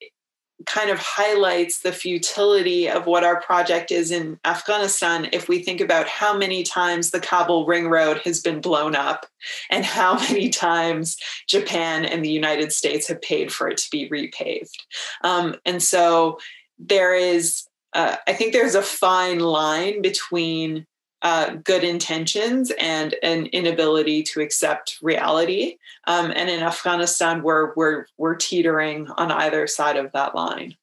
kind 0.66 0.90
of 0.90 0.98
highlights 0.98 1.80
the 1.80 1.92
futility 1.92 2.88
of 2.88 3.06
what 3.06 3.24
our 3.24 3.40
project 3.40 3.90
is 3.90 4.10
in 4.10 4.38
Afghanistan 4.44 5.28
if 5.32 5.48
we 5.48 5.60
think 5.60 5.80
about 5.80 6.06
how 6.06 6.36
many 6.36 6.62
times 6.62 7.10
the 7.10 7.20
Kabul 7.20 7.66
ring 7.66 7.88
road 7.88 8.20
has 8.24 8.40
been 8.40 8.60
blown 8.60 8.94
up 8.94 9.26
and 9.70 9.84
how 9.84 10.18
many 10.28 10.48
times 10.48 11.16
Japan 11.48 12.04
and 12.04 12.24
the 12.24 12.30
United 12.30 12.72
States 12.72 13.08
have 13.08 13.20
paid 13.22 13.52
for 13.52 13.68
it 13.68 13.78
to 13.78 13.90
be 13.90 14.08
repaved. 14.08 14.76
Um, 15.24 15.56
and 15.64 15.82
so 15.82 16.38
there 16.78 17.14
is 17.14 17.64
uh, 17.92 18.16
I 18.26 18.32
think 18.32 18.52
there's 18.52 18.74
a 18.74 18.82
fine 18.82 19.40
line 19.40 20.02
between 20.02 20.86
uh, 21.22 21.54
good 21.62 21.84
intentions 21.84 22.72
and 22.78 23.14
an 23.22 23.46
inability 23.46 24.24
to 24.24 24.40
accept 24.40 24.98
reality. 25.02 25.76
Um, 26.06 26.32
and 26.34 26.50
in 26.50 26.62
Afghanistan, 26.62 27.42
we're, 27.42 27.72
we're, 27.74 28.06
we're 28.18 28.34
teetering 28.34 29.08
on 29.10 29.30
either 29.30 29.66
side 29.66 29.96
of 29.96 30.10
that 30.12 30.34
line. 30.34 30.76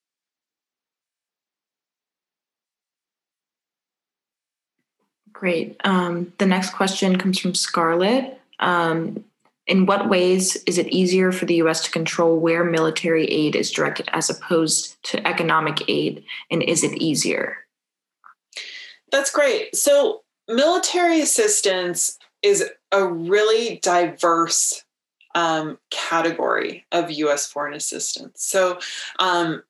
Great. 5.34 5.80
Um, 5.84 6.34
the 6.38 6.46
next 6.46 6.72
question 6.72 7.18
comes 7.18 7.40
from 7.40 7.56
Scarlett. 7.56 8.40
Um, 8.60 9.24
in 9.70 9.86
what 9.86 10.10
ways 10.10 10.56
is 10.66 10.80
it 10.80 10.88
easier 10.88 11.32
for 11.32 11.46
the 11.46 11.56
US 11.56 11.84
to 11.84 11.92
control 11.92 12.40
where 12.40 12.64
military 12.64 13.26
aid 13.26 13.56
is 13.56 13.72
directed 13.72 14.10
as 14.12 14.30
opposed 14.30 15.02
to 15.04 15.26
economic 15.26 15.88
aid? 15.88 16.24
And 16.50 16.64
is 16.64 16.84
it 16.84 17.00
easier? 17.02 17.58
That's 19.12 19.32
great. 19.32 19.76
So, 19.76 20.24
military 20.48 21.22
assistance 21.22 22.18
is 22.42 22.68
a 22.92 23.06
really 23.06 23.80
diverse 23.84 24.84
um, 25.36 25.78
category 25.92 26.86
of 26.92 27.12
US 27.12 27.46
foreign 27.46 27.76
assistance. 27.76 28.44
So, 28.44 28.80
um, 29.20 29.62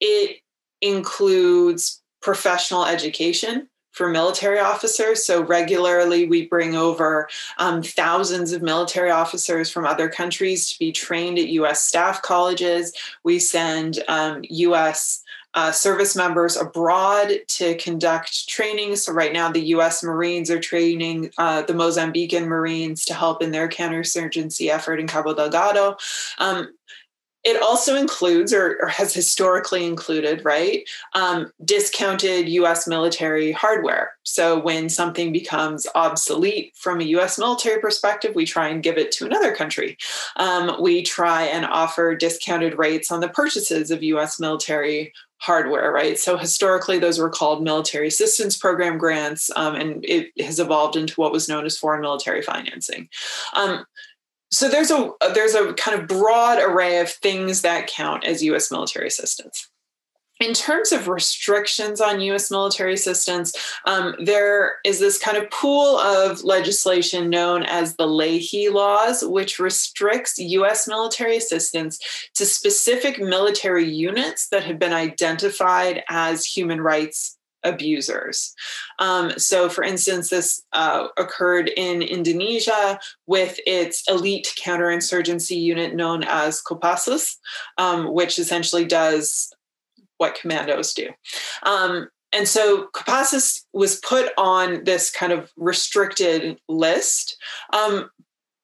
it 0.00 0.38
includes 0.80 2.00
professional 2.22 2.84
education, 2.84 3.68
for 3.92 4.08
military 4.08 4.58
officers. 4.58 5.24
So 5.24 5.42
regularly, 5.42 6.26
we 6.26 6.46
bring 6.46 6.76
over 6.76 7.28
um, 7.58 7.82
thousands 7.82 8.52
of 8.52 8.62
military 8.62 9.10
officers 9.10 9.70
from 9.70 9.86
other 9.86 10.08
countries 10.08 10.72
to 10.72 10.78
be 10.78 10.92
trained 10.92 11.38
at 11.38 11.48
U.S. 11.48 11.84
staff 11.84 12.22
colleges. 12.22 12.92
We 13.24 13.38
send 13.38 14.02
um, 14.08 14.42
U.S. 14.48 15.22
Uh, 15.54 15.72
service 15.72 16.14
members 16.14 16.56
abroad 16.56 17.32
to 17.48 17.74
conduct 17.78 18.48
training. 18.48 18.94
So, 18.96 19.12
right 19.12 19.32
now, 19.32 19.50
the 19.50 19.68
US 19.74 20.04
Marines 20.04 20.50
are 20.50 20.60
training 20.60 21.30
uh, 21.38 21.62
the 21.62 21.72
Mozambican 21.72 22.46
Marines 22.46 23.04
to 23.06 23.14
help 23.14 23.42
in 23.42 23.50
their 23.50 23.68
counterinsurgency 23.68 24.68
effort 24.68 25.00
in 25.00 25.06
Cabo 25.06 25.34
Delgado. 25.34 25.96
Um, 26.38 26.68
it 27.48 27.62
also 27.62 27.96
includes 27.96 28.52
or, 28.52 28.78
or, 28.82 28.88
has 28.88 29.14
historically 29.14 29.86
included 29.86 30.44
right 30.44 30.86
um, 31.14 31.50
discounted 31.64 32.46
us 32.48 32.86
military 32.86 33.52
hardware. 33.52 34.12
So 34.24 34.58
when 34.60 34.90
something 34.90 35.32
becomes 35.32 35.86
obsolete 35.94 36.74
from 36.76 37.00
a 37.00 37.04
us 37.04 37.38
military 37.38 37.80
perspective 37.80 38.34
we 38.34 38.44
try 38.44 38.68
and 38.68 38.82
give 38.82 38.98
it 38.98 39.10
to 39.12 39.24
another 39.24 39.54
country. 39.54 39.96
Um, 40.36 40.76
we 40.80 41.02
try 41.02 41.44
and 41.44 41.64
offer 41.64 42.14
discounted 42.14 42.76
rates 42.76 43.10
on 43.10 43.20
the 43.20 43.28
purchases 43.28 43.90
of 43.90 44.02
us 44.02 44.38
military 44.38 45.12
hardware 45.38 45.90
right? 45.92 46.18
So 46.18 46.36
historically 46.36 46.98
those 46.98 47.18
were 47.18 47.30
called 47.30 47.62
military 47.62 48.08
assistance 48.08 48.58
program 48.58 48.98
grants 48.98 49.50
um, 49.56 49.74
and 49.74 50.04
it 50.04 50.28
has 50.44 50.58
evolved 50.58 50.96
into 50.96 51.14
what 51.14 51.32
was 51.32 51.48
known 51.48 51.64
as 51.64 51.78
foreign 51.78 52.02
military 52.02 52.42
financing. 52.42 53.08
Um, 53.54 53.86
so 54.50 54.68
there's 54.68 54.90
a 54.90 55.12
there's 55.34 55.54
a 55.54 55.74
kind 55.74 55.98
of 56.00 56.06
broad 56.06 56.58
array 56.58 56.98
of 57.00 57.10
things 57.10 57.62
that 57.62 57.86
count 57.86 58.24
as 58.24 58.42
U.S. 58.42 58.70
military 58.70 59.06
assistance. 59.06 59.68
In 60.40 60.54
terms 60.54 60.92
of 60.92 61.08
restrictions 61.08 62.00
on 62.00 62.20
US 62.20 62.48
military 62.48 62.94
assistance, 62.94 63.52
um, 63.86 64.14
there 64.20 64.76
is 64.84 65.00
this 65.00 65.18
kind 65.18 65.36
of 65.36 65.50
pool 65.50 65.98
of 65.98 66.44
legislation 66.44 67.28
known 67.28 67.64
as 67.64 67.96
the 67.96 68.06
Leahy 68.06 68.68
laws, 68.68 69.24
which 69.24 69.58
restricts 69.58 70.38
US 70.38 70.86
military 70.86 71.36
assistance 71.36 71.98
to 72.34 72.46
specific 72.46 73.18
military 73.18 73.90
units 73.90 74.48
that 74.50 74.62
have 74.62 74.78
been 74.78 74.92
identified 74.92 76.04
as 76.08 76.44
human 76.44 76.80
rights 76.80 77.37
abusers. 77.64 78.54
Um, 78.98 79.32
so, 79.38 79.68
for 79.68 79.84
instance, 79.84 80.30
this 80.30 80.62
uh, 80.72 81.08
occurred 81.16 81.70
in 81.76 82.02
Indonesia 82.02 82.98
with 83.26 83.58
its 83.66 84.04
elite 84.08 84.52
counterinsurgency 84.62 85.60
unit 85.60 85.94
known 85.94 86.24
as 86.24 86.62
Kopassus, 86.62 87.36
um, 87.76 88.12
which 88.12 88.38
essentially 88.38 88.84
does 88.84 89.52
what 90.18 90.34
commandos 90.34 90.94
do. 90.94 91.08
Um, 91.64 92.08
and 92.32 92.46
so 92.46 92.88
Kopassus 92.94 93.64
was 93.72 94.00
put 94.00 94.32
on 94.36 94.84
this 94.84 95.10
kind 95.10 95.32
of 95.32 95.50
restricted 95.56 96.58
list. 96.68 97.36
Um, 97.72 98.10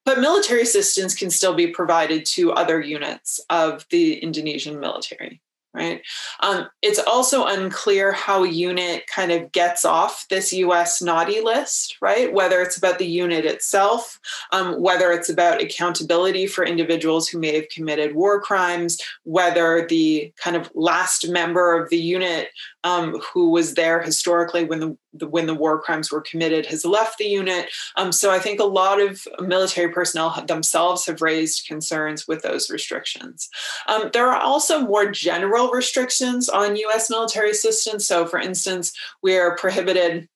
but 0.05 0.19
military 0.19 0.61
assistance 0.61 1.15
can 1.15 1.31
still 1.31 1.55
be 1.55 1.67
provided 1.67 2.25
to 2.27 2.51
other 2.51 2.79
units 2.79 3.39
of 3.49 3.87
the 3.89 4.17
Indonesian 4.17 4.79
military 4.79 5.41
right? 5.75 6.01
Um, 6.39 6.67
it's 6.81 6.99
also 6.99 7.45
unclear 7.45 8.11
how 8.13 8.43
unit 8.43 9.05
kind 9.07 9.31
of 9.31 9.51
gets 9.51 9.83
off 9.83 10.25
this 10.29 10.53
US 10.53 11.01
naughty 11.01 11.41
list, 11.41 11.97
right? 12.01 12.31
Whether 12.31 12.61
it's 12.61 12.77
about 12.77 12.97
the 12.97 13.05
unit 13.05 13.45
itself, 13.45 14.19
um, 14.51 14.81
whether 14.81 15.11
it's 15.11 15.29
about 15.29 15.61
accountability 15.61 16.47
for 16.47 16.63
individuals 16.63 17.27
who 17.27 17.39
may 17.39 17.55
have 17.55 17.69
committed 17.69 18.15
war 18.15 18.39
crimes, 18.39 18.99
whether 19.23 19.85
the 19.87 20.31
kind 20.37 20.55
of 20.55 20.71
last 20.73 21.27
member 21.27 21.77
of 21.77 21.89
the 21.89 21.97
unit 21.97 22.49
um, 22.85 23.19
who 23.33 23.49
was 23.49 23.73
there 23.73 23.99
historically 23.99 24.63
when 24.63 24.79
the, 25.13 25.27
when 25.27 25.47
the 25.47 25.55
war 25.55 25.81
crimes 25.81 26.11
were 26.11 26.21
committed 26.21 26.67
has 26.67 26.85
left 26.85 27.17
the 27.17 27.25
unit. 27.25 27.67
Um, 27.97 28.11
so 28.11 28.29
I 28.29 28.37
think 28.37 28.59
a 28.59 28.65
lot 28.65 29.01
of 29.01 29.27
military 29.39 29.91
personnel 29.91 30.39
themselves 30.45 31.07
have 31.07 31.19
raised 31.19 31.67
concerns 31.67 32.27
with 32.27 32.43
those 32.43 32.69
restrictions. 32.69 33.49
Um, 33.87 34.11
there 34.13 34.27
are 34.27 34.39
also 34.39 34.81
more 34.81 35.09
general 35.09 35.71
restrictions 35.71 36.47
on 36.47 36.75
U.S. 36.75 37.09
military 37.09 37.49
assistance. 37.49 38.05
So, 38.05 38.27
for 38.27 38.39
instance, 38.39 38.93
we 39.23 39.35
are 39.35 39.57
prohibited 39.57 40.29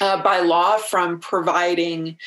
uh, 0.00 0.22
by 0.22 0.40
law 0.40 0.76
from 0.78 1.18
providing 1.18 2.18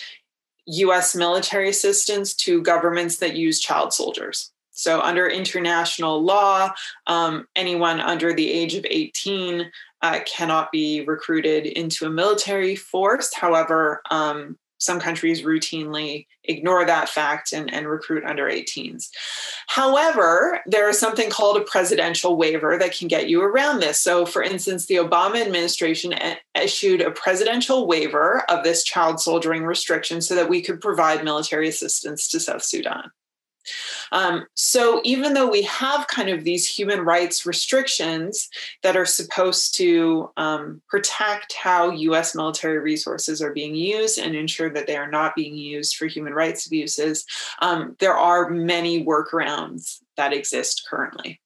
US 0.66 1.16
military 1.16 1.70
assistance 1.70 2.36
to 2.36 2.62
governments 2.62 3.18
that 3.20 3.38
use 3.38 3.62
child 3.62 3.94
soldiers. 3.94 4.52
So, 4.78 5.02
under 5.02 5.28
international 5.28 6.24
law, 6.24 6.70
um, 7.08 7.48
anyone 7.56 8.00
under 8.00 8.32
the 8.32 8.52
age 8.52 8.76
of 8.76 8.86
18 8.88 9.72
uh, 10.04 10.20
cannot 10.28 10.72
be 10.72 11.02
recruited 11.02 11.66
into 11.66 12.06
a 12.06 12.12
military 12.12 12.76
force. 12.76 13.34
However, 13.34 14.04
um, 14.12 14.56
some 14.78 15.00
countries 15.00 15.42
routinely 15.42 16.28
ignore 16.44 16.86
that 16.86 17.10
fact 17.10 17.54
and, 17.54 17.74
and 17.74 17.88
recruit 17.88 18.24
under 18.24 18.46
18s. 18.46 19.10
However, 19.66 20.62
there 20.68 20.88
is 20.88 21.00
something 21.00 21.32
called 21.32 21.58
a 21.58 21.62
presidential 21.62 22.38
waiver 22.38 22.78
that 22.78 22.96
can 22.96 23.08
get 23.08 23.28
you 23.28 23.42
around 23.42 23.80
this. 23.80 24.00
So, 24.00 24.28
for 24.28 24.44
instance, 24.44 24.86
the 24.86 24.98
Obama 24.98 25.42
administration 25.42 26.14
issued 26.54 27.02
a 27.02 27.10
presidential 27.10 27.88
waiver 27.88 28.44
of 28.48 28.64
this 28.64 28.84
child 28.84 29.20
soldiering 29.20 29.64
restriction 29.64 30.22
so 30.22 30.36
that 30.36 30.50
we 30.50 30.62
could 30.62 30.82
provide 30.82 31.24
military 31.24 31.68
assistance 31.68 32.28
to 32.28 32.40
South 32.40 32.62
Sudan. 32.62 33.10
Um, 34.12 34.46
so 34.54 35.02
even 35.04 35.34
though 35.34 35.50
we 35.50 35.64
have 35.64 36.08
kind 36.08 36.30
of 36.30 36.44
these 36.44 36.68
human 36.68 37.02
rights 37.02 37.46
restrictions 37.46 38.50
that 38.84 38.96
are 38.96 39.06
supposed 39.06 39.76
to 39.78 40.32
um, 40.38 40.82
protect 40.88 41.54
how 41.54 41.90
US 41.92 42.36
military 42.36 42.80
resources 42.80 43.42
are 43.42 43.54
being 43.54 43.76
used 43.76 44.20
and 44.20 44.36
ensure 44.36 44.70
that 44.70 44.88
they 44.88 44.98
are 44.98 45.10
not 45.10 45.36
being 45.36 45.56
used 45.56 45.96
for 45.96 46.08
human 46.08 46.34
rights 46.34 46.66
abuses, 46.66 47.26
um, 47.60 47.96
there 48.00 48.18
are 48.18 48.50
many 48.50 49.06
workarounds 49.06 50.00
that 50.16 50.34
exist 50.34 50.88
currently. 50.90 51.40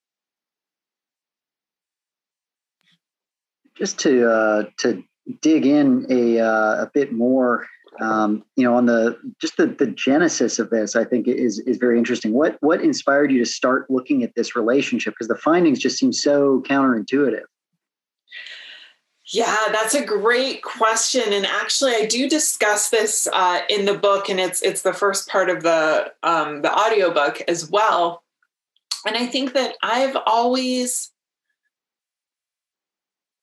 Just 3.76 4.00
to 4.00 4.30
uh, 4.30 4.64
to 4.80 5.04
dig 5.42 5.66
in 5.66 6.06
a 6.10 6.40
uh, 6.40 6.84
a 6.84 6.92
bit 6.94 7.12
more, 7.12 7.66
um, 8.00 8.44
you 8.56 8.64
know, 8.64 8.76
on 8.76 8.86
the 8.86 9.18
just 9.40 9.58
the 9.58 9.68
the 9.68 9.88
genesis 9.88 10.60
of 10.60 10.70
this, 10.70 10.96
I 10.96 11.04
think 11.04 11.28
is 11.28 11.60
is 11.60 11.78
very 11.78 11.98
interesting. 11.98 12.32
What 12.32 12.58
what 12.62 12.82
inspired 12.82 13.32
you 13.32 13.40
to 13.40 13.46
start 13.46 13.90
looking 13.90 14.24
at 14.24 14.34
this 14.36 14.56
relationship? 14.56 15.14
Because 15.14 15.28
the 15.28 15.36
findings 15.36 15.80
just 15.80 15.98
seem 15.98 16.14
so 16.14 16.62
counterintuitive. 16.62 17.44
Yeah, 19.34 19.56
that's 19.72 19.94
a 19.94 20.06
great 20.06 20.62
question, 20.62 21.32
and 21.32 21.46
actually, 21.46 21.94
I 21.94 22.06
do 22.06 22.28
discuss 22.28 22.90
this 22.90 23.28
uh, 23.32 23.62
in 23.70 23.86
the 23.86 23.94
book, 23.94 24.30
and 24.30 24.40
it's 24.40 24.62
it's 24.62 24.82
the 24.82 24.94
first 24.94 25.28
part 25.28 25.50
of 25.50 25.64
the 25.64 26.14
um, 26.24 26.62
the 26.62 26.74
audiobook 26.74 27.42
as 27.48 27.70
well. 27.70 28.24
And 29.06 29.18
I 29.18 29.26
think 29.26 29.54
that 29.54 29.76
I've 29.82 30.18
always 30.26 31.11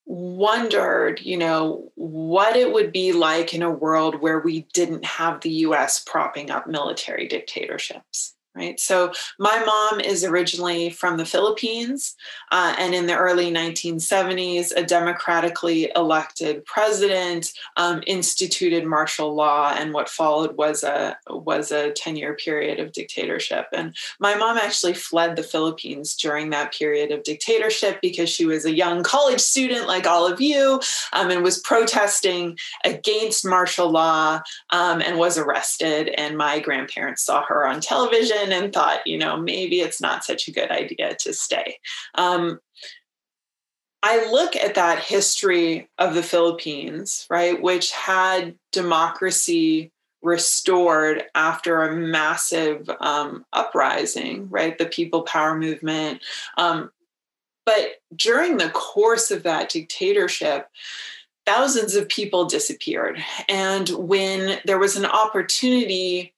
wondered, 0.09 1.21
you 1.21 1.37
know, 1.37 1.93
what 1.95 2.57
it 2.57 2.73
would 2.73 2.93
be 2.93 3.13
like 3.13 3.53
in 3.53 3.63
a 3.63 3.71
world 3.71 4.21
where 4.21 4.41
we 4.41 4.63
didn't 4.73 5.05
have 5.05 5.43
the 5.43 5.51
US 5.51 6.03
propping 6.03 6.51
up 6.51 6.67
military 6.67 7.29
dictatorships 7.29 8.35
right? 8.59 8.81
So 8.81 9.13
my 9.39 9.63
mom 9.65 10.01
is 10.01 10.25
originally 10.25 10.91
from 10.91 11.17
the 11.17 11.25
Philippines, 11.25 12.17
uh, 12.51 12.75
and 12.77 12.93
in 12.95 13.07
the 13.07 13.17
early 13.17 13.53
1970s, 13.53 14.73
a 14.77 14.83
democratically 14.83 15.93
elected 15.95 16.65
president 16.67 17.53
um, 17.77 18.03
instituted 18.07 18.85
martial 18.85 19.35
law, 19.35 19.75
and 19.79 19.95
what 19.95 20.09
followed 20.09 20.57
was 20.57 20.83
a 20.83 21.17
was 21.29 21.71
a 21.71 21.93
10 21.93 22.17
year 22.17 22.35
period 22.35 22.81
of 22.81 22.93
dictatorship. 22.93 23.67
And 23.73 23.95
my 24.19 24.35
mom 24.35 24.59
actually 24.59 24.95
fled 24.95 25.37
the 25.37 25.43
Philippines 25.43 26.17
during 26.17 26.51
that 26.51 26.75
period 26.75 27.13
of 27.13 27.23
dictatorship 27.23 28.01
because 28.03 28.29
she 28.29 28.45
was 28.45 28.65
a 28.65 28.75
young 28.75 29.03
college 29.05 29.41
student, 29.41 29.87
like 29.87 30.07
all 30.07 30.27
of 30.27 30.41
you, 30.41 30.81
um, 31.13 31.31
and 31.31 31.43
was 31.43 31.61
protesting 31.61 32.59
against 32.85 33.47
martial 33.47 33.91
law 33.91 34.41
um, 34.71 35.01
and 35.01 35.17
was 35.17 35.39
arrested. 35.39 36.09
And 36.19 36.37
my 36.37 36.59
grandparents 36.59 37.23
saw 37.23 37.45
her 37.45 37.67
on 37.67 37.81
television 37.81 38.48
and 38.53 38.73
thought, 38.73 39.07
you 39.07 39.19
know, 39.19 39.37
maybe 39.37 39.81
it's 39.81 40.01
not 40.01 40.25
such 40.25 40.49
a 40.49 40.53
good 40.53 40.71
idea 40.71 41.15
to 41.21 41.33
stay. 41.33 41.79
Um, 42.15 42.61
I 44.03 44.31
look 44.31 44.55
at 44.55 44.77
that 44.77 45.01
history 45.01 45.89
of 45.99 46.15
the 46.15 46.23
Philippines, 46.23 47.27
right, 47.29 47.61
which 47.61 47.91
had 47.91 48.55
democracy 48.73 49.93
restored 50.23 51.25
after 51.35 51.83
a 51.83 51.97
massive 51.97 52.89
um, 53.01 53.45
uprising, 53.53 54.49
right, 54.51 54.79
the 54.79 54.87
People 54.87 55.23
Power 55.23 55.57
movement. 55.57 56.23
Um, 56.57 56.91
but 57.67 57.97
during 58.15 58.57
the 58.57 58.71
course 58.71 59.31
of 59.31 59.43
that 59.43 59.69
dictatorship, 59.69 60.69
thousands 61.45 61.95
of 61.95 62.09
people 62.09 62.45
disappeared. 62.47 63.23
And 63.49 63.89
when 63.91 64.59
there 64.65 64.79
was 64.79 64.97
an 64.97 65.07
opportunity 65.07 66.35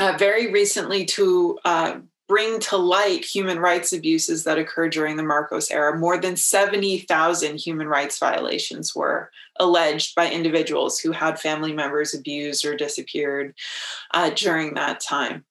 uh, 0.00 0.16
very 0.18 0.50
recently 0.50 1.04
to 1.04 1.58
uh, 1.64 1.98
bring 2.26 2.58
to 2.58 2.76
light 2.76 3.24
human 3.24 3.58
rights 3.58 3.92
abuses 3.92 4.44
that 4.44 4.58
occurred 4.58 4.92
during 4.92 5.16
the 5.16 5.22
Marcos 5.22 5.70
era. 5.70 5.98
More 5.98 6.18
than 6.18 6.36
70,000 6.36 7.56
human 7.56 7.86
rights 7.86 8.18
violations 8.18 8.94
were 8.94 9.30
alleged 9.60 10.14
by 10.14 10.30
individuals 10.30 10.98
who 10.98 11.12
had 11.12 11.38
family 11.38 11.72
members 11.72 12.14
abused 12.14 12.64
or 12.64 12.76
disappeared 12.76 13.54
uh, 14.12 14.30
during 14.30 14.74
that 14.74 15.00
time. 15.00 15.44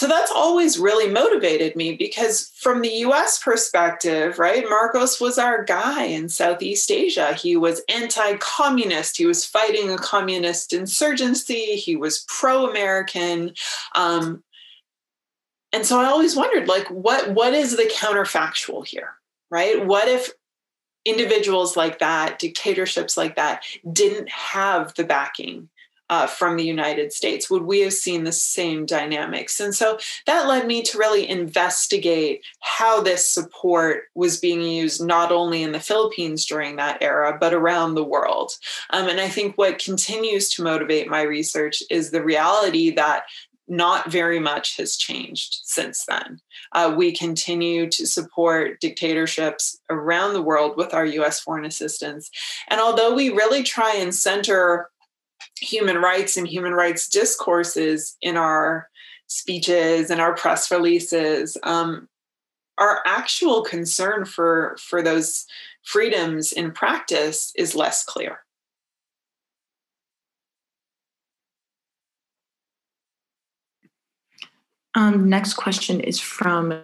So 0.00 0.08
that's 0.08 0.32
always 0.32 0.78
really 0.78 1.12
motivated 1.12 1.76
me 1.76 1.94
because, 1.94 2.52
from 2.56 2.80
the 2.80 2.88
US 3.04 3.38
perspective, 3.38 4.38
right, 4.38 4.64
Marcos 4.66 5.20
was 5.20 5.36
our 5.36 5.62
guy 5.62 6.04
in 6.04 6.30
Southeast 6.30 6.90
Asia. 6.90 7.34
He 7.34 7.54
was 7.54 7.82
anti 7.86 8.38
communist, 8.38 9.18
he 9.18 9.26
was 9.26 9.44
fighting 9.44 9.90
a 9.90 9.98
communist 9.98 10.72
insurgency, 10.72 11.76
he 11.76 11.96
was 11.96 12.24
pro 12.28 12.70
American. 12.70 13.52
Um, 13.94 14.42
and 15.70 15.84
so 15.84 16.00
I 16.00 16.06
always 16.06 16.34
wondered, 16.34 16.66
like, 16.66 16.88
what, 16.88 17.32
what 17.32 17.52
is 17.52 17.76
the 17.76 17.92
counterfactual 17.94 18.86
here, 18.86 19.16
right? 19.50 19.84
What 19.84 20.08
if 20.08 20.30
individuals 21.04 21.76
like 21.76 21.98
that, 21.98 22.38
dictatorships 22.38 23.18
like 23.18 23.36
that, 23.36 23.64
didn't 23.92 24.30
have 24.30 24.94
the 24.94 25.04
backing 25.04 25.68
uh, 26.10 26.26
from 26.26 26.56
the 26.56 26.64
United 26.64 27.12
States? 27.12 27.48
Would 27.48 27.62
we 27.62 27.80
have 27.80 27.94
seen 27.94 28.24
the 28.24 28.32
same 28.32 28.84
dynamics? 28.84 29.60
And 29.60 29.74
so 29.74 29.98
that 30.26 30.48
led 30.48 30.66
me 30.66 30.82
to 30.82 30.98
really 30.98 31.26
investigate 31.26 32.44
how 32.58 33.00
this 33.00 33.26
support 33.26 34.04
was 34.14 34.38
being 34.38 34.60
used 34.60 35.02
not 35.02 35.30
only 35.32 35.62
in 35.62 35.72
the 35.72 35.80
Philippines 35.80 36.44
during 36.44 36.76
that 36.76 37.00
era, 37.00 37.38
but 37.40 37.54
around 37.54 37.94
the 37.94 38.04
world. 38.04 38.52
Um, 38.90 39.08
and 39.08 39.20
I 39.20 39.28
think 39.28 39.56
what 39.56 39.78
continues 39.78 40.52
to 40.54 40.64
motivate 40.64 41.08
my 41.08 41.22
research 41.22 41.82
is 41.90 42.10
the 42.10 42.22
reality 42.22 42.90
that 42.90 43.22
not 43.68 44.10
very 44.10 44.40
much 44.40 44.76
has 44.78 44.96
changed 44.96 45.60
since 45.62 46.04
then. 46.06 46.40
Uh, 46.72 46.92
we 46.96 47.12
continue 47.12 47.88
to 47.88 48.04
support 48.04 48.80
dictatorships 48.80 49.78
around 49.88 50.32
the 50.32 50.42
world 50.42 50.76
with 50.76 50.92
our 50.92 51.06
US 51.06 51.38
foreign 51.38 51.64
assistance. 51.64 52.30
And 52.66 52.80
although 52.80 53.14
we 53.14 53.30
really 53.30 53.62
try 53.62 53.94
and 53.94 54.12
center 54.12 54.90
human 55.60 55.96
rights 55.96 56.36
and 56.36 56.48
human 56.48 56.72
rights 56.72 57.08
discourses 57.08 58.16
in 58.22 58.36
our 58.36 58.88
speeches 59.26 60.10
and 60.10 60.20
our 60.20 60.34
press 60.34 60.70
releases 60.70 61.56
um, 61.62 62.08
our 62.78 63.00
actual 63.04 63.62
concern 63.62 64.24
for 64.24 64.76
for 64.80 65.02
those 65.02 65.46
freedoms 65.84 66.50
in 66.50 66.72
practice 66.72 67.52
is 67.56 67.76
less 67.76 68.04
clear. 68.04 68.40
Um, 74.94 75.28
next 75.28 75.54
question 75.54 76.00
is 76.00 76.18
from 76.18 76.82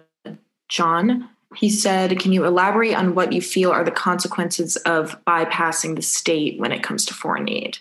john. 0.69 1.29
He 1.55 1.69
said 1.69 2.19
can 2.19 2.31
you 2.31 2.45
elaborate 2.45 2.95
on 2.95 3.15
what 3.15 3.33
you 3.33 3.41
feel 3.41 3.71
are 3.71 3.83
the 3.83 3.91
consequences 3.91 4.77
of 4.77 5.23
bypassing 5.25 5.95
the 5.95 6.01
state 6.01 6.59
when 6.59 6.71
it 6.71 6.83
comes 6.83 7.05
to 7.05 7.13
foreign 7.13 7.49
aid 7.49 7.79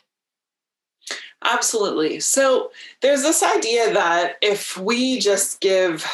Absolutely. 1.45 2.20
So 2.20 2.70
there's 3.03 3.22
this 3.22 3.43
idea 3.43 3.93
that 3.93 4.37
if 4.43 4.76
we 4.76 5.18
just 5.18 5.61
give 5.61 6.05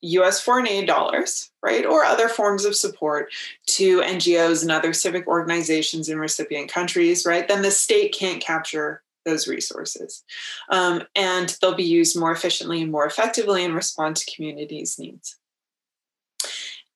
US 0.00 0.40
foreign 0.40 0.68
aid 0.68 0.86
dollars, 0.86 1.50
right, 1.62 1.84
or 1.84 2.04
other 2.04 2.28
forms 2.28 2.64
of 2.64 2.76
support 2.76 3.32
to 3.66 4.00
NGOs 4.00 4.62
and 4.62 4.70
other 4.70 4.92
civic 4.92 5.26
organizations 5.26 6.08
in 6.08 6.18
recipient 6.18 6.70
countries, 6.70 7.24
right, 7.26 7.48
then 7.48 7.62
the 7.62 7.70
state 7.70 8.14
can't 8.14 8.42
capture 8.42 9.02
those 9.24 9.48
resources. 9.48 10.24
Um, 10.70 11.02
and 11.14 11.56
they'll 11.60 11.74
be 11.74 11.84
used 11.84 12.18
more 12.18 12.32
efficiently 12.32 12.82
and 12.82 12.92
more 12.92 13.06
effectively 13.06 13.64
and 13.64 13.74
respond 13.74 14.16
to 14.16 14.34
communities' 14.34 14.98
needs. 14.98 15.36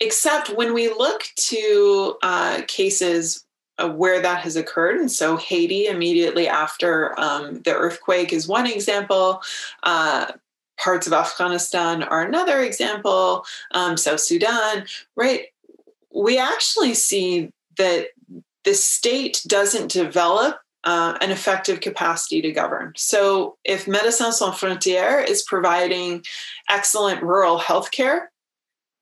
Except 0.00 0.50
when 0.50 0.74
we 0.74 0.88
look 0.88 1.22
to 1.36 2.16
uh, 2.22 2.62
cases 2.66 3.44
where 3.78 4.20
that 4.20 4.40
has 4.40 4.56
occurred. 4.56 4.98
And 4.98 5.10
so 5.10 5.36
Haiti, 5.36 5.86
immediately 5.86 6.48
after 6.48 7.18
um, 7.18 7.60
the 7.62 7.74
earthquake, 7.74 8.32
is 8.32 8.48
one 8.48 8.66
example. 8.66 9.42
Uh, 9.82 10.32
parts 10.78 11.06
of 11.06 11.12
Afghanistan 11.12 12.02
are 12.02 12.22
another 12.22 12.60
example. 12.60 13.44
Um, 13.72 13.96
South 13.96 14.20
Sudan, 14.20 14.86
right? 15.16 15.46
We 16.14 16.38
actually 16.38 16.94
see 16.94 17.50
that 17.76 18.08
the 18.64 18.74
state 18.74 19.42
doesn't 19.46 19.90
develop 19.90 20.58
uh, 20.84 21.16
an 21.20 21.30
effective 21.30 21.80
capacity 21.80 22.42
to 22.42 22.52
govern. 22.52 22.92
So, 22.96 23.56
if 23.64 23.86
Médecins 23.86 24.34
Sans 24.34 24.54
Frontières 24.54 25.28
is 25.28 25.42
providing 25.42 26.24
excellent 26.68 27.22
rural 27.22 27.58
healthcare, 27.58 28.26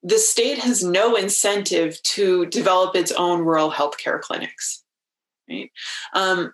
the 0.03 0.19
state 0.19 0.59
has 0.59 0.83
no 0.83 1.15
incentive 1.15 2.03
to 2.03 2.47
develop 2.47 2.97
its 2.97 3.13
own 3.13 3.41
rural 3.45 3.71
healthcare 3.71 4.21
clinics. 4.21 4.83
Right? 5.49 5.71
Um, 6.15 6.53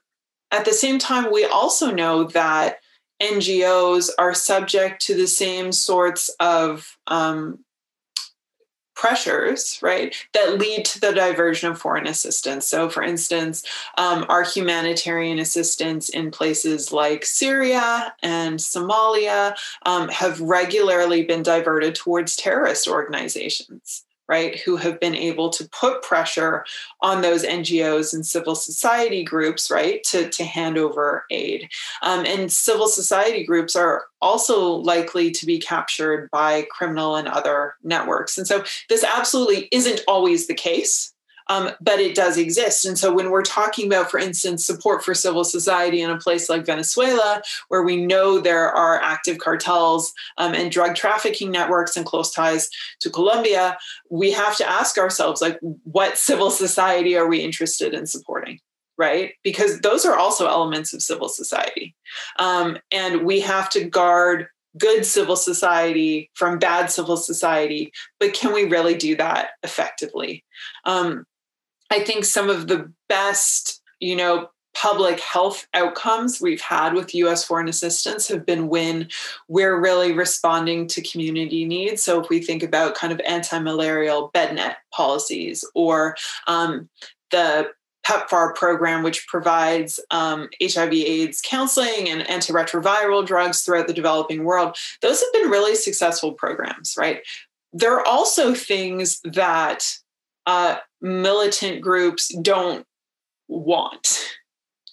at 0.51 0.65
the 0.65 0.73
same 0.73 0.99
time, 0.99 1.33
we 1.33 1.45
also 1.45 1.91
know 1.91 2.25
that 2.25 2.79
NGOs 3.23 4.11
are 4.19 4.35
subject 4.35 5.01
to 5.03 5.15
the 5.15 5.27
same 5.27 5.73
sorts 5.73 6.29
of 6.41 6.97
um, 7.07 7.65
pressures, 8.97 9.79
right, 9.83 10.17
that 10.33 10.59
lead 10.59 10.85
to 10.87 11.01
the 11.01 11.13
diversion 11.13 11.71
of 11.71 11.79
foreign 11.79 12.07
assistance. 12.07 12.67
So, 12.67 12.89
for 12.89 13.03
instance, 13.03 13.63
um, 13.99 14.25
our 14.29 14.43
humanitarian 14.43 15.39
assistance 15.39 16.09
in 16.09 16.31
places 16.31 16.93
like 16.93 17.25
Syria 17.25 18.15
and 18.23 18.59
Somalia 18.59 19.55
um, 19.85 20.09
have 20.09 20.41
regularly 20.41 21.23
been 21.23 21.43
diverted 21.43 21.95
towards 21.95 22.35
terrorist 22.35 22.89
organizations 22.89 24.06
right, 24.29 24.59
who 24.61 24.77
have 24.77 24.99
been 25.01 25.15
able 25.15 25.51
to 25.51 25.69
put 25.69 26.03
pressure 26.03 26.65
on 27.01 27.23
those 27.23 27.45
NGOs 27.45 28.13
and 28.13 28.27
civil 28.27 28.55
society 28.55 29.23
groups, 29.23 29.71
right, 29.71 30.03
to, 30.05 30.29
to 30.31 30.45
hand 30.45 30.79
over 30.79 31.25
aid. 31.31 31.69
Um, 32.03 32.25
and 32.27 32.53
civil 32.53 32.89
society 32.89 33.45
groups 33.45 33.77
are 33.77 34.05
also 34.21 34.71
likely 34.71 35.31
to 35.31 35.47
be 35.47 35.59
captured 35.59 36.29
by 36.31 36.67
criminal 36.71 37.17
and 37.17 37.29
other 37.29 37.75
networks. 37.83 38.37
And 38.39 38.47
so 38.47 38.65
this 38.89 39.05
absolutely 39.05 39.69
isn't 39.73 40.01
always 40.09 40.47
the 40.47 40.55
case. 40.55 41.13
Um, 41.49 41.71
but 41.81 42.01
it 42.01 42.15
does 42.15 42.37
exist. 42.37 42.85
And 42.85 42.99
so 42.99 43.13
when 43.13 43.31
we're 43.31 43.43
talking 43.43 43.87
about, 43.87 44.11
for 44.11 44.19
instance, 44.19 44.67
support 44.67 45.05
for 45.05 45.15
civil 45.15 45.45
society 45.45 46.01
in 46.01 46.11
a 46.11 46.19
place 46.19 46.49
like 46.49 46.67
Venezuela, 46.67 47.43
where 47.69 47.83
we 47.83 48.05
know 48.05 48.39
there 48.39 48.69
are 48.69 49.01
active 49.03 49.39
cartels 49.39 50.13
um, 50.39 50.55
and 50.55 50.71
drug 50.71 50.95
trafficking 50.95 51.51
networks 51.51 51.97
and 51.97 52.07
close 52.07 52.33
ties 52.33 52.69
to 53.01 53.11
Colombia, 53.11 53.79
we 54.11 54.31
have 54.33 54.57
to 54.57 54.69
ask 54.69 54.99
ourselves, 54.99 55.41
like, 55.41 55.59
what 55.85 56.19
civil 56.19 56.51
society 56.51 57.17
are 57.17 57.29
we 57.29 57.41
interested 57.41 57.95
in 57.95 58.07
supporting? 58.07 58.61
right? 58.99 59.35
Because 59.43 59.81
those 59.81 60.07
are 60.07 60.17
also 60.17 60.47
elements 60.47 60.95
of 60.95 61.03
civil 61.03 61.29
society. 61.29 61.95
Um, 62.39 62.79
and 62.91 63.25
we 63.25 63.41
have 63.41 63.69
to 63.71 63.85
guard 63.85 64.47
good 64.79 65.07
civil 65.07 65.37
society 65.37 66.31
from 66.35 66.59
bad 66.59 66.91
civil 66.91 67.17
society, 67.17 67.93
but 68.21 68.35
can 68.35 68.53
we 68.53 68.65
really 68.65 68.95
do 68.95 69.17
that 69.17 69.51
effectively? 69.63 70.45
Um, 70.85 71.25
I 71.91 72.01
think 72.01 72.25
some 72.25 72.51
of 72.51 72.69
the 72.69 72.93
best, 73.09 73.83
you 74.01 74.17
know, 74.17 74.51
public 74.75 75.19
health 75.21 75.67
outcomes 75.73 76.39
we've 76.39 76.61
had 76.61 76.93
with 76.93 77.15
US 77.15 77.43
foreign 77.43 77.69
assistance 77.69 78.29
have 78.29 78.45
been 78.45 78.69
when 78.69 79.09
we're 79.49 79.81
really 79.81 80.13
responding 80.13 80.87
to 80.89 81.01
community 81.01 81.65
needs. 81.65 82.03
So 82.03 82.21
if 82.21 82.29
we 82.29 82.41
think 82.41 82.63
about 82.63 82.95
kind 82.95 83.13
of 83.13 83.21
anti-malarial 83.27 84.31
bed 84.35 84.55
net 84.55 84.79
policies 84.93 85.65
or 85.75 86.15
um, 86.47 86.91
the 87.31 87.71
PEPFAR 88.07 88.55
program, 88.55 89.03
which 89.03 89.27
provides 89.27 89.99
um, 90.11 90.49
HIV 90.63 90.93
AIDS 90.93 91.41
counseling 91.43 92.09
and 92.09 92.23
antiretroviral 92.23 93.27
drugs 93.27 93.63
throughout 93.63 93.89
the 93.89 93.95
developing 93.95 94.45
world, 94.45 94.77
those 95.01 95.21
have 95.21 95.33
been 95.33 95.51
really 95.51 95.75
successful 95.75 96.33
programs, 96.33 96.95
right? 96.99 97.23
There 97.73 97.95
are 97.95 98.07
also 98.07 98.55
things 98.55 99.21
that 99.25 99.91
uh, 100.47 100.77
militant 101.01 101.81
groups 101.81 102.35
don't 102.43 102.87
want. 103.49 104.33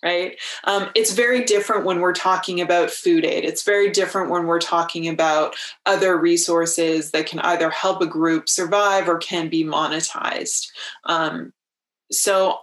Right? 0.03 0.37
Um, 0.65 0.89
it's 0.95 1.13
very 1.13 1.45
different 1.45 1.85
when 1.85 2.01
we're 2.01 2.13
talking 2.13 2.59
about 2.59 2.91
food 2.91 3.23
aid. 3.23 3.45
It's 3.45 3.63
very 3.63 3.89
different 3.89 4.29
when 4.29 4.47
we're 4.47 4.59
talking 4.59 5.07
about 5.07 5.55
other 5.85 6.17
resources 6.17 7.11
that 7.11 7.25
can 7.25 7.39
either 7.39 7.69
help 7.69 8.01
a 8.01 8.05
group 8.05 8.49
survive 8.49 9.07
or 9.07 9.17
can 9.17 9.47
be 9.47 9.63
monetized. 9.63 10.67
Um, 11.05 11.53
so 12.11 12.59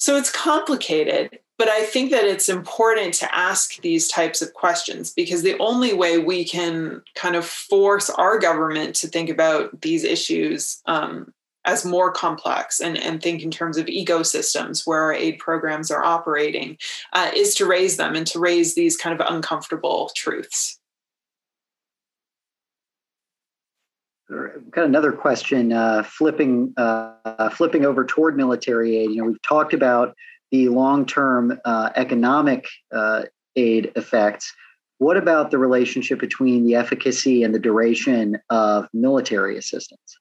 so 0.00 0.16
it's 0.16 0.32
complicated, 0.32 1.38
but 1.58 1.68
I 1.68 1.84
think 1.84 2.10
that 2.10 2.24
it's 2.24 2.48
important 2.48 3.12
to 3.14 3.36
ask 3.36 3.78
these 3.82 4.08
types 4.08 4.40
of 4.40 4.54
questions 4.54 5.12
because 5.12 5.42
the 5.42 5.58
only 5.58 5.92
way 5.92 6.16
we 6.16 6.42
can 6.42 7.02
kind 7.14 7.36
of 7.36 7.44
force 7.44 8.08
our 8.08 8.38
government 8.38 8.96
to 8.96 9.08
think 9.08 9.28
about 9.28 9.82
these 9.82 10.02
issues 10.02 10.80
um, 10.86 11.34
as 11.64 11.84
more 11.84 12.10
complex 12.10 12.80
and, 12.80 12.96
and 12.96 13.22
think 13.22 13.42
in 13.42 13.50
terms 13.50 13.76
of 13.76 13.86
ecosystems 13.86 14.86
where 14.86 15.00
our 15.00 15.12
aid 15.12 15.38
programs 15.38 15.90
are 15.90 16.02
operating 16.02 16.78
uh, 17.12 17.30
is 17.34 17.54
to 17.54 17.66
raise 17.66 17.96
them 17.96 18.14
and 18.14 18.26
to 18.26 18.38
raise 18.38 18.74
these 18.74 18.96
kind 18.96 19.18
of 19.18 19.26
uncomfortable 19.28 20.10
truths. 20.16 20.78
Got 24.70 24.84
another 24.84 25.10
question. 25.10 25.72
Uh, 25.72 26.04
flipping 26.04 26.72
uh, 26.76 27.50
flipping 27.50 27.84
over 27.84 28.04
toward 28.04 28.36
military 28.36 28.96
aid. 28.96 29.10
You 29.10 29.16
know, 29.16 29.24
we've 29.24 29.42
talked 29.42 29.74
about 29.74 30.14
the 30.52 30.68
long-term 30.68 31.58
uh, 31.64 31.90
economic 31.96 32.66
uh, 32.92 33.24
aid 33.56 33.90
effects. 33.96 34.52
What 34.98 35.16
about 35.16 35.50
the 35.50 35.58
relationship 35.58 36.20
between 36.20 36.64
the 36.64 36.76
efficacy 36.76 37.42
and 37.42 37.52
the 37.52 37.58
duration 37.58 38.38
of 38.50 38.86
military 38.92 39.56
assistance? 39.56 40.18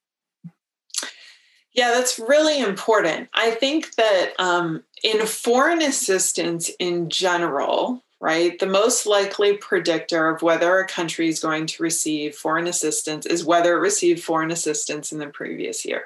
Yeah, 1.73 1.91
that's 1.91 2.19
really 2.19 2.59
important. 2.59 3.29
I 3.33 3.51
think 3.51 3.95
that 3.95 4.33
um, 4.39 4.83
in 5.03 5.25
foreign 5.25 5.81
assistance 5.81 6.69
in 6.79 7.09
general, 7.09 8.03
right? 8.19 8.57
The 8.59 8.65
most 8.65 9.05
likely 9.05 9.57
predictor 9.57 10.29
of 10.29 10.41
whether 10.41 10.79
a 10.79 10.87
country 10.87 11.29
is 11.29 11.39
going 11.39 11.67
to 11.67 11.83
receive 11.83 12.35
foreign 12.35 12.67
assistance 12.67 13.25
is 13.25 13.45
whether 13.45 13.75
it 13.77 13.81
received 13.81 14.23
foreign 14.23 14.51
assistance 14.51 15.11
in 15.11 15.19
the 15.19 15.27
previous 15.27 15.85
year 15.85 16.05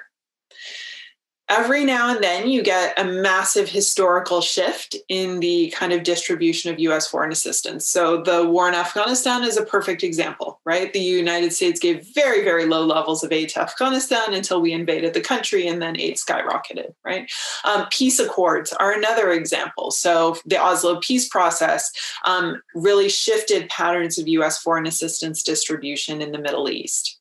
every 1.53 1.85
now 1.85 2.09
and 2.09 2.23
then 2.23 2.47
you 2.49 2.63
get 2.63 2.97
a 2.97 3.03
massive 3.03 3.69
historical 3.69 4.41
shift 4.41 4.95
in 5.07 5.39
the 5.39 5.69
kind 5.75 5.93
of 5.93 6.03
distribution 6.03 6.73
of 6.73 6.79
US 6.79 7.07
foreign 7.07 7.31
assistance. 7.31 7.87
So 7.87 8.23
the 8.23 8.43
war 8.49 8.67
in 8.67 8.73
Afghanistan 8.73 9.43
is 9.43 9.55
a 9.55 9.65
perfect 9.65 10.03
example, 10.03 10.59
right? 10.65 10.91
The 10.91 10.99
United 10.99 11.53
States 11.53 11.79
gave 11.79 12.07
very, 12.13 12.43
very 12.43 12.65
low 12.65 12.83
levels 12.83 13.23
of 13.23 13.31
aid 13.31 13.49
to 13.49 13.61
Afghanistan 13.61 14.33
until 14.33 14.61
we 14.61 14.73
invaded 14.73 15.13
the 15.13 15.21
country 15.21 15.67
and 15.67 15.79
then 15.79 15.99
aid 15.99 16.15
skyrocketed, 16.15 16.93
right? 17.05 17.31
Um, 17.65 17.85
peace 17.91 18.19
accords 18.19 18.73
are 18.73 18.91
another 18.91 19.31
example. 19.31 19.91
So 19.91 20.37
the 20.45 20.57
Oslo 20.57 20.99
peace 21.01 21.29
process 21.29 21.91
um, 22.25 22.61
really 22.73 23.09
shifted 23.09 23.69
patterns 23.69 24.17
of 24.17 24.27
US 24.27 24.57
foreign 24.57 24.87
assistance 24.87 25.43
distribution 25.43 26.21
in 26.21 26.31
the 26.31 26.39
Middle 26.39 26.69
East 26.69 27.19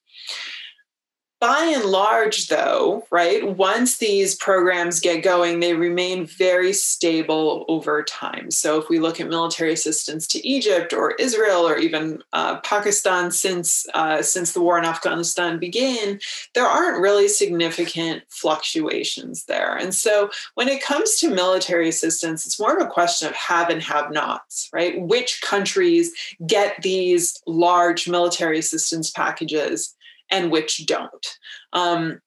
by 1.42 1.64
and 1.74 1.86
large, 1.86 2.46
though, 2.46 3.04
right, 3.10 3.56
once 3.56 3.96
these 3.96 4.36
programs 4.36 5.00
get 5.00 5.24
going, 5.24 5.58
they 5.58 5.74
remain 5.74 6.24
very 6.24 6.72
stable 6.72 7.64
over 7.66 8.04
time. 8.04 8.52
So, 8.52 8.80
if 8.80 8.88
we 8.88 9.00
look 9.00 9.18
at 9.18 9.26
military 9.26 9.72
assistance 9.72 10.28
to 10.28 10.48
Egypt 10.48 10.92
or 10.92 11.16
Israel 11.18 11.66
or 11.66 11.76
even 11.76 12.22
uh, 12.32 12.60
Pakistan 12.60 13.32
since 13.32 13.84
uh, 13.92 14.22
since 14.22 14.52
the 14.52 14.60
war 14.60 14.78
in 14.78 14.84
Afghanistan 14.84 15.58
began, 15.58 16.20
there 16.54 16.64
aren't 16.64 17.02
really 17.02 17.26
significant 17.26 18.22
fluctuations 18.28 19.46
there. 19.46 19.74
And 19.74 19.92
so, 19.92 20.30
when 20.54 20.68
it 20.68 20.80
comes 20.80 21.16
to 21.16 21.34
military 21.34 21.88
assistance, 21.88 22.46
it's 22.46 22.60
more 22.60 22.76
of 22.76 22.86
a 22.86 22.88
question 22.88 23.26
of 23.26 23.34
have 23.34 23.68
and 23.68 23.82
have 23.82 24.12
nots, 24.12 24.70
right? 24.72 25.02
Which 25.02 25.42
countries 25.42 26.12
get 26.46 26.80
these 26.82 27.42
large 27.48 28.08
military 28.08 28.60
assistance 28.60 29.10
packages? 29.10 29.96
And 30.32 30.50
which 30.50 30.86
don't. 30.86 31.26
Um, 31.72 32.20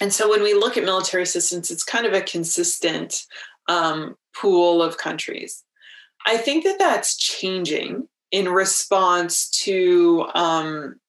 and 0.00 0.12
so 0.12 0.30
when 0.30 0.42
we 0.42 0.54
look 0.54 0.76
at 0.76 0.84
military 0.84 1.24
assistance, 1.24 1.70
it's 1.72 1.82
kind 1.82 2.06
of 2.06 2.12
a 2.12 2.20
consistent 2.20 3.24
um, 3.68 4.16
pool 4.36 4.80
of 4.82 4.98
countries. 4.98 5.64
I 6.26 6.36
think 6.36 6.64
that 6.64 6.78
that's 6.78 7.16
changing 7.16 8.06
in 8.30 8.48
response 8.48 9.48
to 9.50 10.28
um, 10.34 11.00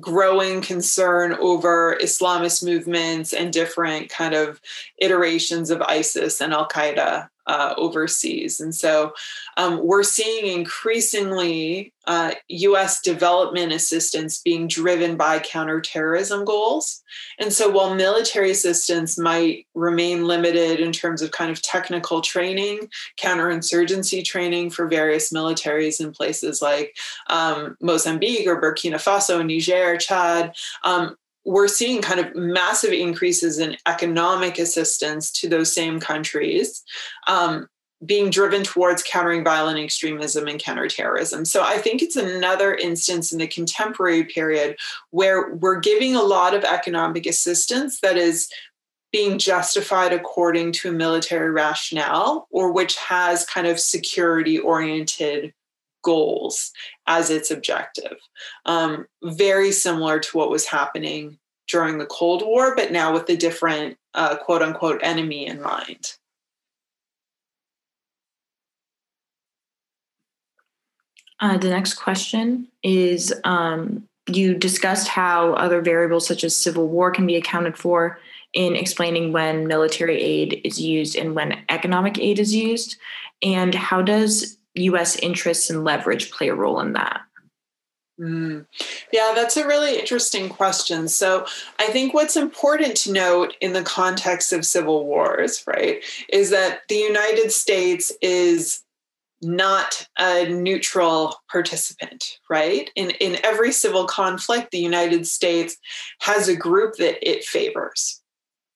growing 0.00 0.60
concern 0.60 1.34
over 1.34 1.98
Islamist 2.00 2.64
movements 2.64 3.32
and 3.32 3.52
different 3.52 4.08
kind 4.08 4.34
of 4.34 4.60
iterations 4.98 5.70
of 5.70 5.82
ISIS 5.82 6.40
and 6.40 6.52
Al 6.52 6.68
Qaeda 6.68 7.28
uh, 7.46 7.74
overseas. 7.76 8.60
And 8.60 8.74
so 8.74 9.12
um, 9.56 9.84
we're 9.84 10.02
seeing 10.02 10.46
increasingly 10.46 11.92
uh, 12.06 12.32
US 12.48 13.00
development 13.00 13.72
assistance 13.72 14.40
being 14.42 14.68
driven 14.68 15.16
by 15.16 15.38
counterterrorism 15.38 16.44
goals. 16.44 17.02
And 17.38 17.52
so 17.52 17.70
while 17.70 17.94
military 17.94 18.50
assistance 18.50 19.18
might 19.18 19.66
remain 19.74 20.26
limited 20.26 20.80
in 20.80 20.92
terms 20.92 21.22
of 21.22 21.30
kind 21.30 21.50
of 21.50 21.62
technical 21.62 22.20
training, 22.20 22.88
counterinsurgency 23.18 24.24
training 24.24 24.70
for 24.70 24.86
various 24.86 25.32
militaries 25.32 26.00
in 26.00 26.12
places 26.12 26.60
like 26.60 26.96
um, 27.28 27.76
Mozambique 27.80 28.46
or 28.46 28.60
Burkina 28.60 28.96
Faso, 28.96 29.44
Niger, 29.44 29.96
Chad, 29.96 30.54
um, 30.82 31.16
we're 31.44 31.68
seeing 31.68 32.00
kind 32.00 32.20
of 32.20 32.34
massive 32.34 32.92
increases 32.92 33.58
in 33.58 33.76
economic 33.86 34.58
assistance 34.58 35.30
to 35.30 35.48
those 35.48 35.72
same 35.72 36.00
countries 36.00 36.82
um, 37.26 37.68
being 38.04 38.30
driven 38.30 38.62
towards 38.62 39.02
countering 39.02 39.44
violent 39.44 39.78
extremism 39.78 40.46
and 40.46 40.60
counterterrorism. 40.60 41.44
So 41.44 41.62
I 41.62 41.78
think 41.78 42.02
it's 42.02 42.16
another 42.16 42.74
instance 42.74 43.32
in 43.32 43.38
the 43.38 43.46
contemporary 43.46 44.24
period 44.24 44.76
where 45.10 45.54
we're 45.54 45.80
giving 45.80 46.14
a 46.14 46.22
lot 46.22 46.54
of 46.54 46.64
economic 46.64 47.26
assistance 47.26 48.00
that 48.00 48.16
is 48.16 48.48
being 49.12 49.38
justified 49.38 50.12
according 50.12 50.72
to 50.72 50.88
a 50.88 50.92
military 50.92 51.50
rationale 51.50 52.48
or 52.50 52.72
which 52.72 52.96
has 52.96 53.44
kind 53.46 53.66
of 53.66 53.78
security 53.78 54.58
oriented 54.58 55.54
goals 56.04 56.70
as 57.06 57.30
its 57.30 57.50
objective. 57.50 58.16
Um, 58.66 59.06
very 59.22 59.72
similar 59.72 60.20
to 60.20 60.36
what 60.36 60.50
was 60.50 60.66
happening 60.66 61.38
during 61.66 61.98
the 61.98 62.06
Cold 62.06 62.42
War, 62.42 62.76
but 62.76 62.92
now 62.92 63.12
with 63.12 63.28
a 63.28 63.36
different 63.36 63.98
uh, 64.14 64.36
quote 64.36 64.62
unquote 64.62 65.00
enemy 65.02 65.46
in 65.46 65.60
mind. 65.60 66.14
Uh, 71.40 71.58
the 71.58 71.68
next 71.68 71.94
question 71.94 72.68
is 72.82 73.34
um, 73.44 74.08
you 74.28 74.54
discussed 74.54 75.08
how 75.08 75.52
other 75.54 75.80
variables 75.80 76.26
such 76.26 76.44
as 76.44 76.56
civil 76.56 76.88
war 76.88 77.10
can 77.10 77.26
be 77.26 77.36
accounted 77.36 77.76
for 77.76 78.18
in 78.54 78.76
explaining 78.76 79.32
when 79.32 79.66
military 79.66 80.20
aid 80.22 80.60
is 80.64 80.80
used 80.80 81.16
and 81.16 81.34
when 81.34 81.62
economic 81.68 82.18
aid 82.18 82.38
is 82.38 82.54
used. 82.54 82.96
And 83.42 83.74
how 83.74 84.00
does 84.00 84.56
US 84.74 85.16
interests 85.16 85.70
and 85.70 85.84
leverage 85.84 86.30
play 86.30 86.48
a 86.48 86.54
role 86.54 86.80
in 86.80 86.92
that? 86.94 87.22
Mm. 88.20 88.66
Yeah, 89.12 89.32
that's 89.34 89.56
a 89.56 89.66
really 89.66 89.98
interesting 89.98 90.48
question. 90.48 91.08
So, 91.08 91.46
I 91.80 91.86
think 91.88 92.14
what's 92.14 92.36
important 92.36 92.96
to 92.98 93.12
note 93.12 93.56
in 93.60 93.72
the 93.72 93.82
context 93.82 94.52
of 94.52 94.64
civil 94.64 95.04
wars, 95.04 95.64
right, 95.66 96.04
is 96.28 96.50
that 96.50 96.82
the 96.88 96.94
United 96.94 97.50
States 97.50 98.12
is 98.22 98.84
not 99.42 100.08
a 100.18 100.48
neutral 100.48 101.34
participant, 101.50 102.38
right? 102.48 102.90
In, 102.94 103.10
in 103.10 103.38
every 103.44 103.72
civil 103.72 104.06
conflict, 104.06 104.70
the 104.70 104.78
United 104.78 105.26
States 105.26 105.76
has 106.20 106.48
a 106.48 106.56
group 106.56 106.94
that 106.96 107.18
it 107.28 107.44
favors, 107.44 108.22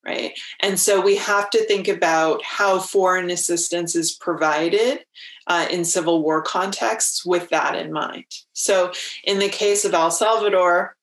right? 0.05 0.37
And 0.61 0.79
so 0.79 1.01
we 1.01 1.17
have 1.17 1.49
to 1.51 1.65
think 1.65 1.87
about 1.87 2.43
how 2.43 2.79
foreign 2.79 3.29
assistance 3.29 3.95
is 3.95 4.11
provided 4.13 5.05
uh, 5.47 5.67
in 5.69 5.83
civil 5.83 6.21
war 6.21 6.41
contexts 6.41 7.25
with 7.25 7.49
that 7.49 7.75
in 7.75 7.91
mind. 7.91 8.25
So, 8.53 8.91
in 9.23 9.39
the 9.39 9.49
case 9.49 9.83
of 9.83 9.93
El 9.93 10.11
Salvador, 10.11 10.95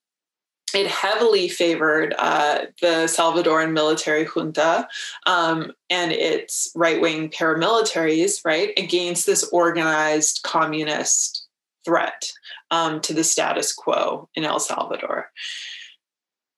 it 0.74 0.86
heavily 0.86 1.48
favored 1.48 2.14
uh, 2.18 2.66
the 2.80 3.06
Salvadoran 3.06 3.72
military 3.72 4.24
junta 4.24 4.88
um, 5.26 5.72
and 5.90 6.12
its 6.12 6.70
right 6.74 7.00
wing 7.00 7.30
paramilitaries, 7.30 8.44
right, 8.44 8.72
against 8.76 9.26
this 9.26 9.44
organized 9.52 10.42
communist 10.42 11.46
threat 11.84 12.32
um, 12.70 13.00
to 13.00 13.14
the 13.14 13.24
status 13.24 13.72
quo 13.72 14.28
in 14.34 14.44
El 14.44 14.58
Salvador. 14.58 15.30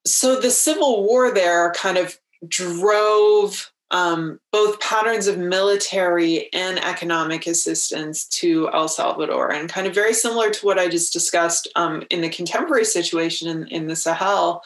So 0.06 0.40
the 0.40 0.50
civil 0.50 1.04
war 1.04 1.32
there 1.32 1.72
kind 1.72 1.98
of 1.98 2.18
drove 2.46 3.72
um, 3.90 4.38
both 4.52 4.80
patterns 4.80 5.26
of 5.26 5.38
military 5.38 6.52
and 6.52 6.78
economic 6.78 7.46
assistance 7.46 8.26
to 8.26 8.70
El 8.72 8.88
Salvador, 8.88 9.50
and 9.50 9.68
kind 9.68 9.86
of 9.86 9.94
very 9.94 10.12
similar 10.12 10.50
to 10.50 10.66
what 10.66 10.78
I 10.78 10.88
just 10.88 11.12
discussed 11.12 11.68
um, 11.74 12.04
in 12.10 12.20
the 12.20 12.28
contemporary 12.28 12.84
situation 12.84 13.48
in, 13.48 13.66
in 13.68 13.86
the 13.86 13.96
Sahel. 13.96 14.62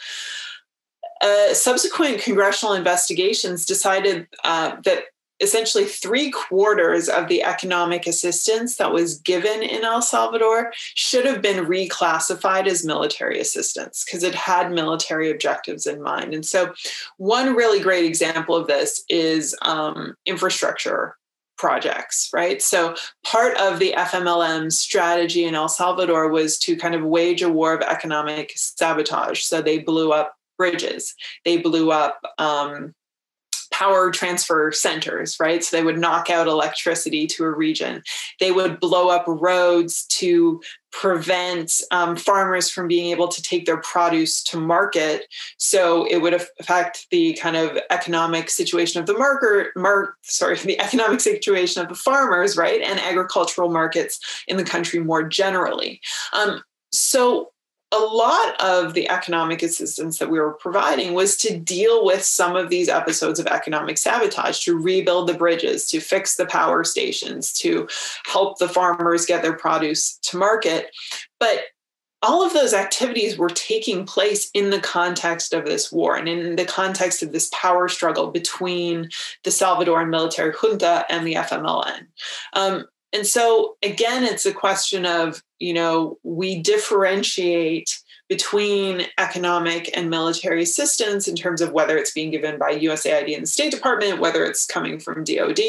Uh, 1.21 1.55
subsequent 1.55 2.21
congressional 2.21 2.75
investigations 2.75 3.65
decided 3.65 4.27
uh, 4.43 4.77
that 4.85 5.05
essentially 5.43 5.85
three 5.85 6.31
quarters 6.31 7.09
of 7.09 7.29
the 7.29 7.43
economic 7.43 8.07
assistance 8.07 8.77
that 8.77 8.93
was 8.93 9.19
given 9.19 9.63
in 9.63 9.85
El 9.85 10.01
Salvador 10.01 10.73
should 10.95 11.27
have 11.27 11.43
been 11.43 11.67
reclassified 11.67 12.67
as 12.67 12.87
military 12.87 13.41
assistance 13.41 14.05
because 14.05 14.23
it 14.23 14.35
had 14.35 14.73
military 14.73 15.31
objectives 15.31 15.87
in 15.87 16.01
mind. 16.01 16.33
And 16.33 16.47
so, 16.47 16.73
one 17.19 17.55
really 17.55 17.81
great 17.81 18.05
example 18.05 18.55
of 18.55 18.69
this 18.69 19.03
is 19.09 19.55
um, 19.63 20.15
infrastructure 20.25 21.17
projects, 21.59 22.31
right? 22.33 22.63
So, 22.63 22.95
part 23.25 23.57
of 23.59 23.81
the 23.81 23.95
FMLN 23.97 24.73
strategy 24.73 25.45
in 25.45 25.55
El 25.55 25.69
Salvador 25.69 26.29
was 26.29 26.59
to 26.61 26.77
kind 26.77 26.95
of 26.95 27.03
wage 27.03 27.43
a 27.43 27.49
war 27.49 27.75
of 27.75 27.83
economic 27.83 28.53
sabotage. 28.55 29.43
So, 29.43 29.61
they 29.61 29.81
blew 29.81 30.13
up 30.13 30.35
bridges, 30.57 31.15
they 31.45 31.57
blew 31.59 31.91
up 31.91 32.21
um, 32.39 32.95
power 33.73 34.11
transfer 34.11 34.71
centers, 34.71 35.37
right? 35.41 35.65
So 35.65 35.77
they 35.77 35.83
would 35.83 35.99
knock 35.99 36.31
out 36.31 36.47
electricity 36.47 37.27
to 37.29 37.45
a 37.45 37.51
region. 37.51 38.03
They 38.39 38.53
would 38.53 38.79
blow 38.79 39.09
up 39.09 39.25
roads 39.27 40.05
to 40.07 40.61
prevent 40.93 41.73
um, 41.91 42.17
farmers 42.17 42.69
from 42.69 42.87
being 42.87 43.11
able 43.11 43.27
to 43.29 43.43
take 43.43 43.65
their 43.65 43.79
produce 43.79 44.43
to 44.43 44.59
market. 44.59 45.27
So 45.57 46.05
it 46.05 46.19
would 46.19 46.35
affect 46.35 47.07
the 47.11 47.33
kind 47.35 47.57
of 47.57 47.79
economic 47.91 48.51
situation 48.51 49.01
of 49.01 49.07
the 49.07 49.17
market, 49.17 49.69
mar- 49.75 50.15
sorry, 50.23 50.57
the 50.59 50.81
economic 50.81 51.21
situation 51.33 51.83
of 51.83 51.89
the 51.89 51.95
farmers, 51.95 52.57
right? 52.57 52.83
And 52.83 53.01
agricultural 53.01 53.71
markets 53.71 54.21
in 54.47 54.59
the 54.59 54.65
country 54.65 55.01
more 55.01 55.23
generally. 55.23 56.01
Um, 56.35 56.63
so 56.93 57.52
a 57.93 57.99
lot 57.99 58.59
of 58.61 58.95
the 58.95 59.09
economic 59.11 59.63
assistance 59.63 60.19
that 60.19 60.31
we 60.31 60.41
were 60.41 60.55
providing 60.55 61.13
was 61.13 61.37
to 61.37 61.57
deal 61.57 62.05
with 62.05 62.23
some 62.23 62.57
of 62.57 62.71
these 62.71 62.89
episodes 62.89 63.39
of 63.39 63.47
economic 63.47 63.99
sabotage, 63.99 64.61
to 64.65 64.79
rebuild 64.79 65.29
the 65.29 65.35
bridges, 65.35 65.87
to 65.91 66.01
fix 66.01 66.37
the 66.37 66.47
power 66.47 66.85
stations, 66.85 67.53
to 67.53 67.87
help 68.25 68.59
the 68.59 68.69
farmers 68.69 69.27
get 69.27 69.43
their 69.43 69.57
produce 69.57 70.17
to 70.23 70.39
market. 70.39 70.91
But 71.39 71.65
all 72.23 72.45
of 72.45 72.53
those 72.53 72.73
activities 72.73 73.37
were 73.37 73.51
taking 73.51 74.07
place 74.07 74.49
in 74.55 74.71
the 74.71 74.81
context 74.81 75.53
of 75.53 75.67
this 75.67 75.91
war 75.91 76.17
and 76.17 76.29
in 76.29 76.57
the 76.57 76.65
context 76.65 77.23
of 77.23 77.33
this 77.33 77.51
power 77.53 77.89
struggle 77.89 78.31
between 78.31 79.11
the 79.43 79.51
Salvadoran 79.51 80.09
military 80.09 80.53
junta 80.53 81.05
and 81.11 81.27
the 81.27 81.35
FMLN. 81.35 82.07
Um, 82.53 82.87
and 83.13 83.27
so 83.27 83.77
again 83.83 84.25
it's 84.25 84.47
a 84.47 84.53
question 84.53 85.05
of 85.07 85.43
you 85.59 85.75
know 85.75 86.19
we 86.23 86.61
differentiate 86.61 88.03
between 88.33 89.03
economic 89.19 89.95
and 89.95 90.09
military 90.09 90.63
assistance 90.63 91.29
in 91.29 91.37
terms 91.37 91.61
of 91.61 91.73
whether 91.73 91.99
it's 91.99 92.13
being 92.13 92.31
given 92.31 92.59
by 92.59 92.73
USAID 92.75 93.35
and 93.35 93.43
the 93.43 93.47
State 93.47 93.71
Department, 93.71 94.21
whether 94.21 94.43
it's 94.47 94.65
coming 94.65 94.99
from 94.99 95.23
DoD, 95.23 95.61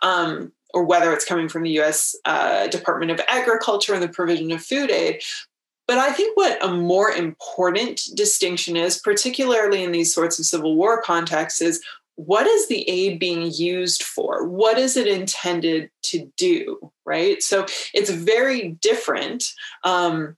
um, 0.00 0.50
or 0.72 0.82
whether 0.84 1.12
it's 1.12 1.26
coming 1.26 1.46
from 1.46 1.62
the 1.62 1.78
US 1.80 2.16
uh, 2.24 2.68
Department 2.68 3.10
of 3.10 3.20
Agriculture 3.28 3.92
and 3.92 4.02
the 4.02 4.08
provision 4.08 4.50
of 4.50 4.62
food 4.62 4.90
aid. 4.90 5.20
But 5.86 5.98
I 5.98 6.10
think 6.12 6.36
what 6.38 6.64
a 6.64 6.72
more 6.72 7.10
important 7.10 8.00
distinction 8.14 8.78
is, 8.78 8.98
particularly 8.98 9.84
in 9.84 9.92
these 9.92 10.14
sorts 10.14 10.38
of 10.38 10.46
civil 10.46 10.76
war 10.76 11.02
contexts, 11.02 11.60
is 11.60 11.82
what 12.26 12.46
is 12.46 12.68
the 12.68 12.88
aid 12.88 13.18
being 13.18 13.50
used 13.52 14.02
for? 14.02 14.46
What 14.46 14.78
is 14.78 14.96
it 14.96 15.06
intended 15.06 15.90
to 16.02 16.30
do? 16.36 16.92
Right. 17.04 17.42
So 17.42 17.66
it's 17.94 18.10
very 18.10 18.72
different. 18.80 19.44
Um, 19.84 20.36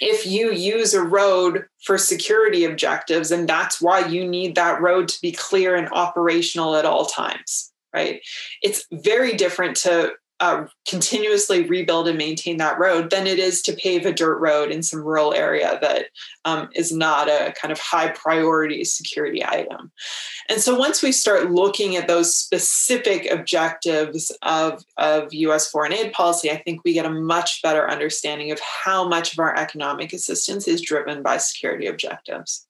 if 0.00 0.26
you 0.26 0.52
use 0.52 0.94
a 0.94 1.02
road 1.02 1.66
for 1.84 1.98
security 1.98 2.64
objectives, 2.64 3.30
and 3.30 3.48
that's 3.48 3.80
why 3.80 4.06
you 4.06 4.26
need 4.26 4.54
that 4.54 4.80
road 4.80 5.08
to 5.08 5.20
be 5.20 5.32
clear 5.32 5.76
and 5.76 5.88
operational 5.92 6.74
at 6.74 6.84
all 6.84 7.06
times, 7.06 7.72
right? 7.92 8.20
It's 8.62 8.84
very 8.90 9.36
different 9.36 9.76
to 9.78 10.12
uh, 10.42 10.66
continuously 10.88 11.62
rebuild 11.68 12.08
and 12.08 12.18
maintain 12.18 12.56
that 12.56 12.76
road 12.76 13.10
than 13.10 13.28
it 13.28 13.38
is 13.38 13.62
to 13.62 13.72
pave 13.74 14.04
a 14.04 14.12
dirt 14.12 14.38
road 14.40 14.72
in 14.72 14.82
some 14.82 15.00
rural 15.00 15.32
area 15.32 15.78
that 15.80 16.06
um, 16.44 16.68
is 16.74 16.90
not 16.90 17.28
a 17.28 17.54
kind 17.56 17.70
of 17.70 17.78
high 17.78 18.08
priority 18.08 18.82
security 18.82 19.44
item. 19.44 19.92
And 20.48 20.60
so 20.60 20.76
once 20.76 21.00
we 21.00 21.12
start 21.12 21.52
looking 21.52 21.94
at 21.94 22.08
those 22.08 22.34
specific 22.34 23.30
objectives 23.30 24.36
of, 24.42 24.82
of 24.96 25.32
US 25.32 25.70
foreign 25.70 25.92
aid 25.92 26.12
policy, 26.12 26.50
I 26.50 26.56
think 26.56 26.80
we 26.84 26.92
get 26.92 27.06
a 27.06 27.10
much 27.10 27.62
better 27.62 27.88
understanding 27.88 28.50
of 28.50 28.58
how 28.58 29.06
much 29.06 29.34
of 29.34 29.38
our 29.38 29.56
economic 29.56 30.12
assistance 30.12 30.66
is 30.66 30.80
driven 30.80 31.22
by 31.22 31.36
security 31.36 31.86
objectives. 31.86 32.66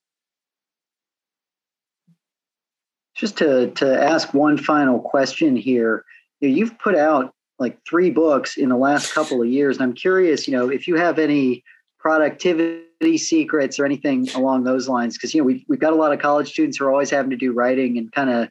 Just 3.15 3.39
to, 3.39 3.71
to 3.71 4.03
ask 4.03 4.35
one 4.35 4.59
final 4.59 5.01
question 5.01 5.57
here, 5.57 6.05
you've 6.41 6.79
put 6.79 6.97
out 6.97 7.33
like 7.63 7.79
three 7.89 8.11
books 8.11 8.57
in 8.57 8.69
the 8.69 8.77
last 8.77 9.15
couple 9.15 9.41
of 9.41 9.49
years. 9.49 9.77
And 9.77 9.85
I'm 9.85 9.95
curious, 9.95 10.47
you 10.47 10.53
know, 10.53 10.69
if 10.69 10.87
you 10.87 10.97
have 10.97 11.19
any 11.19 11.65
productivity 11.99 13.17
secrets 13.17 13.79
or 13.79 13.87
anything 13.87 14.29
along 14.31 14.65
those 14.65 14.89
lines, 14.89 15.17
because, 15.17 15.35
you 15.35 15.41
know, 15.41 15.47
we've, 15.47 15.65
we've 15.69 15.81
got 15.81 15.93
a 15.93 15.97
lot 15.97 16.13
of 16.13 16.19
college 16.19 16.51
students 16.51 16.77
who 16.77 16.85
are 16.85 16.91
always 16.91 17.11
having 17.11 17.31
to 17.31 17.37
do 17.37 17.53
writing 17.53 17.97
and 17.97 18.13
kind 18.13 18.29
of, 18.29 18.49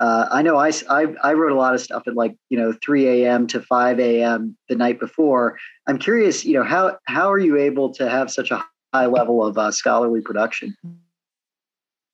uh, 0.00 0.26
I 0.32 0.42
know 0.42 0.56
I, 0.56 0.72
I, 0.90 1.14
I 1.22 1.34
wrote 1.34 1.52
a 1.52 1.56
lot 1.56 1.74
of 1.74 1.80
stuff 1.80 2.02
at 2.08 2.16
like, 2.16 2.34
you 2.48 2.58
know, 2.58 2.74
3 2.84 3.24
a.m. 3.24 3.46
to 3.48 3.60
5 3.60 4.00
a.m. 4.00 4.56
the 4.68 4.74
night 4.74 4.98
before. 4.98 5.56
I'm 5.86 5.98
curious, 5.98 6.44
you 6.44 6.54
know, 6.54 6.64
how, 6.64 6.98
how 7.04 7.30
are 7.30 7.38
you 7.38 7.56
able 7.56 7.92
to 7.94 8.08
have 8.08 8.30
such 8.30 8.50
a 8.50 8.64
high 8.92 9.06
level 9.06 9.44
of 9.44 9.56
uh, 9.56 9.70
scholarly 9.70 10.20
production? 10.20 10.76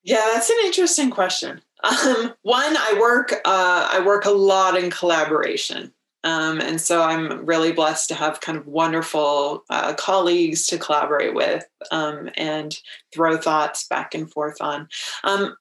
Yeah, 0.03 0.25
that's 0.33 0.51
an 0.51 0.57
interesting 0.65 1.11
question. 1.11 1.61
Um, 1.83 2.35
one, 2.43 2.77
I 2.77 2.99
work 3.01 3.33
uh, 3.33 3.89
I 3.91 4.03
work 4.05 4.27
a 4.27 4.31
lot 4.31 4.77
in 4.77 4.91
collaboration. 4.91 5.95
Um, 6.25 6.61
and 6.61 6.81
so 6.81 7.03
I'm 7.03 7.47
really 7.47 7.73
blessed 7.73 8.09
to 8.09 8.15
have 8.15 8.41
kind 8.41 8.59
of 8.59 8.67
wonderful 8.67 9.65
uh, 9.71 9.95
colleagues 9.95 10.67
to 10.67 10.79
collaborate 10.79 11.35
with 11.35 11.65
um, 11.91 12.31
and 12.37 12.79
throw 13.13 13.37
thoughts 13.37 13.87
back 13.89 14.15
and 14.15 14.31
forth 14.31 14.61
on. 14.61 14.89
Um, 15.25 15.57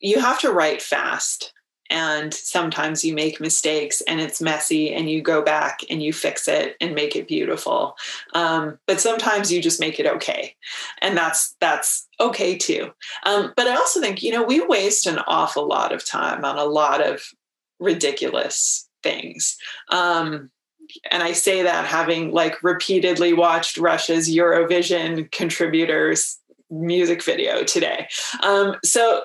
you 0.00 0.20
have 0.20 0.40
to 0.40 0.52
write 0.52 0.82
fast. 0.82 1.52
And 1.90 2.34
sometimes 2.34 3.02
you 3.02 3.14
make 3.14 3.40
mistakes 3.40 4.02
and 4.02 4.20
it's 4.20 4.42
messy, 4.42 4.92
and 4.92 5.08
you 5.08 5.22
go 5.22 5.40
back 5.40 5.80
and 5.88 6.02
you 6.02 6.12
fix 6.12 6.46
it 6.46 6.76
and 6.82 6.94
make 6.94 7.16
it 7.16 7.26
beautiful. 7.26 7.96
Um, 8.34 8.78
but 8.86 9.00
sometimes 9.00 9.50
you 9.50 9.62
just 9.62 9.80
make 9.80 9.98
it 9.98 10.06
okay, 10.06 10.54
and 11.00 11.16
that's 11.16 11.56
that's 11.62 12.06
okay 12.20 12.58
too. 12.58 12.90
Um, 13.24 13.54
but 13.56 13.68
I 13.68 13.74
also 13.74 14.02
think 14.02 14.22
you 14.22 14.32
know 14.32 14.42
we 14.42 14.60
waste 14.60 15.06
an 15.06 15.20
awful 15.26 15.66
lot 15.66 15.90
of 15.90 16.04
time 16.04 16.44
on 16.44 16.58
a 16.58 16.64
lot 16.64 17.00
of 17.00 17.22
ridiculous 17.80 18.87
things. 19.02 19.56
Um, 19.90 20.50
and 21.10 21.22
I 21.22 21.32
say 21.32 21.62
that 21.62 21.84
having 21.84 22.32
like 22.32 22.62
repeatedly 22.62 23.32
watched 23.32 23.76
Russia's 23.76 24.28
Eurovision 24.28 25.30
contributors 25.32 26.38
music 26.70 27.22
video 27.22 27.62
today. 27.62 28.08
Um, 28.42 28.76
so 28.84 29.22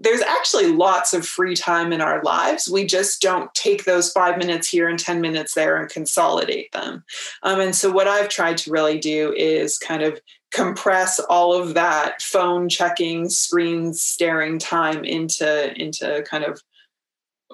there's 0.00 0.20
actually 0.22 0.66
lots 0.66 1.14
of 1.14 1.26
free 1.26 1.54
time 1.54 1.92
in 1.92 2.00
our 2.00 2.22
lives. 2.22 2.68
We 2.68 2.84
just 2.84 3.22
don't 3.22 3.52
take 3.54 3.84
those 3.84 4.12
five 4.12 4.38
minutes 4.38 4.68
here 4.68 4.88
and 4.88 4.98
10 4.98 5.20
minutes 5.20 5.54
there 5.54 5.76
and 5.76 5.88
consolidate 5.88 6.72
them. 6.72 7.04
Um, 7.42 7.60
and 7.60 7.74
so, 7.74 7.90
what 7.90 8.08
I've 8.08 8.28
tried 8.28 8.58
to 8.58 8.72
really 8.72 8.98
do 8.98 9.32
is 9.36 9.78
kind 9.78 10.02
of 10.02 10.20
compress 10.52 11.20
all 11.20 11.54
of 11.54 11.74
that 11.74 12.22
phone 12.22 12.68
checking, 12.68 13.28
screen 13.28 13.94
staring 13.94 14.58
time 14.58 15.04
into, 15.04 15.72
into 15.80 16.22
kind 16.28 16.44
of 16.44 16.60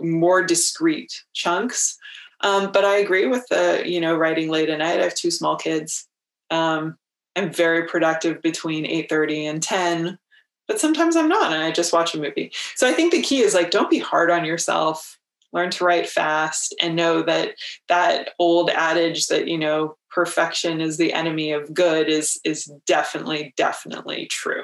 more 0.02 0.42
discrete 0.42 1.24
chunks. 1.32 1.96
Um, 2.42 2.72
but 2.72 2.84
I 2.84 2.96
agree 2.96 3.26
with 3.26 3.46
the, 3.48 3.82
you 3.84 4.00
know, 4.00 4.16
writing 4.16 4.48
late 4.48 4.70
at 4.70 4.78
night. 4.78 5.00
I 5.00 5.04
have 5.04 5.14
two 5.14 5.30
small 5.30 5.56
kids. 5.56 6.08
Um, 6.50 6.96
I'm 7.36 7.52
very 7.52 7.86
productive 7.86 8.42
between 8.42 8.84
8:30 8.84 9.44
and 9.48 9.62
10 9.62 10.18
but 10.70 10.78
sometimes 10.78 11.16
I'm 11.16 11.28
not 11.28 11.52
and 11.52 11.60
I 11.60 11.72
just 11.72 11.92
watch 11.92 12.14
a 12.14 12.18
movie. 12.20 12.52
So 12.76 12.88
I 12.88 12.92
think 12.92 13.10
the 13.10 13.22
key 13.22 13.40
is 13.40 13.54
like 13.54 13.72
don't 13.72 13.90
be 13.90 13.98
hard 13.98 14.30
on 14.30 14.44
yourself. 14.44 15.18
Learn 15.52 15.68
to 15.70 15.84
write 15.84 16.08
fast 16.08 16.76
and 16.80 16.94
know 16.94 17.22
that 17.22 17.56
that 17.88 18.30
old 18.38 18.70
adage 18.70 19.26
that 19.26 19.48
you 19.48 19.58
know 19.58 19.96
perfection 20.10 20.80
is 20.80 20.96
the 20.96 21.12
enemy 21.12 21.50
of 21.50 21.74
good 21.74 22.08
is 22.08 22.38
is 22.44 22.66
definitely 22.86 23.52
definitely 23.56 24.26
true. 24.26 24.62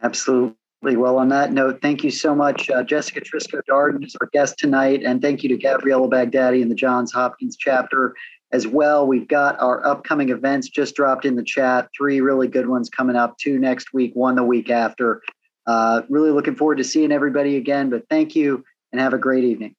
Absolutely. 0.00 0.54
Well, 0.82 1.18
on 1.18 1.28
that 1.28 1.52
note, 1.52 1.80
thank 1.82 2.02
you 2.02 2.10
so 2.10 2.34
much, 2.34 2.70
uh, 2.70 2.82
Jessica 2.82 3.20
Trisco 3.20 3.60
Darden 3.68 4.04
is 4.04 4.16
our 4.18 4.28
guest 4.32 4.58
tonight, 4.58 5.02
and 5.04 5.20
thank 5.20 5.42
you 5.42 5.48
to 5.50 5.58
Gabriella 5.58 6.08
Baghdadi 6.08 6.62
and 6.62 6.70
the 6.70 6.74
Johns 6.74 7.12
Hopkins 7.12 7.56
chapter 7.58 8.14
as 8.52 8.66
well. 8.66 9.06
We've 9.06 9.28
got 9.28 9.60
our 9.60 9.86
upcoming 9.86 10.30
events 10.30 10.70
just 10.70 10.96
dropped 10.96 11.26
in 11.26 11.36
the 11.36 11.42
chat. 11.42 11.88
Three 11.96 12.22
really 12.22 12.48
good 12.48 12.66
ones 12.66 12.88
coming 12.88 13.14
up. 13.14 13.36
Two 13.38 13.58
next 13.58 13.92
week, 13.92 14.12
one 14.14 14.36
the 14.36 14.42
week 14.42 14.70
after. 14.70 15.22
Uh, 15.66 16.02
really 16.08 16.30
looking 16.30 16.56
forward 16.56 16.78
to 16.78 16.84
seeing 16.84 17.12
everybody 17.12 17.56
again. 17.56 17.90
But 17.90 18.08
thank 18.08 18.34
you 18.34 18.64
and 18.90 19.00
have 19.00 19.12
a 19.12 19.18
great 19.18 19.44
evening. 19.44 19.76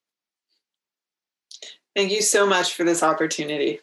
Thank 1.95 2.11
you 2.11 2.21
so 2.21 2.45
much 2.45 2.75
for 2.75 2.83
this 2.83 3.03
opportunity. 3.03 3.81